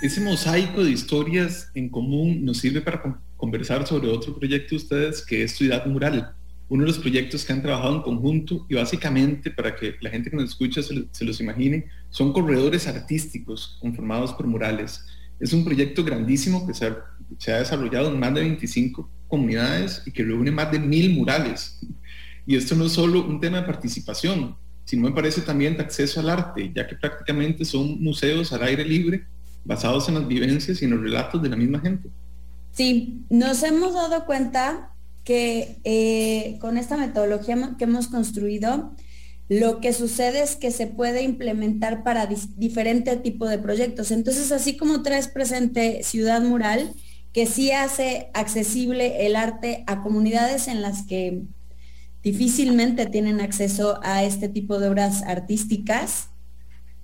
Ese 0.02 0.20
mosaico 0.20 0.84
de 0.84 0.90
historias 0.92 1.70
en 1.74 1.88
común 1.88 2.44
nos 2.44 2.58
sirve 2.58 2.80
para 2.80 3.02
con- 3.02 3.18
conversar 3.36 3.86
sobre 3.86 4.08
otro 4.08 4.36
proyecto 4.38 4.70
de 4.70 4.76
ustedes 4.76 5.24
que 5.24 5.42
es 5.42 5.56
Ciudad 5.56 5.86
Mural, 5.86 6.32
uno 6.68 6.82
de 6.82 6.88
los 6.88 6.98
proyectos 6.98 7.44
que 7.44 7.52
han 7.52 7.62
trabajado 7.62 7.96
en 7.96 8.02
conjunto 8.02 8.66
y 8.68 8.74
básicamente 8.74 9.50
para 9.50 9.74
que 9.74 9.94
la 10.00 10.10
gente 10.10 10.30
que 10.30 10.36
nos 10.36 10.50
escucha 10.50 10.82
se, 10.82 10.94
lo- 10.94 11.06
se 11.10 11.24
los 11.24 11.40
imagine, 11.40 11.86
son 12.10 12.32
corredores 12.32 12.86
artísticos 12.86 13.76
conformados 13.80 14.32
por 14.34 14.46
murales. 14.46 15.04
Es 15.40 15.52
un 15.52 15.64
proyecto 15.64 16.04
grandísimo 16.04 16.66
que 16.66 16.74
se 16.74 17.52
ha 17.52 17.58
desarrollado 17.58 18.08
en 18.12 18.18
más 18.18 18.34
de 18.34 18.40
25 18.40 19.08
comunidades 19.28 20.02
y 20.06 20.10
que 20.12 20.24
reúne 20.24 20.50
más 20.50 20.70
de 20.72 20.78
mil 20.78 21.14
murales. 21.14 21.78
Y 22.48 22.56
esto 22.56 22.74
no 22.74 22.86
es 22.86 22.92
solo 22.92 23.26
un 23.26 23.40
tema 23.40 23.58
de 23.58 23.66
participación, 23.66 24.56
sino 24.86 25.06
me 25.06 25.14
parece 25.14 25.42
también 25.42 25.76
de 25.76 25.82
acceso 25.82 26.18
al 26.18 26.30
arte, 26.30 26.72
ya 26.74 26.86
que 26.86 26.96
prácticamente 26.96 27.62
son 27.66 28.02
museos 28.02 28.54
al 28.54 28.62
aire 28.62 28.86
libre 28.86 29.26
basados 29.66 30.08
en 30.08 30.14
las 30.14 30.26
vivencias 30.26 30.80
y 30.80 30.86
en 30.86 30.92
los 30.92 31.02
relatos 31.02 31.42
de 31.42 31.50
la 31.50 31.56
misma 31.56 31.78
gente. 31.78 32.08
Sí, 32.72 33.20
nos 33.28 33.62
hemos 33.64 33.92
dado 33.92 34.24
cuenta 34.24 34.94
que 35.24 35.76
eh, 35.84 36.56
con 36.58 36.78
esta 36.78 36.96
metodología 36.96 37.74
que 37.76 37.84
hemos 37.84 38.06
construido, 38.08 38.94
lo 39.50 39.80
que 39.80 39.92
sucede 39.92 40.42
es 40.42 40.56
que 40.56 40.70
se 40.70 40.86
puede 40.86 41.22
implementar 41.22 42.02
para 42.02 42.26
diferente 42.56 43.14
tipo 43.18 43.46
de 43.46 43.58
proyectos. 43.58 44.10
Entonces, 44.10 44.52
así 44.52 44.78
como 44.78 45.02
traes 45.02 45.28
presente 45.28 46.02
Ciudad 46.02 46.40
Mural, 46.40 46.94
que 47.34 47.44
sí 47.44 47.72
hace 47.72 48.30
accesible 48.32 49.26
el 49.26 49.36
arte 49.36 49.84
a 49.86 50.02
comunidades 50.02 50.66
en 50.66 50.80
las 50.80 51.06
que 51.06 51.42
difícilmente 52.30 53.06
tienen 53.06 53.40
acceso 53.40 54.00
a 54.02 54.22
este 54.22 54.48
tipo 54.48 54.78
de 54.78 54.88
obras 54.88 55.22
artísticas, 55.22 56.28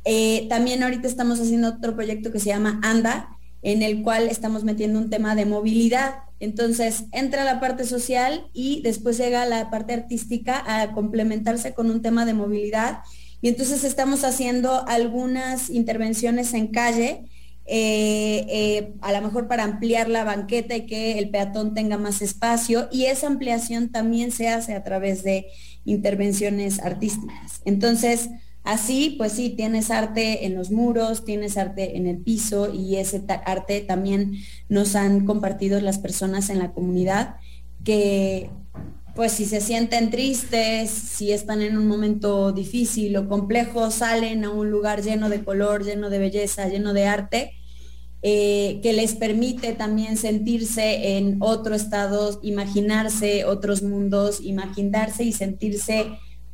eh, 0.04 0.46
también 0.50 0.82
ahorita 0.82 1.08
estamos 1.08 1.40
haciendo 1.40 1.68
otro 1.68 1.94
proyecto 1.94 2.30
que 2.30 2.40
se 2.40 2.50
llama 2.50 2.78
ANDA, 2.82 3.38
en 3.62 3.82
el 3.82 4.02
cual 4.02 4.28
estamos 4.28 4.64
metiendo 4.64 4.98
un 4.98 5.08
tema 5.08 5.34
de 5.34 5.46
movilidad. 5.46 6.16
Entonces 6.40 7.04
entra 7.12 7.44
la 7.44 7.58
parte 7.58 7.84
social 7.84 8.50
y 8.52 8.82
después 8.82 9.16
llega 9.16 9.46
la 9.46 9.70
parte 9.70 9.94
artística 9.94 10.62
a 10.66 10.92
complementarse 10.92 11.72
con 11.72 11.90
un 11.90 12.02
tema 12.02 12.26
de 12.26 12.34
movilidad. 12.34 12.98
Y 13.40 13.48
entonces 13.48 13.82
estamos 13.82 14.24
haciendo 14.24 14.86
algunas 14.86 15.70
intervenciones 15.70 16.52
en 16.52 16.66
calle, 16.68 17.24
eh, 17.66 18.46
eh, 18.48 18.94
a 19.00 19.12
lo 19.12 19.22
mejor 19.22 19.48
para 19.48 19.64
ampliar 19.64 20.08
la 20.08 20.24
banqueta 20.24 20.76
y 20.76 20.86
que 20.86 21.18
el 21.18 21.30
peatón 21.30 21.74
tenga 21.74 21.98
más 21.98 22.22
espacio. 22.22 22.88
Y 22.92 23.06
esa 23.06 23.26
ampliación 23.26 23.90
también 23.90 24.32
se 24.32 24.48
hace 24.48 24.74
a 24.74 24.82
través 24.82 25.22
de 25.22 25.46
intervenciones 25.84 26.80
artísticas. 26.80 27.60
Entonces, 27.64 28.30
Así, 28.64 29.14
pues 29.18 29.32
sí, 29.32 29.50
tienes 29.50 29.90
arte 29.90 30.46
en 30.46 30.54
los 30.54 30.70
muros, 30.70 31.26
tienes 31.26 31.58
arte 31.58 31.98
en 31.98 32.06
el 32.06 32.16
piso 32.16 32.72
y 32.72 32.96
ese 32.96 33.22
arte 33.44 33.82
también 33.82 34.36
nos 34.70 34.96
han 34.96 35.26
compartido 35.26 35.78
las 35.82 35.98
personas 35.98 36.48
en 36.48 36.60
la 36.60 36.72
comunidad 36.72 37.36
que 37.84 38.48
pues 39.14 39.32
si 39.32 39.44
se 39.44 39.60
sienten 39.60 40.10
tristes, 40.10 40.90
si 40.90 41.32
están 41.32 41.62
en 41.62 41.78
un 41.78 41.86
momento 41.86 42.52
difícil 42.52 43.16
o 43.16 43.28
complejo, 43.28 43.90
salen 43.90 44.44
a 44.44 44.50
un 44.50 44.70
lugar 44.70 45.02
lleno 45.02 45.28
de 45.28 45.44
color, 45.44 45.84
lleno 45.84 46.10
de 46.10 46.18
belleza, 46.18 46.68
lleno 46.68 46.92
de 46.92 47.06
arte, 47.06 47.52
eh, 48.22 48.80
que 48.82 48.92
les 48.92 49.14
permite 49.14 49.72
también 49.72 50.16
sentirse 50.16 51.16
en 51.16 51.36
otro 51.40 51.74
estado, 51.74 52.40
imaginarse 52.42 53.44
otros 53.44 53.82
mundos, 53.82 54.40
imaginarse 54.42 55.22
y 55.22 55.32
sentirse 55.32 56.06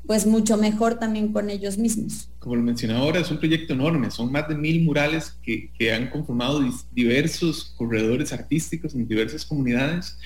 pues 0.07 0.27
mucho 0.27 0.57
mejor 0.57 0.99
también 0.99 1.33
con 1.33 1.51
ellos 1.51 1.79
mismos. 1.79 2.31
Como 2.41 2.57
lo 2.57 2.63
mencioné 2.63 2.95
ahora, 2.95 3.21
es 3.21 3.31
un 3.31 3.39
proyecto 3.39 3.75
enorme, 3.75 4.11
son 4.11 4.33
más 4.33 4.49
de 4.49 4.57
mil 4.57 4.83
murales 4.83 5.39
que 5.43 5.93
han 5.93 6.11
conformado 6.11 6.61
diversos 6.91 7.75
corredores 7.77 8.33
artísticos 8.33 8.95
en 8.95 9.07
diversas 9.07 9.47
comunidades 9.47 10.19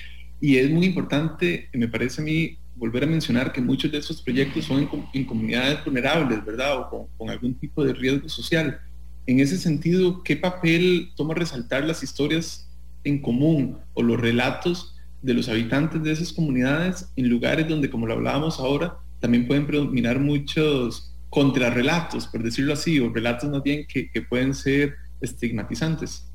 y 0.45 0.59
es 0.59 0.69
muy 0.69 0.85
importante, 0.85 1.69
me 1.73 1.87
parece 1.87 2.21
a 2.21 2.23
mí, 2.23 2.55
volver 2.75 3.03
a 3.03 3.07
mencionar 3.07 3.51
que 3.51 3.61
muchos 3.61 3.91
de 3.91 3.97
esos 3.97 4.21
proyectos 4.21 4.65
son 4.65 4.87
en, 5.11 5.25
comunidades 5.25 5.83
vulnerables, 5.83 6.45
¿verdad? 6.45 6.81
O 6.81 7.09
con, 7.17 7.31
algún 7.31 7.55
tipo 7.55 7.83
de 7.83 7.93
riesgo 7.93 8.29
social. 8.29 8.79
En 9.25 9.39
ese 9.39 9.57
sentido, 9.57 10.21
¿qué 10.21 10.35
papel 10.35 11.09
toma 11.15 11.33
resaltar 11.33 11.83
las 11.83 12.03
historias 12.03 12.69
en 13.03 13.23
común 13.23 13.79
o 13.95 14.03
los 14.03 14.19
relatos 14.19 14.95
de 15.23 15.33
los 15.33 15.49
habitantes 15.49 16.03
de 16.03 16.11
esas 16.11 16.31
comunidades 16.31 17.09
en 17.15 17.27
lugares 17.27 17.67
donde, 17.67 17.89
como 17.89 18.05
lo 18.05 18.13
hablábamos 18.13 18.59
ahora, 18.59 18.97
también 19.19 19.47
pueden 19.47 19.65
predominar 19.65 20.19
muchos 20.19 21.11
contrarrelatos, 21.31 22.27
por 22.27 22.43
decirlo 22.43 22.73
así, 22.73 22.99
o 22.99 23.09
relatos 23.11 23.49
más 23.49 23.63
bien 23.63 23.87
que 23.87 24.21
pueden 24.29 24.53
ser 24.53 24.93
estigmatizantes? 25.21 26.27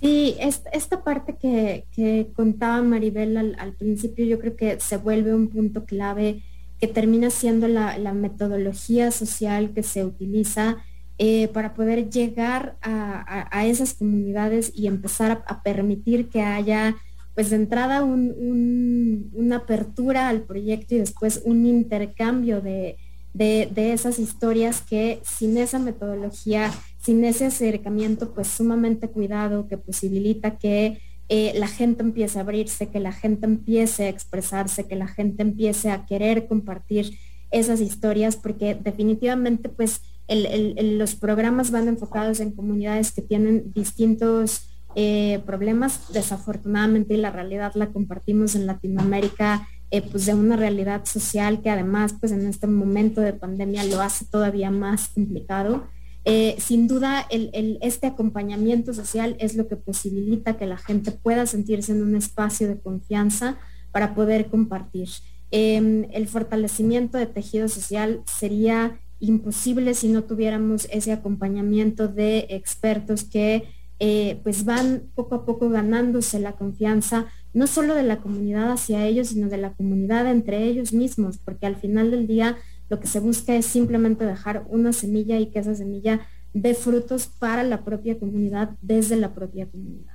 Sí, 0.00 0.36
esta, 0.40 1.04
parte 1.04 1.36
que, 1.36 2.30
contaba 2.34 2.80
Maribel 2.82 3.36
al, 3.36 3.74
principio 3.74 4.24
yo 4.24 4.38
creo 4.38 4.56
que 4.56 4.80
se 4.80 4.96
vuelve 4.96 5.34
un 5.34 5.48
punto 5.48 5.84
clave 5.84 6.42
que 6.78 6.86
termina 6.86 7.28
siendo 7.28 7.68
la, 7.68 8.14
metodología 8.14 9.10
social 9.10 9.74
que 9.74 9.82
se 9.82 10.04
utiliza 10.04 10.78
eh, 11.18 11.48
para 11.48 11.74
poder 11.74 12.08
llegar 12.08 12.78
a, 12.80 13.66
esas 13.66 13.92
comunidades 13.92 14.72
y 14.74 14.86
empezar 14.86 15.44
a, 15.46 15.62
permitir 15.62 16.30
que 16.30 16.40
haya 16.40 16.96
pues 17.34 17.50
de 17.50 17.56
entrada 17.56 18.02
una 18.02 19.56
apertura 19.56 20.28
al 20.28 20.42
proyecto 20.42 20.94
y 20.94 20.98
después 20.98 21.42
un 21.44 21.66
intercambio 21.66 22.62
de, 22.62 22.96
de 23.32 23.92
esas 23.92 24.18
historias 24.18 24.82
que 24.82 25.20
sin 25.24 25.56
esa 25.56 25.78
metodología 25.78 26.72
sin 27.00 27.24
ese 27.24 27.46
acercamiento 27.46 28.32
pues 28.34 28.48
sumamente 28.48 29.08
cuidado 29.08 29.66
que 29.68 29.78
posibilita 29.78 30.58
que 30.58 31.00
eh, 31.28 31.52
la 31.54 31.68
gente 31.68 32.02
empiece 32.02 32.38
a 32.38 32.42
abrirse, 32.42 32.88
que 32.88 33.00
la 33.00 33.12
gente 33.12 33.46
empiece 33.46 34.04
a 34.04 34.08
expresarse, 34.08 34.86
que 34.86 34.96
la 34.96 35.06
gente 35.06 35.42
empiece 35.42 35.90
a 35.90 36.04
querer 36.04 36.46
compartir 36.46 37.16
esas 37.50 37.80
historias, 37.80 38.36
porque 38.36 38.74
definitivamente 38.74 39.68
pues 39.68 40.02
los 40.28 41.16
programas 41.16 41.72
van 41.72 41.88
enfocados 41.88 42.38
en 42.38 42.52
comunidades 42.52 43.10
que 43.10 43.22
tienen 43.22 43.72
distintos 43.72 44.68
eh, 44.94 45.40
problemas. 45.46 46.12
Desafortunadamente 46.12 47.16
la 47.16 47.30
realidad 47.30 47.72
la 47.74 47.92
compartimos 47.92 48.54
en 48.54 48.66
Latinoamérica 48.66 49.68
eh, 49.90 50.02
pues 50.02 50.26
de 50.26 50.34
una 50.34 50.56
realidad 50.56 51.04
social 51.04 51.62
que 51.62 51.70
además 51.70 52.14
pues 52.18 52.32
en 52.32 52.46
este 52.46 52.66
momento 52.66 53.20
de 53.20 53.32
pandemia 53.32 53.84
lo 53.84 54.00
hace 54.00 54.24
todavía 54.24 54.70
más 54.70 55.08
complicado. 55.08 55.88
Eh, 56.24 56.56
sin 56.58 56.86
duda, 56.86 57.26
este 57.30 58.06
acompañamiento 58.06 58.92
social 58.92 59.36
es 59.38 59.56
lo 59.56 59.68
que 59.68 59.76
posibilita 59.76 60.58
que 60.58 60.66
la 60.66 60.76
gente 60.76 61.12
pueda 61.12 61.46
sentirse 61.46 61.92
en 61.92 62.02
un 62.02 62.14
espacio 62.14 62.68
de 62.68 62.78
confianza 62.78 63.58
para 63.90 64.14
poder 64.14 64.46
compartir. 64.46 65.08
Em, 65.50 66.06
el 66.12 66.28
fortalecimiento 66.28 67.18
de 67.18 67.26
tejido 67.26 67.68
social 67.68 68.22
sería 68.26 69.00
imposible 69.18 69.94
si 69.94 70.08
no 70.08 70.22
tuviéramos 70.24 70.86
ese 70.90 71.12
acompañamiento 71.12 72.06
de 72.06 72.46
expertos 72.50 73.24
que 73.24 73.64
eh, 73.98 74.40
pues 74.42 74.64
van 74.64 75.10
poco 75.14 75.34
a 75.34 75.44
poco 75.44 75.68
ganándose 75.68 76.38
la 76.38 76.52
confianza, 76.52 77.26
no 77.52 77.66
solo 77.66 77.94
de 77.94 78.02
la 78.02 78.18
comunidad 78.18 78.72
hacia 78.72 79.06
ellos, 79.06 79.28
sino 79.28 79.48
de 79.48 79.58
la 79.58 79.72
comunidad 79.72 80.30
entre 80.30 80.64
ellos 80.64 80.92
mismos, 80.92 81.38
porque 81.38 81.66
al 81.66 81.76
final 81.76 82.10
del 82.10 82.26
día 82.26 82.56
lo 82.88 83.00
que 83.00 83.06
se 83.06 83.20
busca 83.20 83.54
es 83.54 83.66
simplemente 83.66 84.24
dejar 84.24 84.64
una 84.68 84.92
semilla 84.92 85.38
y 85.38 85.46
que 85.46 85.60
esa 85.60 85.74
semilla 85.74 86.20
dé 86.52 86.74
frutos 86.74 87.26
para 87.26 87.62
la 87.62 87.84
propia 87.84 88.18
comunidad 88.18 88.70
desde 88.82 89.16
la 89.16 89.34
propia 89.34 89.66
comunidad. 89.66 90.14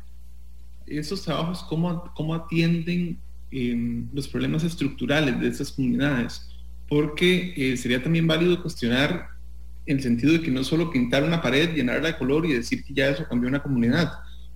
Esos 0.85 1.23
trabajos, 1.23 1.63
¿cómo, 1.63 2.11
cómo 2.15 2.35
atienden 2.35 3.17
em, 3.51 4.07
los 4.13 4.27
problemas 4.27 4.63
estructurales 4.63 5.39
de 5.39 5.47
esas 5.47 5.71
comunidades? 5.71 6.49
Porque 6.87 7.53
eh, 7.55 7.77
sería 7.77 8.03
también 8.03 8.27
válido 8.27 8.61
cuestionar 8.61 9.29
el 9.85 10.01
sentido 10.01 10.33
de 10.33 10.41
que 10.41 10.51
no 10.51 10.63
solo 10.63 10.91
pintar 10.91 11.23
una 11.23 11.41
pared, 11.41 11.73
llenarla 11.73 12.09
de 12.09 12.17
color 12.17 12.45
y 12.45 12.53
decir 12.53 12.83
que 12.83 12.93
ya 12.93 13.09
eso 13.09 13.25
cambió 13.27 13.49
una 13.49 13.61
comunidad. 13.61 14.11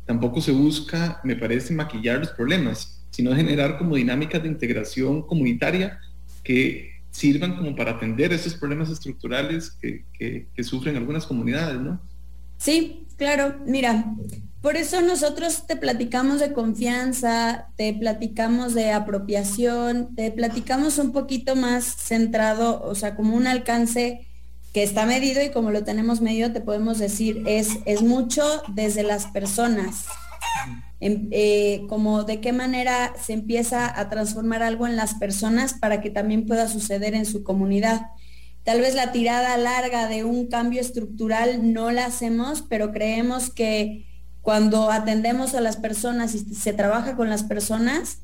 Tampoco 0.10 0.42
se 0.42 0.52
busca, 0.52 1.22
me 1.24 1.36
parece, 1.36 1.72
maquillar 1.72 2.18
los 2.18 2.32
problemas, 2.32 3.06
sino 3.12 3.36
generar 3.36 3.78
como 3.78 3.96
dinámicas 3.96 4.42
de 4.42 4.50
integración 4.50 5.22
comunitaria 5.22 6.00
que 6.44 6.94
sirvan 7.12 7.56
como 7.56 7.76
para 7.76 7.92
atender 7.92 8.34
esos 8.34 8.56
problemas 8.56 8.90
estructurales 8.90 9.70
que, 9.80 10.48
sufren 10.64 10.98
algunas 10.98 11.28
comunidades, 11.28 11.80
¿no? 11.80 12.02
Sí, 12.58 13.06
claro. 13.18 13.58
Mira, 13.68 14.16
por 14.64 14.78
eso 14.78 15.00
nosotros 15.04 15.68
te 15.68 15.76
platicamos 15.76 16.40
de 16.40 16.54
confianza, 16.54 17.68
te 17.78 17.94
platicamos 17.94 18.74
de 18.74 18.92
apropiación, 18.92 20.16
te 20.16 20.32
platicamos 20.32 20.98
un 20.98 21.12
poquito 21.12 21.56
más 21.56 21.86
centrado, 21.86 22.82
o 22.82 22.96
sea, 22.96 23.16
como 23.16 23.38
un 23.38 23.46
alcance 23.46 24.28
que 24.74 24.84
está 24.84 25.06
medido 25.06 25.44
y 25.44 25.52
como 25.52 25.72
lo 25.72 25.84
tenemos 25.84 26.22
medido, 26.22 26.52
te 26.52 26.62
podemos 26.62 27.00
decir, 27.00 27.44
es, 27.48 27.80
es 27.86 28.02
mucho 28.02 28.44
desde 28.74 29.04
las 29.04 29.28
personas. 29.28 30.06
Eh, 31.02 31.86
como 31.88 32.26
de 32.26 32.42
qué 32.42 32.52
manera 32.52 33.14
se 33.22 33.32
empieza 33.32 33.98
a 33.98 34.10
transformar 34.10 34.64
algo 34.64 34.86
en 34.86 34.98
las 34.98 35.14
personas 35.14 35.74
para 35.74 36.02
que 36.02 36.10
también 36.10 36.46
pueda 36.46 36.68
suceder 36.68 37.16
en 37.16 37.26
su 37.26 37.44
comunidad. 37.44 38.08
Tal 38.64 38.82
vez 38.82 38.96
la 38.96 39.14
tirada 39.14 39.56
larga 39.58 40.08
de 40.08 40.26
un 40.26 40.48
cambio 40.48 40.82
estructural 40.82 41.74
no 41.74 41.92
la 41.92 42.06
hacemos, 42.06 42.64
pero 42.70 42.92
creemos 42.92 43.50
que 43.50 44.08
cuando 44.42 44.92
atendemos 44.92 45.56
a 45.56 45.62
las 45.62 45.78
personas 45.78 46.36
y 46.36 46.40
se 46.54 46.74
trabaja 46.74 47.16
con 47.16 47.30
las 47.30 47.44
personas, 47.44 48.20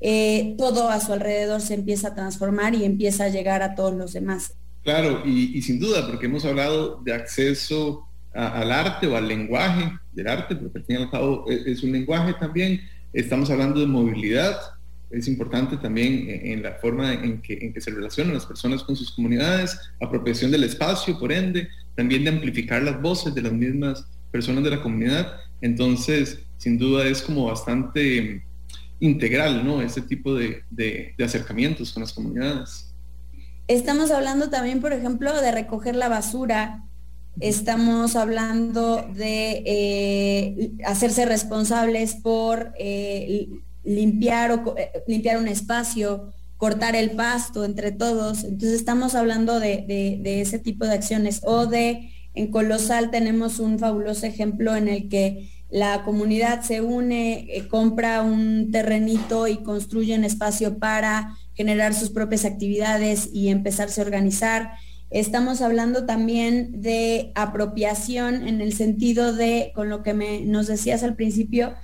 eh, 0.00 0.54
todo 0.58 0.88
a 0.88 1.00
su 1.00 1.12
alrededor 1.12 1.60
se 1.60 1.74
empieza 1.74 2.08
a 2.08 2.14
transformar 2.14 2.74
y 2.74 2.84
empieza 2.84 3.24
a 3.24 3.28
llegar 3.28 3.62
a 3.62 3.74
todos 3.74 3.94
los 3.94 4.12
demás. 4.12 4.54
Claro, 4.86 5.24
y 5.26 5.60
sin 5.62 5.80
duda, 5.80 6.06
porque 6.06 6.26
hemos 6.26 6.44
hablado 6.44 7.00
de 7.04 7.12
acceso 7.12 8.06
al 8.32 8.70
arte 8.70 9.08
o 9.08 9.16
al 9.16 9.26
lenguaje 9.26 9.98
del 10.12 10.28
arte, 10.28 10.54
porque 10.54 10.78
al 10.78 10.84
fin 10.84 10.96
y 11.00 11.02
al 11.02 11.10
cabo 11.10 11.44
e, 11.50 11.72
es, 11.72 11.82
un 11.82 11.90
lenguaje 11.90 12.34
también. 12.34 12.80
Estamos 13.12 13.50
hablando 13.50 13.80
de 13.80 13.86
movilidad, 13.88 14.56
es 15.10 15.26
importante 15.26 15.76
también 15.76 16.28
en, 16.28 16.62
la 16.62 16.74
forma 16.74 17.14
en 17.14 17.42
que, 17.42 17.58
en 17.60 17.72
que 17.72 17.80
se 17.80 17.90
relacionan 17.90 18.34
las 18.34 18.46
personas 18.46 18.84
con 18.84 18.94
sus 18.94 19.10
comunidades, 19.10 19.76
apropiación 20.00 20.52
del 20.52 20.62
espacio, 20.62 21.18
por 21.18 21.32
ende, 21.32 21.68
también 21.96 22.22
de 22.22 22.30
amplificar 22.30 22.80
las 22.84 23.02
voces 23.02 23.34
de 23.34 23.42
las 23.42 23.52
mismas 23.52 24.06
personas 24.30 24.62
de 24.62 24.70
la 24.70 24.82
comunidad. 24.82 25.40
Entonces, 25.62 26.38
sin 26.58 26.78
duda 26.78 27.08
es 27.08 27.22
como 27.22 27.46
bastante 27.46 28.40
integral, 29.00 29.66
¿no? 29.66 29.82
Ese 29.82 30.02
tipo 30.02 30.32
de 30.32 31.12
acercamientos 31.18 31.92
con 31.92 32.04
las 32.04 32.12
comunidades. 32.12 32.92
Estamos 33.68 34.10
hablando 34.10 34.50
también, 34.50 34.80
por 34.80 34.92
ejemplo, 34.92 35.40
de 35.40 35.50
recoger 35.50 35.96
la 35.96 36.08
basura, 36.08 36.86
Estamos 37.40 38.16
hablando 38.16 39.06
de 39.14 39.62
eh, 39.66 40.72
hacerse 40.86 41.26
responsables 41.26 42.14
por 42.14 42.72
eh, 42.78 43.48
limpiar, 43.84 44.52
o, 44.52 44.74
eh, 44.78 44.90
limpiar 45.06 45.36
un 45.36 45.46
espacio, 45.46 46.32
cortar 46.56 46.96
el 46.96 47.10
pasto 47.10 47.66
entre 47.66 47.92
todos. 47.92 48.42
Entonces 48.42 48.72
estamos 48.72 49.14
hablando 49.14 49.60
de, 49.60 50.22
ese 50.24 50.58
tipo 50.58 50.86
de 50.86 50.94
acciones. 50.94 51.42
O 51.44 51.66
de, 51.66 52.10
en 52.32 52.50
Colosal 52.50 53.10
tenemos 53.10 53.58
un 53.58 53.78
fabuloso 53.78 54.24
ejemplo 54.24 54.74
en 54.74 54.88
el 54.88 55.10
que 55.10 55.50
la 55.68 56.04
comunidad 56.04 56.62
se 56.62 56.80
une, 56.80 57.48
compra 57.68 58.22
un 58.22 58.70
terrenito 58.70 59.46
y 59.46 59.58
construye 59.58 60.16
un 60.16 60.24
espacio 60.24 60.78
para 60.78 61.36
generar 61.56 61.94
sus 61.94 62.10
propias 62.10 62.44
actividades 62.44 63.28
y 63.32 63.48
empezarse 63.48 64.00
a 64.00 64.04
organizar. 64.04 64.72
Estamos 65.10 65.62
hablando 65.62 66.04
también 66.04 66.82
de 66.82 67.32
apropiación 67.34 68.46
en 68.46 68.60
el 68.60 68.72
sentido 68.72 69.32
de, 69.32 69.72
con 69.74 69.88
lo 69.88 70.02
que 70.02 70.14
me, 70.14 70.40
nos 70.40 70.66
decías 70.66 71.02
al 71.02 71.16
principio, 71.16 71.74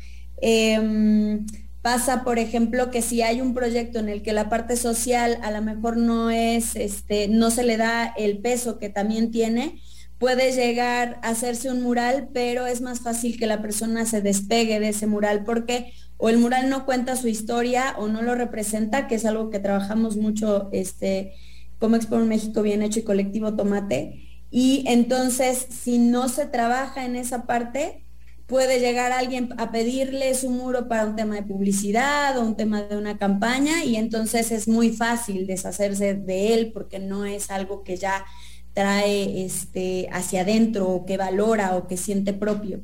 em, 0.41 1.47
pasa, 1.83 2.25
por 2.25 2.39
ejemplo, 2.39 2.91
que 2.91 3.03
si 3.03 3.23
hay 3.23 3.41
un 3.41 3.55
proyecto 3.55 3.99
en 3.99 4.09
el 4.09 4.23
que 4.23 4.33
la 4.33 4.49
parte 4.49 4.77
social 4.77 5.39
a 5.43 5.51
lo 5.51 5.63
mejor 5.63 5.97
no 5.97 6.31
es, 6.31 6.77
este, 6.77 7.29
no 7.29 7.51
se 7.51 7.65
le 7.65 7.77
da 7.77 8.13
el 8.17 8.39
peso 8.39 8.79
que 8.79 8.89
también 8.89 9.31
tiene, 9.31 9.81
puede 10.19 10.53
llegar 10.53 11.19
a 11.23 11.31
hacerse 11.31 11.69
un 11.71 11.83
mural, 11.83 12.29
pero 12.33 12.67
es 12.67 12.81
más 12.81 13.01
fácil 13.01 13.37
que 13.39 13.49
la 13.49 13.61
persona 13.61 14.07
se 14.07 14.21
despegue 14.21 14.79
de 14.79 14.91
ese 14.91 15.09
mural 15.09 15.43
porque 15.45 15.93
o 16.25 16.29
el 16.29 16.39
mural 16.39 16.71
no 16.71 16.87
cuenta 16.87 17.17
su 17.17 17.27
historia 17.27 17.97
o 17.99 18.07
no 18.07 18.23
lo 18.23 18.37
representa, 18.37 19.09
que 19.09 19.17
es 19.17 19.25
algo 19.25 19.51
que 19.51 19.59
trabajamos 19.59 20.17
mucho 20.17 20.69
este, 20.71 21.33
como 21.81 21.97
Expo 21.97 22.17
México 22.19 22.63
Bien 22.63 22.81
Hecho 22.81 23.01
y 23.01 23.03
Colectivo 23.03 23.57
Tomate. 23.57 24.23
Y 24.49 24.85
entonces, 24.87 25.67
si 25.69 25.99
no 25.99 26.29
se 26.29 26.47
trabaja 26.47 27.05
en 27.07 27.17
esa 27.17 27.45
parte, 27.45 28.05
puede 28.47 28.79
llegar 28.79 29.11
alguien 29.11 29.49
a 29.59 29.73
pedirle 29.73 30.33
su 30.37 30.49
muro 30.51 30.87
para 30.87 31.07
un 31.07 31.17
tema 31.17 31.35
de 31.35 31.43
publicidad 31.43 32.39
o 32.39 32.43
un 32.43 32.55
tema 32.57 32.83
de 32.83 32.97
una 32.97 33.19
campaña 33.19 33.85
y 33.85 33.97
entonces 33.97 34.53
es 34.53 34.69
muy 34.69 34.91
fácil 34.91 35.49
deshacerse 35.49 36.15
de 36.15 36.55
él 36.55 36.71
porque 36.73 37.01
no 37.01 37.25
es 37.25 37.51
algo 37.51 37.83
que 37.83 37.97
ya 37.97 38.25
trae 38.75 39.45
este, 39.45 40.09
hacia 40.13 40.43
adentro 40.43 40.89
o 40.89 41.05
que 41.05 41.17
valora 41.17 41.75
o 41.75 41.89
que 41.89 41.97
siente 41.97 42.33
propio. 42.33 42.81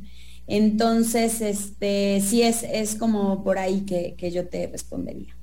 Entonces, 0.48 1.42
este, 1.42 2.20
sí 2.22 2.42
es, 2.42 2.62
es 2.62 2.94
como 2.94 3.44
por 3.44 3.58
ahí 3.58 3.82
que, 3.82 4.14
que 4.16 4.30
yo 4.30 4.48
te 4.48 4.66
respondería. 4.66 5.36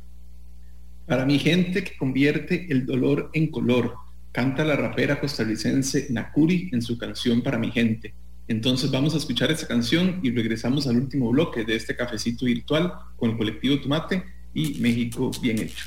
Para 1.06 1.26
mi 1.26 1.38
gente 1.38 1.84
que 1.84 1.96
convierte 1.96 2.66
el 2.70 2.88
dolor 2.88 3.30
en 3.34 3.52
color, 3.52 3.94
canta 4.32 4.66
la 4.66 4.76
rapera 4.76 5.20
costarricense 5.20 6.08
Nakuri 6.10 6.70
en 6.74 6.82
su 6.82 6.98
canción 6.98 7.44
Para 7.44 7.60
mi 7.60 7.72
gente. 7.72 8.14
Entonces 8.48 8.92
vamos 8.92 9.14
a 9.14 9.18
escuchar 9.18 9.52
esa 9.52 9.68
canción 9.68 10.20
y 10.24 10.32
regresamos 10.32 10.88
al 10.88 10.98
último 10.98 11.30
bloque 11.30 11.64
de 11.64 11.76
este 11.76 11.96
cafecito 11.96 12.46
virtual 12.46 12.92
con 13.16 13.32
el 13.32 13.38
colectivo 13.38 13.80
Tomate 13.80 14.24
y 14.54 14.80
México 14.80 15.32
Bien 15.42 15.60
Hecho. 15.60 15.86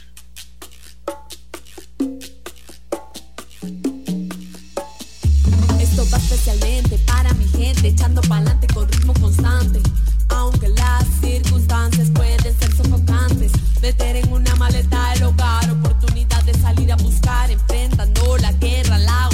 Especialmente 6.17 6.99
para 7.07 7.33
mi 7.35 7.47
gente, 7.49 7.89
echando 7.89 8.21
pa'lante 8.23 8.67
con 8.69 8.89
ritmo 8.89 9.13
constante. 9.15 9.81
Aunque 10.31 10.69
las 10.69 11.05
circunstancias 11.21 12.11
pueden 12.11 12.39
ser 12.41 12.75
sofocantes, 12.77 13.53
meter 13.83 14.17
en 14.17 14.33
una 14.33 14.55
maleta 14.57 15.15
el 15.15 15.25
hogar, 15.25 15.71
oportunidad 15.71 16.43
de 16.45 16.55
salir 16.55 16.93
a 16.93 16.97
buscar, 16.97 17.51
enfrentando 17.51 18.37
la 18.39 18.53
guerra, 18.53 18.99
la 18.99 19.29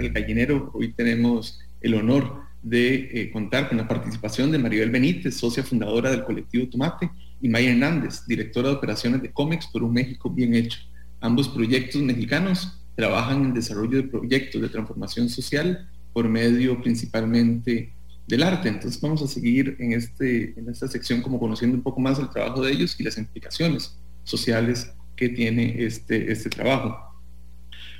El 0.00 0.12
Gallinero. 0.12 0.70
Hoy 0.74 0.92
tenemos 0.92 1.60
el 1.80 1.94
honor 1.94 2.42
de 2.62 3.10
eh, 3.12 3.30
contar 3.30 3.68
con 3.68 3.78
la 3.78 3.88
participación 3.88 4.50
de 4.50 4.58
Maribel 4.58 4.90
Benítez, 4.90 5.36
socia 5.36 5.62
fundadora 5.62 6.10
del 6.10 6.24
colectivo 6.24 6.68
Tomate, 6.68 7.10
y 7.40 7.48
Maya 7.48 7.70
Hernández, 7.70 8.26
directora 8.26 8.68
de 8.68 8.74
operaciones 8.74 9.22
de 9.22 9.30
cómics 9.30 9.68
por 9.68 9.82
un 9.82 9.92
México 9.92 10.28
bien 10.28 10.54
hecho. 10.54 10.80
Ambos 11.20 11.48
proyectos 11.48 12.02
mexicanos 12.02 12.80
trabajan 12.96 13.42
en 13.42 13.46
el 13.46 13.54
desarrollo 13.54 13.98
de 13.98 14.08
proyectos 14.08 14.60
de 14.60 14.68
transformación 14.68 15.28
social 15.28 15.88
por 16.12 16.28
medio 16.28 16.80
principalmente 16.82 17.92
del 18.26 18.42
arte. 18.42 18.68
Entonces 18.68 19.00
vamos 19.00 19.22
a 19.22 19.28
seguir 19.28 19.76
en, 19.78 19.92
este, 19.92 20.58
en 20.58 20.68
esta 20.68 20.88
sección 20.88 21.22
como 21.22 21.38
conociendo 21.38 21.76
un 21.76 21.82
poco 21.82 22.00
más 22.00 22.18
el 22.18 22.28
trabajo 22.28 22.62
de 22.62 22.72
ellos 22.72 22.98
y 22.98 23.04
las 23.04 23.16
implicaciones 23.18 23.96
sociales 24.24 24.92
que 25.14 25.28
tiene 25.28 25.84
este, 25.84 26.30
este 26.30 26.50
trabajo. 26.50 27.07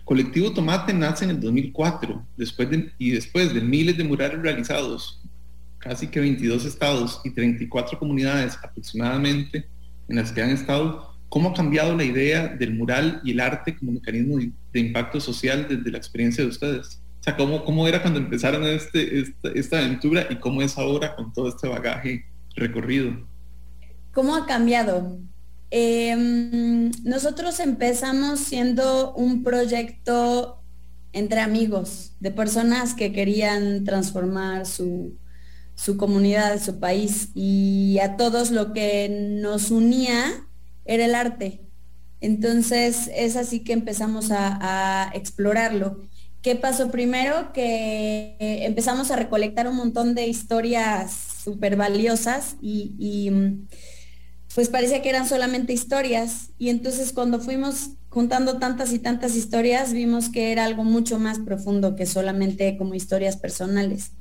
Colectivo 0.08 0.50
Tomate 0.50 0.94
nace 0.94 1.24
en 1.26 1.32
el 1.32 1.40
2004 1.40 2.26
después 2.38 2.70
de, 2.70 2.90
y 2.96 3.10
después 3.10 3.52
de 3.52 3.60
miles 3.60 3.98
de 3.98 4.04
murales 4.04 4.40
realizados, 4.40 5.20
casi 5.76 6.06
que 6.06 6.18
22 6.18 6.64
estados 6.64 7.20
y 7.24 7.30
34 7.30 7.98
comunidades 7.98 8.56
aproximadamente 8.62 9.68
en 10.08 10.16
las 10.16 10.32
que 10.32 10.40
han 10.40 10.48
estado, 10.48 11.14
¿cómo 11.28 11.50
ha 11.50 11.52
cambiado 11.52 11.94
la 11.94 12.04
idea 12.04 12.48
del 12.48 12.74
mural 12.74 13.20
y 13.22 13.32
el 13.32 13.40
arte 13.40 13.76
como 13.76 13.92
mecanismo 13.92 14.38
de, 14.72 14.80
impacto 14.80 15.20
social 15.20 15.66
desde 15.68 15.90
la 15.90 15.98
experiencia 15.98 16.42
de 16.42 16.48
ustedes? 16.48 17.02
sea, 17.20 17.36
¿cómo, 17.36 17.86
era 17.86 18.00
cuando 18.00 18.18
empezaron 18.18 18.64
este, 18.64 19.26
esta 19.54 19.78
aventura 19.78 20.26
y 20.30 20.36
cómo 20.36 20.62
es 20.62 20.78
ahora 20.78 21.14
con 21.16 21.34
todo 21.34 21.50
este 21.50 21.68
bagaje 21.68 22.24
recorrido? 22.56 23.12
¿Cómo 24.14 24.34
ha 24.34 24.46
cambiado? 24.46 25.18
Eh, 25.70 26.14
nosotros 27.04 27.60
empezamos 27.60 28.40
siendo 28.40 29.14
un 29.14 29.42
proyecto 29.42 30.58
entre 31.12 31.40
amigos, 31.40 32.12
de 32.20 32.30
personas 32.30 32.94
que 32.94 33.12
querían 33.12 33.84
transformar 33.84 34.66
su, 34.66 35.18
su 35.74 35.96
comunidad, 35.96 36.60
su 36.62 36.78
país, 36.78 37.30
y 37.34 37.98
a 38.02 38.16
todos 38.16 38.50
lo 38.50 38.72
que 38.72 39.08
nos 39.40 39.70
unía 39.70 40.46
era 40.84 41.04
el 41.04 41.14
arte. 41.14 41.62
Entonces 42.20 43.10
es 43.14 43.36
así 43.36 43.60
que 43.60 43.72
empezamos 43.72 44.30
a, 44.30 45.10
explorarlo. 45.14 46.02
¿Qué 46.42 46.56
pasó 46.56 46.90
primero? 46.90 47.52
Que 47.52 48.36
eh, 48.38 48.66
empezamos 48.66 49.10
a 49.10 49.16
recolectar 49.16 49.68
un 49.68 49.76
montón 49.76 50.14
de 50.14 50.26
historias 50.26 51.12
súper 51.44 51.76
valiosas 51.76 52.56
y, 52.60 52.94
y, 52.98 53.30
pues 54.54 54.68
parecía 54.68 55.02
que 55.02 55.10
eran 55.10 55.28
solamente 55.28 55.72
historias. 55.72 56.50
Y 56.58 56.68
entonces 56.68 57.12
cuando 57.12 57.40
fuimos 57.40 57.90
juntando 58.08 58.58
tantas 58.58 58.92
y 58.92 58.98
tantas 58.98 59.36
historias, 59.36 59.92
vimos 59.92 60.30
que 60.30 60.52
era 60.52 60.64
algo 60.64 60.84
mucho 60.84 61.18
más 61.18 61.38
profundo 61.38 61.94
que 61.96 62.06
solamente 62.06 62.76
como 62.76 62.94
historias 62.94 63.36
personales. 63.36 64.12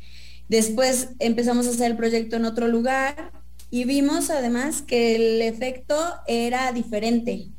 Después 0.50 1.10
empezamos 1.20 1.68
a 1.68 1.72
hacer 1.72 1.92
el 1.92 1.98
proyecto 1.98 2.36
en 2.36 2.46
otro 2.46 2.68
lugar 2.68 3.32
y 3.70 3.86
vimos 3.86 4.30
además 4.30 4.82
que 4.82 5.16
el 5.16 5.42
efecto 5.42 5.96
era 6.28 6.72
diferente. 6.72 7.50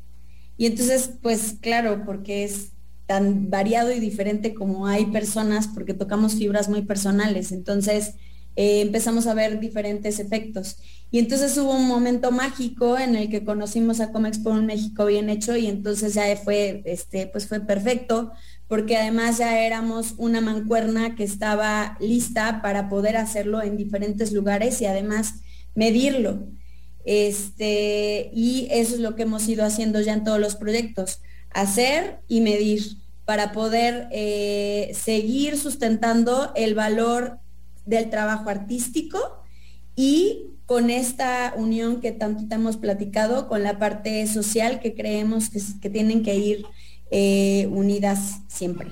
Y 0.57 0.65
entonces, 0.65 1.11
pues 1.21 1.55
claro, 1.61 2.03
porque 2.05 2.43
es 2.43 2.73
tan 3.05 3.49
variado 3.49 3.91
y 3.91 3.99
diferente 3.99 4.53
como 4.53 4.85
hay 4.85 5.07
personas, 5.07 5.67
porque 5.67 5.93
tocamos 5.93 6.35
fibras 6.35 6.69
muy 6.69 6.83
personales. 6.83 7.51
Entonces 7.51 8.13
eh, 8.59 8.81
empezamos 8.81 9.25
a 9.25 9.33
ver 9.33 9.61
diferentes 9.61 10.19
efectos. 10.19 10.79
Y 11.11 11.19
entonces 11.19 11.57
hubo 11.57 11.73
un 11.73 11.87
momento 11.87 12.29
mágico 12.29 12.99
en 12.99 13.15
el 13.15 13.29
que 13.29 13.45
conocimos 13.45 14.01
a 14.01 14.11
Comexpo 14.11 14.51
en 14.51 14.65
México 14.65 15.05
bien 15.05 15.29
hecho 15.29 15.55
y 15.55 15.67
entonces 15.67 16.13
ya 16.13 16.23
fue, 16.35 16.81
este, 16.83 17.27
pues 17.27 17.47
fue 17.47 17.61
perfecto, 17.61 18.33
porque 18.67 18.97
además 18.97 19.37
ya 19.37 19.61
éramos 19.65 20.15
una 20.17 20.41
mancuerna 20.41 21.15
que 21.15 21.23
estaba 21.23 21.95
lista 22.01 22.61
para 22.61 22.89
poder 22.89 23.15
hacerlo 23.15 23.63
en 23.63 23.77
diferentes 23.77 24.33
lugares 24.33 24.81
y 24.81 24.87
además 24.87 25.35
medirlo. 25.73 26.45
Este, 27.05 28.29
y 28.33 28.67
eso 28.71 28.95
es 28.95 28.99
lo 28.99 29.15
que 29.15 29.23
hemos 29.23 29.47
ido 29.47 29.63
haciendo 29.63 30.01
ya 30.01 30.11
en 30.11 30.25
todos 30.25 30.39
los 30.39 30.57
proyectos, 30.57 31.21
hacer 31.51 32.19
y 32.27 32.41
medir 32.41 32.83
para 33.23 33.53
poder 33.53 34.09
eh, 34.11 34.91
seguir 34.93 35.57
sustentando 35.57 36.51
el 36.55 36.75
valor 36.75 37.39
del 37.85 38.09
trabajo 38.09 38.49
artístico 38.49 39.43
y 39.95 40.45
con 40.65 40.89
esta 40.89 41.53
unión 41.57 41.99
que 41.99 42.11
tanto 42.11 42.47
te 42.47 42.55
hemos 42.55 42.77
platicado 42.77 43.47
con 43.47 43.63
la 43.63 43.79
parte 43.79 44.25
social 44.27 44.79
que 44.79 44.93
creemos 44.93 45.49
que, 45.49 45.89
tienen 45.89 46.23
que 46.23 46.35
ir 46.35 46.65
eh, 47.11 47.67
unidas 47.71 48.41
siempre. 48.47 48.89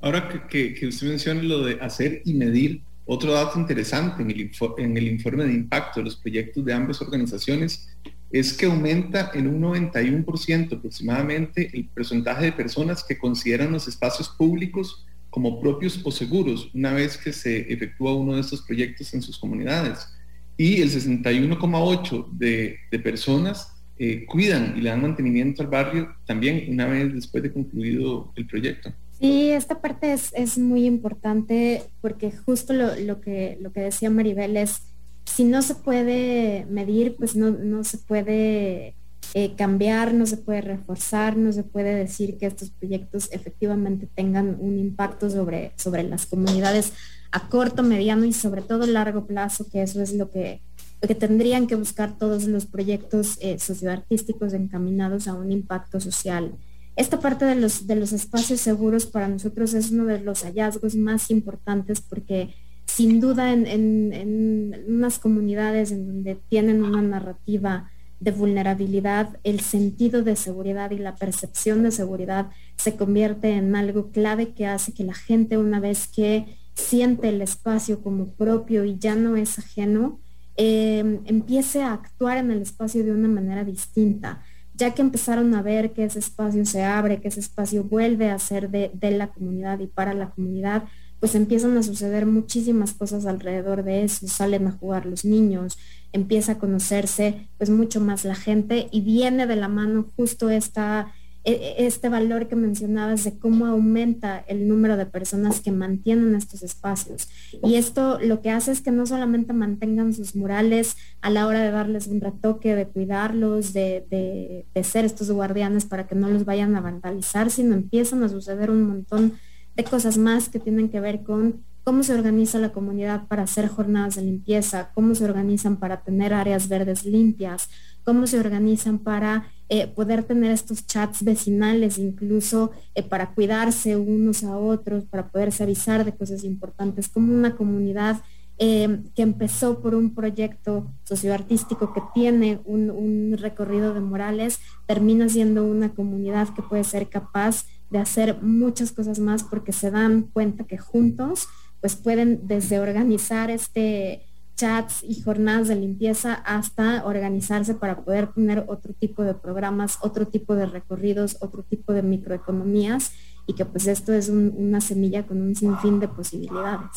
Ahora 0.00 0.28
que, 0.48 0.74
usted 0.86 1.06
menciona 1.06 1.42
lo 1.42 1.64
de 1.64 1.80
hacer 1.80 2.22
y 2.24 2.34
medir, 2.34 2.82
otro 3.06 3.32
dato 3.32 3.58
interesante 3.58 4.22
en 4.22 4.30
el, 4.30 4.50
en 4.78 4.96
el 4.96 5.08
informe 5.08 5.44
de 5.44 5.54
impacto 5.54 6.00
de 6.00 6.04
los 6.04 6.16
proyectos 6.16 6.64
de 6.64 6.72
ambas 6.74 7.00
organizaciones 7.00 7.88
es 8.30 8.52
que 8.52 8.66
aumenta 8.66 9.30
en 9.32 9.46
un 9.46 9.62
91% 9.62 10.76
aproximadamente 10.76 11.70
el 11.72 11.88
porcentaje 11.88 12.46
de 12.46 12.52
personas 12.52 13.02
que 13.02 13.16
consideran 13.16 13.72
los 13.72 13.88
espacios 13.88 14.28
públicos 14.28 15.06
como 15.30 15.60
propios 15.60 16.00
o 16.04 16.10
seguros 16.10 16.70
una 16.74 16.92
vez 16.92 17.16
que 17.16 17.32
se 17.32 17.72
efectúa 17.72 18.14
uno 18.14 18.34
de 18.34 18.40
estos 18.40 18.62
proyectos 18.62 19.12
en 19.14 19.22
sus 19.22 19.38
comunidades. 19.38 20.08
Y 20.56 20.80
el 20.80 20.90
61,8% 20.90 22.30
de, 22.32 22.78
personas 23.02 23.72
eh, 23.98 24.24
cuidan 24.26 24.74
y 24.76 24.80
le 24.80 24.90
dan 24.90 25.02
mantenimiento 25.02 25.62
al 25.62 25.68
barrio 25.68 26.14
también 26.26 26.64
una 26.68 26.86
vez 26.86 27.14
después 27.14 27.42
de 27.42 27.52
concluido 27.52 28.32
el 28.36 28.46
proyecto. 28.46 28.92
Sí, 29.20 29.50
esta 29.50 29.80
parte 29.80 30.12
es, 30.12 30.32
es 30.34 30.58
muy 30.58 30.84
importante 30.84 31.82
porque 32.00 32.30
justo 32.30 32.72
lo, 32.72 32.94
lo, 32.96 33.20
que, 33.20 33.58
lo 33.60 33.72
que 33.72 33.80
decía 33.80 34.10
Maribel 34.10 34.56
es, 34.56 34.82
si 35.24 35.44
no 35.44 35.62
se 35.62 35.74
puede 35.74 36.66
medir, 36.70 37.16
pues 37.16 37.36
no, 37.36 37.50
no 37.50 37.84
se 37.84 37.98
puede 37.98 38.94
eh, 39.34 39.54
cambiar, 39.56 40.14
no 40.14 40.26
se 40.26 40.38
puede 40.38 40.62
reforzar, 40.62 41.36
no 41.36 41.52
se 41.52 41.62
puede 41.62 41.94
decir 41.94 42.38
que 42.38 42.46
estos 42.46 42.70
proyectos 42.70 43.28
efectivamente 43.30 44.08
tengan 44.14 44.56
un 44.58 44.78
impacto 44.78 45.28
sobre, 45.28 45.72
sobre 45.76 46.02
las 46.02 46.26
comunidades 46.26 46.94
a 47.30 47.48
corto, 47.48 47.82
mediano 47.82 48.24
y 48.24 48.32
sobre 48.32 48.62
todo 48.62 48.86
largo 48.86 49.26
plazo, 49.26 49.68
que 49.70 49.82
eso 49.82 50.00
es 50.00 50.14
lo 50.14 50.30
que, 50.30 50.62
que 51.06 51.14
tendrían 51.14 51.66
que 51.66 51.74
buscar 51.74 52.16
todos 52.16 52.44
los 52.44 52.64
proyectos 52.64 53.36
eh, 53.40 53.58
socioartísticos 53.58 54.54
encaminados 54.54 55.28
a 55.28 55.34
un 55.34 55.52
impacto 55.52 56.00
social. 56.00 56.54
Esta 56.96 57.20
parte 57.20 57.44
de 57.44 57.54
los, 57.54 57.86
de 57.86 57.96
los 57.96 58.12
espacios 58.12 58.60
seguros 58.60 59.06
para 59.06 59.28
nosotros 59.28 59.74
es 59.74 59.90
uno 59.90 60.06
de 60.06 60.20
los 60.20 60.42
hallazgos 60.42 60.96
más 60.96 61.30
importantes 61.30 62.00
porque 62.00 62.54
sin 62.86 63.20
duda 63.20 63.52
en, 63.52 63.66
en, 63.66 64.12
en 64.14 64.84
unas 64.88 65.18
comunidades 65.18 65.92
en 65.92 66.06
donde 66.06 66.34
tienen 66.48 66.82
una 66.82 67.02
narrativa 67.02 67.90
de 68.20 68.32
vulnerabilidad, 68.32 69.38
el 69.44 69.60
sentido 69.60 70.22
de 70.22 70.36
seguridad 70.36 70.90
y 70.90 70.98
la 70.98 71.16
percepción 71.16 71.82
de 71.82 71.90
seguridad 71.90 72.50
se 72.76 72.96
convierte 72.96 73.50
en 73.50 73.76
algo 73.76 74.10
clave 74.10 74.54
que 74.54 74.66
hace 74.66 74.92
que 74.92 75.04
la 75.04 75.14
gente 75.14 75.56
una 75.56 75.80
vez 75.80 76.08
que 76.08 76.58
siente 76.74 77.28
el 77.28 77.42
espacio 77.42 78.02
como 78.02 78.26
propio 78.34 78.84
y 78.84 78.98
ya 78.98 79.14
no 79.14 79.36
es 79.36 79.58
ajeno, 79.58 80.20
eh, 80.56 81.20
empiece 81.26 81.82
a 81.82 81.92
actuar 81.92 82.38
en 82.38 82.50
el 82.50 82.62
espacio 82.62 83.04
de 83.04 83.12
una 83.12 83.28
manera 83.28 83.64
distinta, 83.64 84.42
ya 84.74 84.94
que 84.94 85.02
empezaron 85.02 85.54
a 85.54 85.62
ver 85.62 85.92
que 85.92 86.04
ese 86.04 86.18
espacio 86.18 86.64
se 86.64 86.82
abre, 86.82 87.20
que 87.20 87.28
ese 87.28 87.40
espacio 87.40 87.84
vuelve 87.84 88.30
a 88.30 88.38
ser 88.38 88.70
de, 88.70 88.90
de 88.94 89.10
la 89.12 89.28
comunidad 89.28 89.78
y 89.80 89.86
para 89.86 90.14
la 90.14 90.30
comunidad, 90.30 90.84
pues 91.20 91.34
empiezan 91.34 91.76
a 91.76 91.82
suceder 91.82 92.26
muchísimas 92.26 92.94
cosas 92.94 93.26
alrededor 93.26 93.82
de 93.82 94.04
eso, 94.04 94.26
salen 94.28 94.66
a 94.68 94.72
jugar 94.72 95.06
los 95.06 95.24
niños, 95.24 95.76
empieza 96.12 96.52
a 96.52 96.58
conocerse 96.58 97.48
pues 97.58 97.70
mucho 97.70 98.00
más 98.00 98.24
la 98.24 98.34
gente 98.34 98.88
y 98.90 99.00
viene 99.02 99.46
de 99.46 99.56
la 99.56 99.68
mano 99.68 100.10
justo 100.16 100.50
esta, 100.50 101.12
e, 101.44 101.52
e, 101.52 101.86
este 101.86 102.08
valor 102.08 102.48
que 102.48 102.56
mencionabas 102.56 103.24
de 103.24 103.38
cómo 103.38 103.66
aumenta 103.66 104.38
el 104.48 104.68
número 104.68 104.96
de 104.96 105.06
personas 105.06 105.60
que 105.60 105.70
mantienen 105.70 106.34
estos 106.34 106.62
espacios. 106.62 107.28
Y 107.62 107.76
esto 107.76 108.18
lo 108.20 108.40
que 108.40 108.50
hace 108.50 108.72
es 108.72 108.80
que 108.80 108.90
no 108.90 109.06
solamente 109.06 109.52
mantengan 109.52 110.12
sus 110.12 110.34
murales 110.34 110.96
a 111.20 111.30
la 111.30 111.46
hora 111.46 111.62
de 111.62 111.70
darles 111.70 112.06
un 112.06 112.20
retoque, 112.20 112.74
de 112.74 112.86
cuidarlos, 112.86 113.72
de, 113.72 114.06
de, 114.10 114.66
de 114.74 114.84
ser 114.84 115.04
estos 115.04 115.30
guardianes 115.30 115.84
para 115.84 116.06
que 116.06 116.14
no 116.14 116.28
los 116.28 116.44
vayan 116.44 116.74
a 116.76 116.80
vandalizar, 116.80 117.50
sino 117.50 117.74
empiezan 117.74 118.22
a 118.22 118.28
suceder 118.28 118.70
un 118.70 118.82
montón 118.82 119.38
de 119.76 119.84
cosas 119.84 120.18
más 120.18 120.48
que 120.48 120.58
tienen 120.58 120.88
que 120.88 121.00
ver 121.00 121.22
con 121.22 121.62
cómo 121.88 122.02
se 122.02 122.12
organiza 122.12 122.58
la 122.58 122.68
comunidad 122.68 123.28
para 123.28 123.44
hacer 123.44 123.66
jornadas 123.66 124.16
de 124.16 124.20
limpieza, 124.20 124.90
cómo 124.92 125.14
se 125.14 125.24
organizan 125.24 125.78
para 125.78 126.02
tener 126.02 126.34
áreas 126.34 126.68
verdes 126.68 127.06
limpias, 127.06 127.70
cómo 128.04 128.26
se 128.26 128.38
organizan 128.38 128.98
para 128.98 129.50
eh, 129.70 129.86
poder 129.86 130.22
tener 130.24 130.50
estos 130.50 130.86
chats 130.86 131.24
vecinales, 131.24 131.96
incluso 131.96 132.72
eh, 132.94 133.02
para 133.02 133.32
cuidarse 133.32 133.96
unos 133.96 134.44
a 134.44 134.58
otros, 134.58 135.04
para 135.04 135.28
poderse 135.28 135.62
avisar 135.62 136.04
de 136.04 136.14
cosas 136.14 136.44
importantes, 136.44 137.08
como 137.08 137.32
una 137.32 137.56
comunidad 137.56 138.20
eh, 138.58 139.04
que 139.14 139.22
empezó 139.22 139.80
por 139.80 139.94
un 139.94 140.14
proyecto 140.14 140.92
socioartístico 141.04 141.94
que 141.94 142.02
tiene 142.12 142.60
un 142.66 143.34
recorrido 143.38 143.94
de 143.94 144.00
morales, 144.00 144.58
termina 144.84 145.26
siendo 145.30 145.64
una 145.64 145.94
comunidad 145.94 146.50
que 146.50 146.60
puede 146.60 146.84
ser 146.84 147.08
capaz 147.08 147.64
de 147.88 147.98
hacer 147.98 148.42
muchas 148.42 148.92
cosas 148.92 149.18
más 149.18 149.42
porque 149.42 149.72
se 149.72 149.90
dan 149.90 150.24
cuenta 150.24 150.64
que 150.64 150.76
juntos 150.76 151.48
pues 151.80 151.96
pueden 151.96 152.46
desde 152.46 152.80
organizar 152.80 153.50
este 153.50 154.24
chats 154.58 155.04
y 155.04 155.22
jornadas 155.22 155.68
de 155.68 155.76
limpieza 155.76 156.34
hasta 156.34 157.04
organizarse 157.04 157.74
para 157.74 158.02
poder 158.02 158.26
tener 158.32 158.64
otro 158.66 158.92
tipo 158.92 159.22
de 159.22 159.34
programas, 159.34 159.98
otro 160.02 160.26
tipo 160.26 160.56
de 160.56 160.66
recorridos, 160.66 161.36
otro 161.40 161.62
tipo 161.62 161.92
de 161.92 162.02
microeconomías 162.02 163.12
y 163.46 163.54
que 163.54 163.64
pues 163.64 163.86
esto 163.86 164.12
es 164.12 164.28
un, 164.28 164.52
una 164.56 164.80
semilla 164.80 165.24
con 165.26 165.40
un 165.40 165.54
sinfín 165.54 166.00
de 166.00 166.08
posibilidades. 166.08 166.90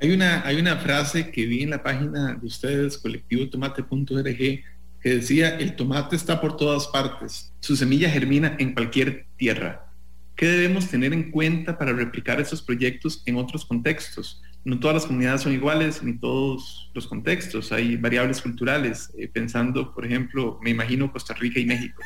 Hay 0.00 0.12
una, 0.12 0.46
hay 0.46 0.58
una 0.58 0.76
frase 0.76 1.30
que 1.30 1.44
vi 1.44 1.62
en 1.62 1.70
la 1.70 1.82
página 1.82 2.34
de 2.34 2.46
ustedes, 2.46 2.96
colectivotomate.org, 2.98 4.38
que 5.00 5.10
decía, 5.10 5.58
el 5.58 5.76
tomate 5.76 6.16
está 6.16 6.40
por 6.40 6.56
todas 6.56 6.86
partes, 6.86 7.52
su 7.60 7.76
semilla 7.76 8.08
germina 8.08 8.56
en 8.58 8.72
cualquier 8.74 9.26
tierra. 9.36 9.87
¿Qué 10.38 10.46
debemos 10.46 10.88
tener 10.88 11.12
en 11.12 11.32
cuenta 11.32 11.76
para 11.76 11.92
replicar 11.92 12.40
estos 12.40 12.62
proyectos 12.62 13.24
en 13.26 13.34
otros 13.34 13.66
contextos? 13.66 14.40
No 14.64 14.78
todas 14.78 14.94
las 14.94 15.06
comunidades 15.06 15.40
son 15.40 15.52
iguales, 15.52 16.00
ni 16.00 16.16
todos 16.16 16.92
los 16.94 17.08
contextos. 17.08 17.72
Hay 17.72 17.96
variables 17.96 18.40
culturales. 18.40 19.10
Eh, 19.18 19.26
pensando, 19.26 19.92
por 19.92 20.06
ejemplo, 20.06 20.60
me 20.62 20.70
imagino 20.70 21.10
Costa 21.10 21.34
Rica 21.34 21.58
y 21.58 21.66
México. 21.66 22.00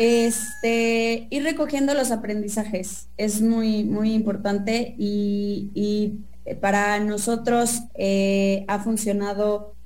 Este, 0.00 1.28
ir 1.30 1.44
recogiendo 1.44 1.94
los 1.94 2.10
aprendizajes 2.10 3.08
es 3.16 3.40
muy, 3.40 3.84
muy 3.84 4.14
importante 4.14 4.96
y, 4.98 5.70
y 5.72 6.54
para 6.56 6.98
nosotros 6.98 7.82
eh, 7.94 8.64
ha 8.66 8.80
funcionado 8.80 9.76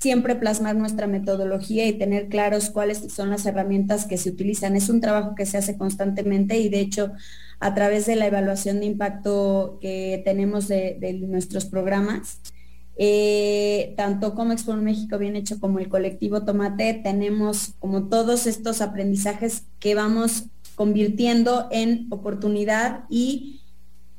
siempre 0.00 0.34
plasmar 0.34 0.76
nuestra 0.76 1.06
metodología 1.06 1.86
y 1.86 1.92
tener 1.92 2.28
claros 2.28 2.70
cuáles 2.70 3.12
son 3.12 3.30
las 3.30 3.44
herramientas 3.44 4.06
que 4.06 4.16
se 4.16 4.30
utilizan. 4.30 4.74
Es 4.74 4.88
un 4.88 5.00
trabajo 5.00 5.34
que 5.34 5.46
se 5.46 5.58
hace 5.58 5.76
constantemente 5.76 6.58
y 6.58 6.70
de 6.70 6.80
hecho 6.80 7.12
a 7.60 7.74
través 7.74 8.06
de 8.06 8.16
la 8.16 8.26
evaluación 8.26 8.80
de 8.80 8.86
impacto 8.86 9.78
que 9.82 10.22
tenemos 10.24 10.68
de, 10.68 11.18
nuestros 11.28 11.66
programas, 11.66 12.40
eh, 12.96 13.92
tanto 13.98 14.34
como 14.34 14.52
Expo 14.52 14.74
México 14.74 15.18
Bien 15.18 15.36
Hecho 15.36 15.60
como 15.60 15.78
el 15.78 15.90
colectivo 15.90 16.44
Tomate, 16.44 16.94
tenemos 17.04 17.74
como 17.78 18.08
todos 18.08 18.46
estos 18.46 18.80
aprendizajes 18.80 19.64
que 19.78 19.94
vamos 19.94 20.44
convirtiendo 20.74 21.68
en 21.70 22.06
oportunidad 22.08 23.04
y 23.10 23.59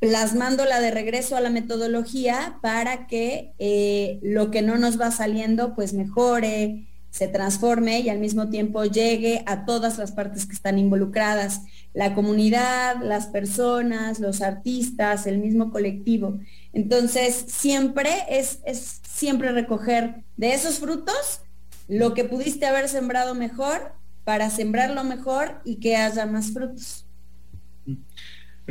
plasmándola 0.02 0.82
de 0.82 0.90
regreso 0.90 1.38
a 1.38 1.42
la 1.42 1.52
metodología 1.52 2.58
para 2.64 3.06
que 3.06 3.54
eh, 3.60 4.18
lo 4.24 4.50
que 4.50 4.64
no 4.64 4.80
nos 4.80 5.00
va 5.00 5.12
saliendo 5.12 5.76
pues 5.76 5.94
mejore, 5.94 6.88
se 7.12 7.28
transforme 7.28 8.00
y 8.00 8.10
al 8.10 8.18
mismo 8.18 8.50
tiempo 8.50 8.84
llegue 8.84 9.44
a 9.46 9.64
todas 9.64 10.00
las 10.00 10.12
partes 10.12 10.48
que 10.48 10.54
están 10.54 10.80
involucradas, 10.80 11.62
la 11.94 12.16
comunidad, 12.16 12.96
las 13.04 13.28
personas, 13.28 14.20
los 14.20 14.42
artistas, 14.42 15.28
el 15.28 15.38
mismo 15.38 15.70
colectivo. 15.70 16.40
Entonces, 16.74 17.46
siempre 17.48 18.10
es, 18.28 18.60
es 18.66 19.02
siempre 19.08 19.52
recoger 19.52 20.24
de 20.36 20.56
esos 20.56 20.80
frutos 20.80 21.42
lo 21.88 22.16
que 22.16 22.24
pudiste 22.24 22.66
haber 22.66 22.90
sembrado 22.90 23.36
mejor 23.36 23.94
para 24.24 24.50
sembrarlo 24.50 25.04
mejor 25.04 25.62
y 25.64 25.76
que 25.76 25.96
haya 25.96 26.26
más 26.26 26.52
frutos. 26.54 27.06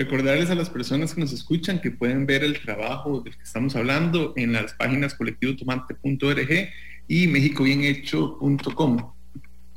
Recordarles 0.01 0.49
a 0.49 0.55
las 0.55 0.71
personas 0.71 1.13
que 1.13 1.21
nos 1.21 1.31
escuchan 1.31 1.79
que 1.79 1.91
pueden 1.91 2.25
ver 2.25 2.43
el 2.43 2.59
trabajo 2.59 3.21
del 3.21 3.37
que 3.37 3.43
estamos 3.43 3.77
hablando 3.77 4.33
en 4.35 4.55
las 4.55 4.73
páginas 4.73 5.13
colectivotomate.org 5.13 6.71
y 7.07 7.27
mexicobienhecho.com. 7.27 9.13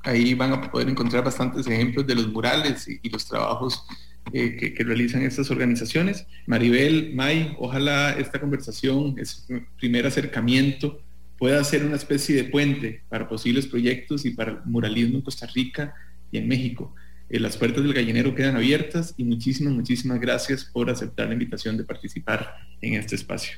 Ahí 0.04 0.34
van 0.34 0.54
a 0.54 0.72
poder 0.72 0.88
encontrar 0.88 1.26
bastantes 1.26 1.68
ejemplos 1.68 2.08
de 2.08 2.16
los 2.16 2.32
murales 2.32 2.88
y, 2.88 3.10
los 3.10 3.28
trabajos 3.28 3.84
eh, 4.32 4.56
que, 4.56 4.74
que, 4.74 4.84
realizan 4.86 5.24
estas 5.24 5.52
organizaciones. 5.52 6.26
Maribel, 6.48 7.14
May, 7.14 7.58
ojalá 7.60 8.12
esta 8.12 8.40
conversación, 8.40 9.16
este 9.18 9.68
primer 9.78 10.08
acercamiento, 10.08 11.02
pueda 11.38 11.62
ser 11.66 11.84
una 11.84 11.98
especie 11.98 12.34
de 12.38 12.46
puente 12.46 13.02
para 13.10 13.28
posibles 13.28 13.68
proyectos 13.68 14.26
y 14.26 14.30
para 14.30 14.52
el 14.52 14.60
muralismo 14.64 15.18
en 15.18 15.22
Costa 15.22 15.48
Rica 15.48 15.94
y 16.32 16.38
en 16.38 16.48
México. 16.48 16.96
Eh, 17.34 17.40
las 17.40 17.58
puertas 17.58 17.84
del 17.84 17.96
gallinero 17.96 18.36
quedan 18.36 18.56
abiertas 18.58 19.16
y 19.18 19.24
muchísimas, 19.24 19.74
muchísimas 19.74 20.20
gracias 20.20 20.66
por 20.66 20.92
aceptar 20.92 21.26
la 21.26 21.34
invitación 21.34 21.76
de 21.78 21.84
participar 21.84 22.54
en 22.80 22.94
este 22.94 23.16
espacio. 23.16 23.58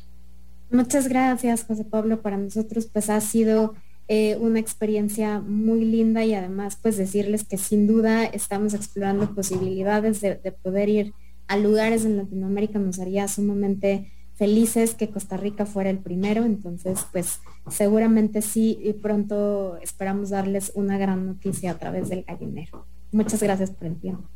Muchas 0.72 1.10
gracias, 1.10 1.66
José 1.66 1.84
Pablo. 1.84 2.22
Para 2.22 2.38
nosotros 2.38 2.86
pues 2.86 3.10
ha 3.10 3.20
sido 3.20 3.76
eh, 4.08 4.38
una 4.40 4.60
experiencia 4.60 5.42
muy 5.42 5.84
linda 5.84 6.24
y 6.24 6.34
además 6.34 6.80
pues 6.82 6.96
decirles 6.96 7.44
que 7.44 7.58
sin 7.58 7.86
duda 7.86 8.24
estamos 8.24 8.74
explorando 8.74 9.36
posibilidades 9.36 10.22
de, 10.22 10.36
de 10.36 10.54
poder 10.54 10.88
ir 10.88 11.14
a 11.48 11.58
lugares 11.58 12.06
en 12.06 12.16
Latinoamérica. 12.16 12.80
Nos 12.80 13.00
haría 13.00 13.28
sumamente 13.28 14.10
felices 14.36 14.96
que 14.96 15.10
Costa 15.10 15.36
Rica 15.36 15.66
fuera 15.66 15.90
el 15.90 16.00
primero. 16.00 16.46
Entonces 16.46 17.06
pues 17.12 17.42
seguramente 17.70 18.42
sí 18.42 18.80
y 18.82 18.94
pronto 18.94 19.78
esperamos 19.82 20.30
darles 20.30 20.72
una 20.76 20.98
gran 20.98 21.26
noticia 21.26 21.72
a 21.72 21.78
través 21.78 22.08
del 22.08 22.24
gallinero. 22.24 22.95
Muchas 23.16 23.42
gracias 23.42 23.72
por 23.72 23.88
el 23.88 23.98
tiempo. 23.98 24.28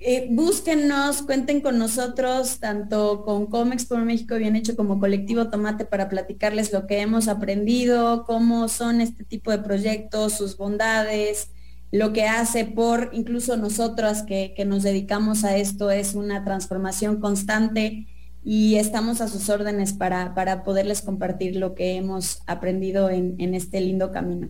Eh, 0.00 0.26
búsquennos, 0.32 1.22
cuenten 1.22 1.60
con 1.60 1.78
nosotros, 1.78 2.58
tanto 2.58 3.22
con 3.24 3.46
Comex 3.46 3.86
por 3.86 4.04
México 4.04 4.34
Bien 4.34 4.56
Hecho 4.56 4.74
como 4.74 4.98
Colectivo 4.98 5.48
Tomate 5.48 5.84
para 5.84 6.08
platicarles 6.08 6.72
lo 6.72 6.88
que 6.88 6.98
hemos 6.98 7.28
aprendido, 7.28 8.24
cómo 8.26 8.66
son 8.66 9.00
este 9.00 9.22
tipo 9.22 9.52
de 9.52 9.60
proyectos, 9.60 10.32
sus 10.32 10.56
bondades, 10.56 11.50
lo 11.92 12.12
que 12.12 12.24
hace 12.24 12.64
por 12.64 13.10
incluso 13.12 13.56
nosotras 13.56 14.24
que, 14.24 14.54
que 14.56 14.64
nos 14.64 14.82
dedicamos 14.82 15.44
a 15.44 15.56
esto 15.56 15.92
es 15.92 16.16
una 16.16 16.42
transformación 16.42 17.20
constante 17.20 18.08
y 18.44 18.74
estamos 18.74 19.20
a 19.20 19.28
sus 19.28 19.48
órdenes 19.48 19.92
para, 19.92 20.34
para 20.34 20.64
poderles 20.64 21.00
compartir 21.00 21.54
lo 21.54 21.76
que 21.76 21.94
hemos 21.94 22.42
aprendido 22.48 23.08
en, 23.08 23.36
en 23.38 23.54
este 23.54 23.80
lindo 23.80 24.10
camino. 24.10 24.48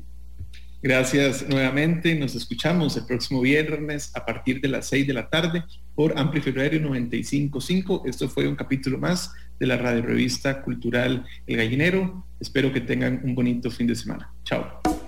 Gracias 0.83 1.49
nuevamente. 1.49 2.15
Nos 2.15 2.35
escuchamos 2.35 2.97
el 2.97 3.07
próximo 3.07 3.41
viernes 3.41 4.11
a 4.15 4.25
partir 4.25 4.61
de 4.61 4.69
las 4.69 4.87
6 4.87 5.07
de 5.07 5.15
la 5.15 5.29
tarde 5.29 5.65
por 5.95 6.19
Amplify 6.19 6.53
Radio 6.53 6.81
955. 6.81 8.03
Esto 8.07 8.29
fue 8.29 8.47
un 8.47 8.57
capítulo 8.57 8.99
más 8.99 9.33
de 9.59 9.67
la 9.67 9.77
radio 9.77 10.03
revista 10.03 10.63
cultural 10.63 11.25
El 11.47 11.57
Gallinero. 11.57 12.27
Espero 12.41 12.73
que 12.73 12.81
tengan 12.81 13.21
un 13.25 13.35
bonito 13.35 13.71
fin 13.71 13.87
de 13.87 13.95
semana. 13.95 14.31
Chao. 14.45 15.06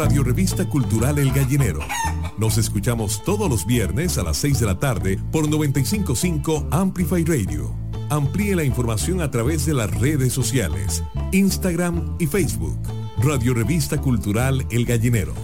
Radio 0.00 0.22
Revista 0.22 0.66
Cultural 0.66 1.18
El 1.18 1.30
Gallinero. 1.30 1.80
Nos 2.38 2.56
escuchamos 2.56 3.22
todos 3.22 3.50
los 3.50 3.66
viernes 3.66 4.16
a 4.16 4.22
las 4.22 4.38
6 4.38 4.60
de 4.60 4.64
la 4.64 4.78
tarde 4.78 5.18
por 5.30 5.46
955 5.46 6.68
Amplify 6.70 7.22
Radio. 7.22 7.74
Amplíe 8.08 8.56
la 8.56 8.64
información 8.64 9.20
a 9.20 9.30
través 9.30 9.66
de 9.66 9.74
las 9.74 9.90
redes 9.90 10.32
sociales, 10.32 11.04
Instagram 11.32 12.16
y 12.18 12.26
Facebook. 12.26 12.78
Radio 13.18 13.52
Revista 13.52 14.00
Cultural 14.00 14.66
El 14.70 14.86
Gallinero. 14.86 15.34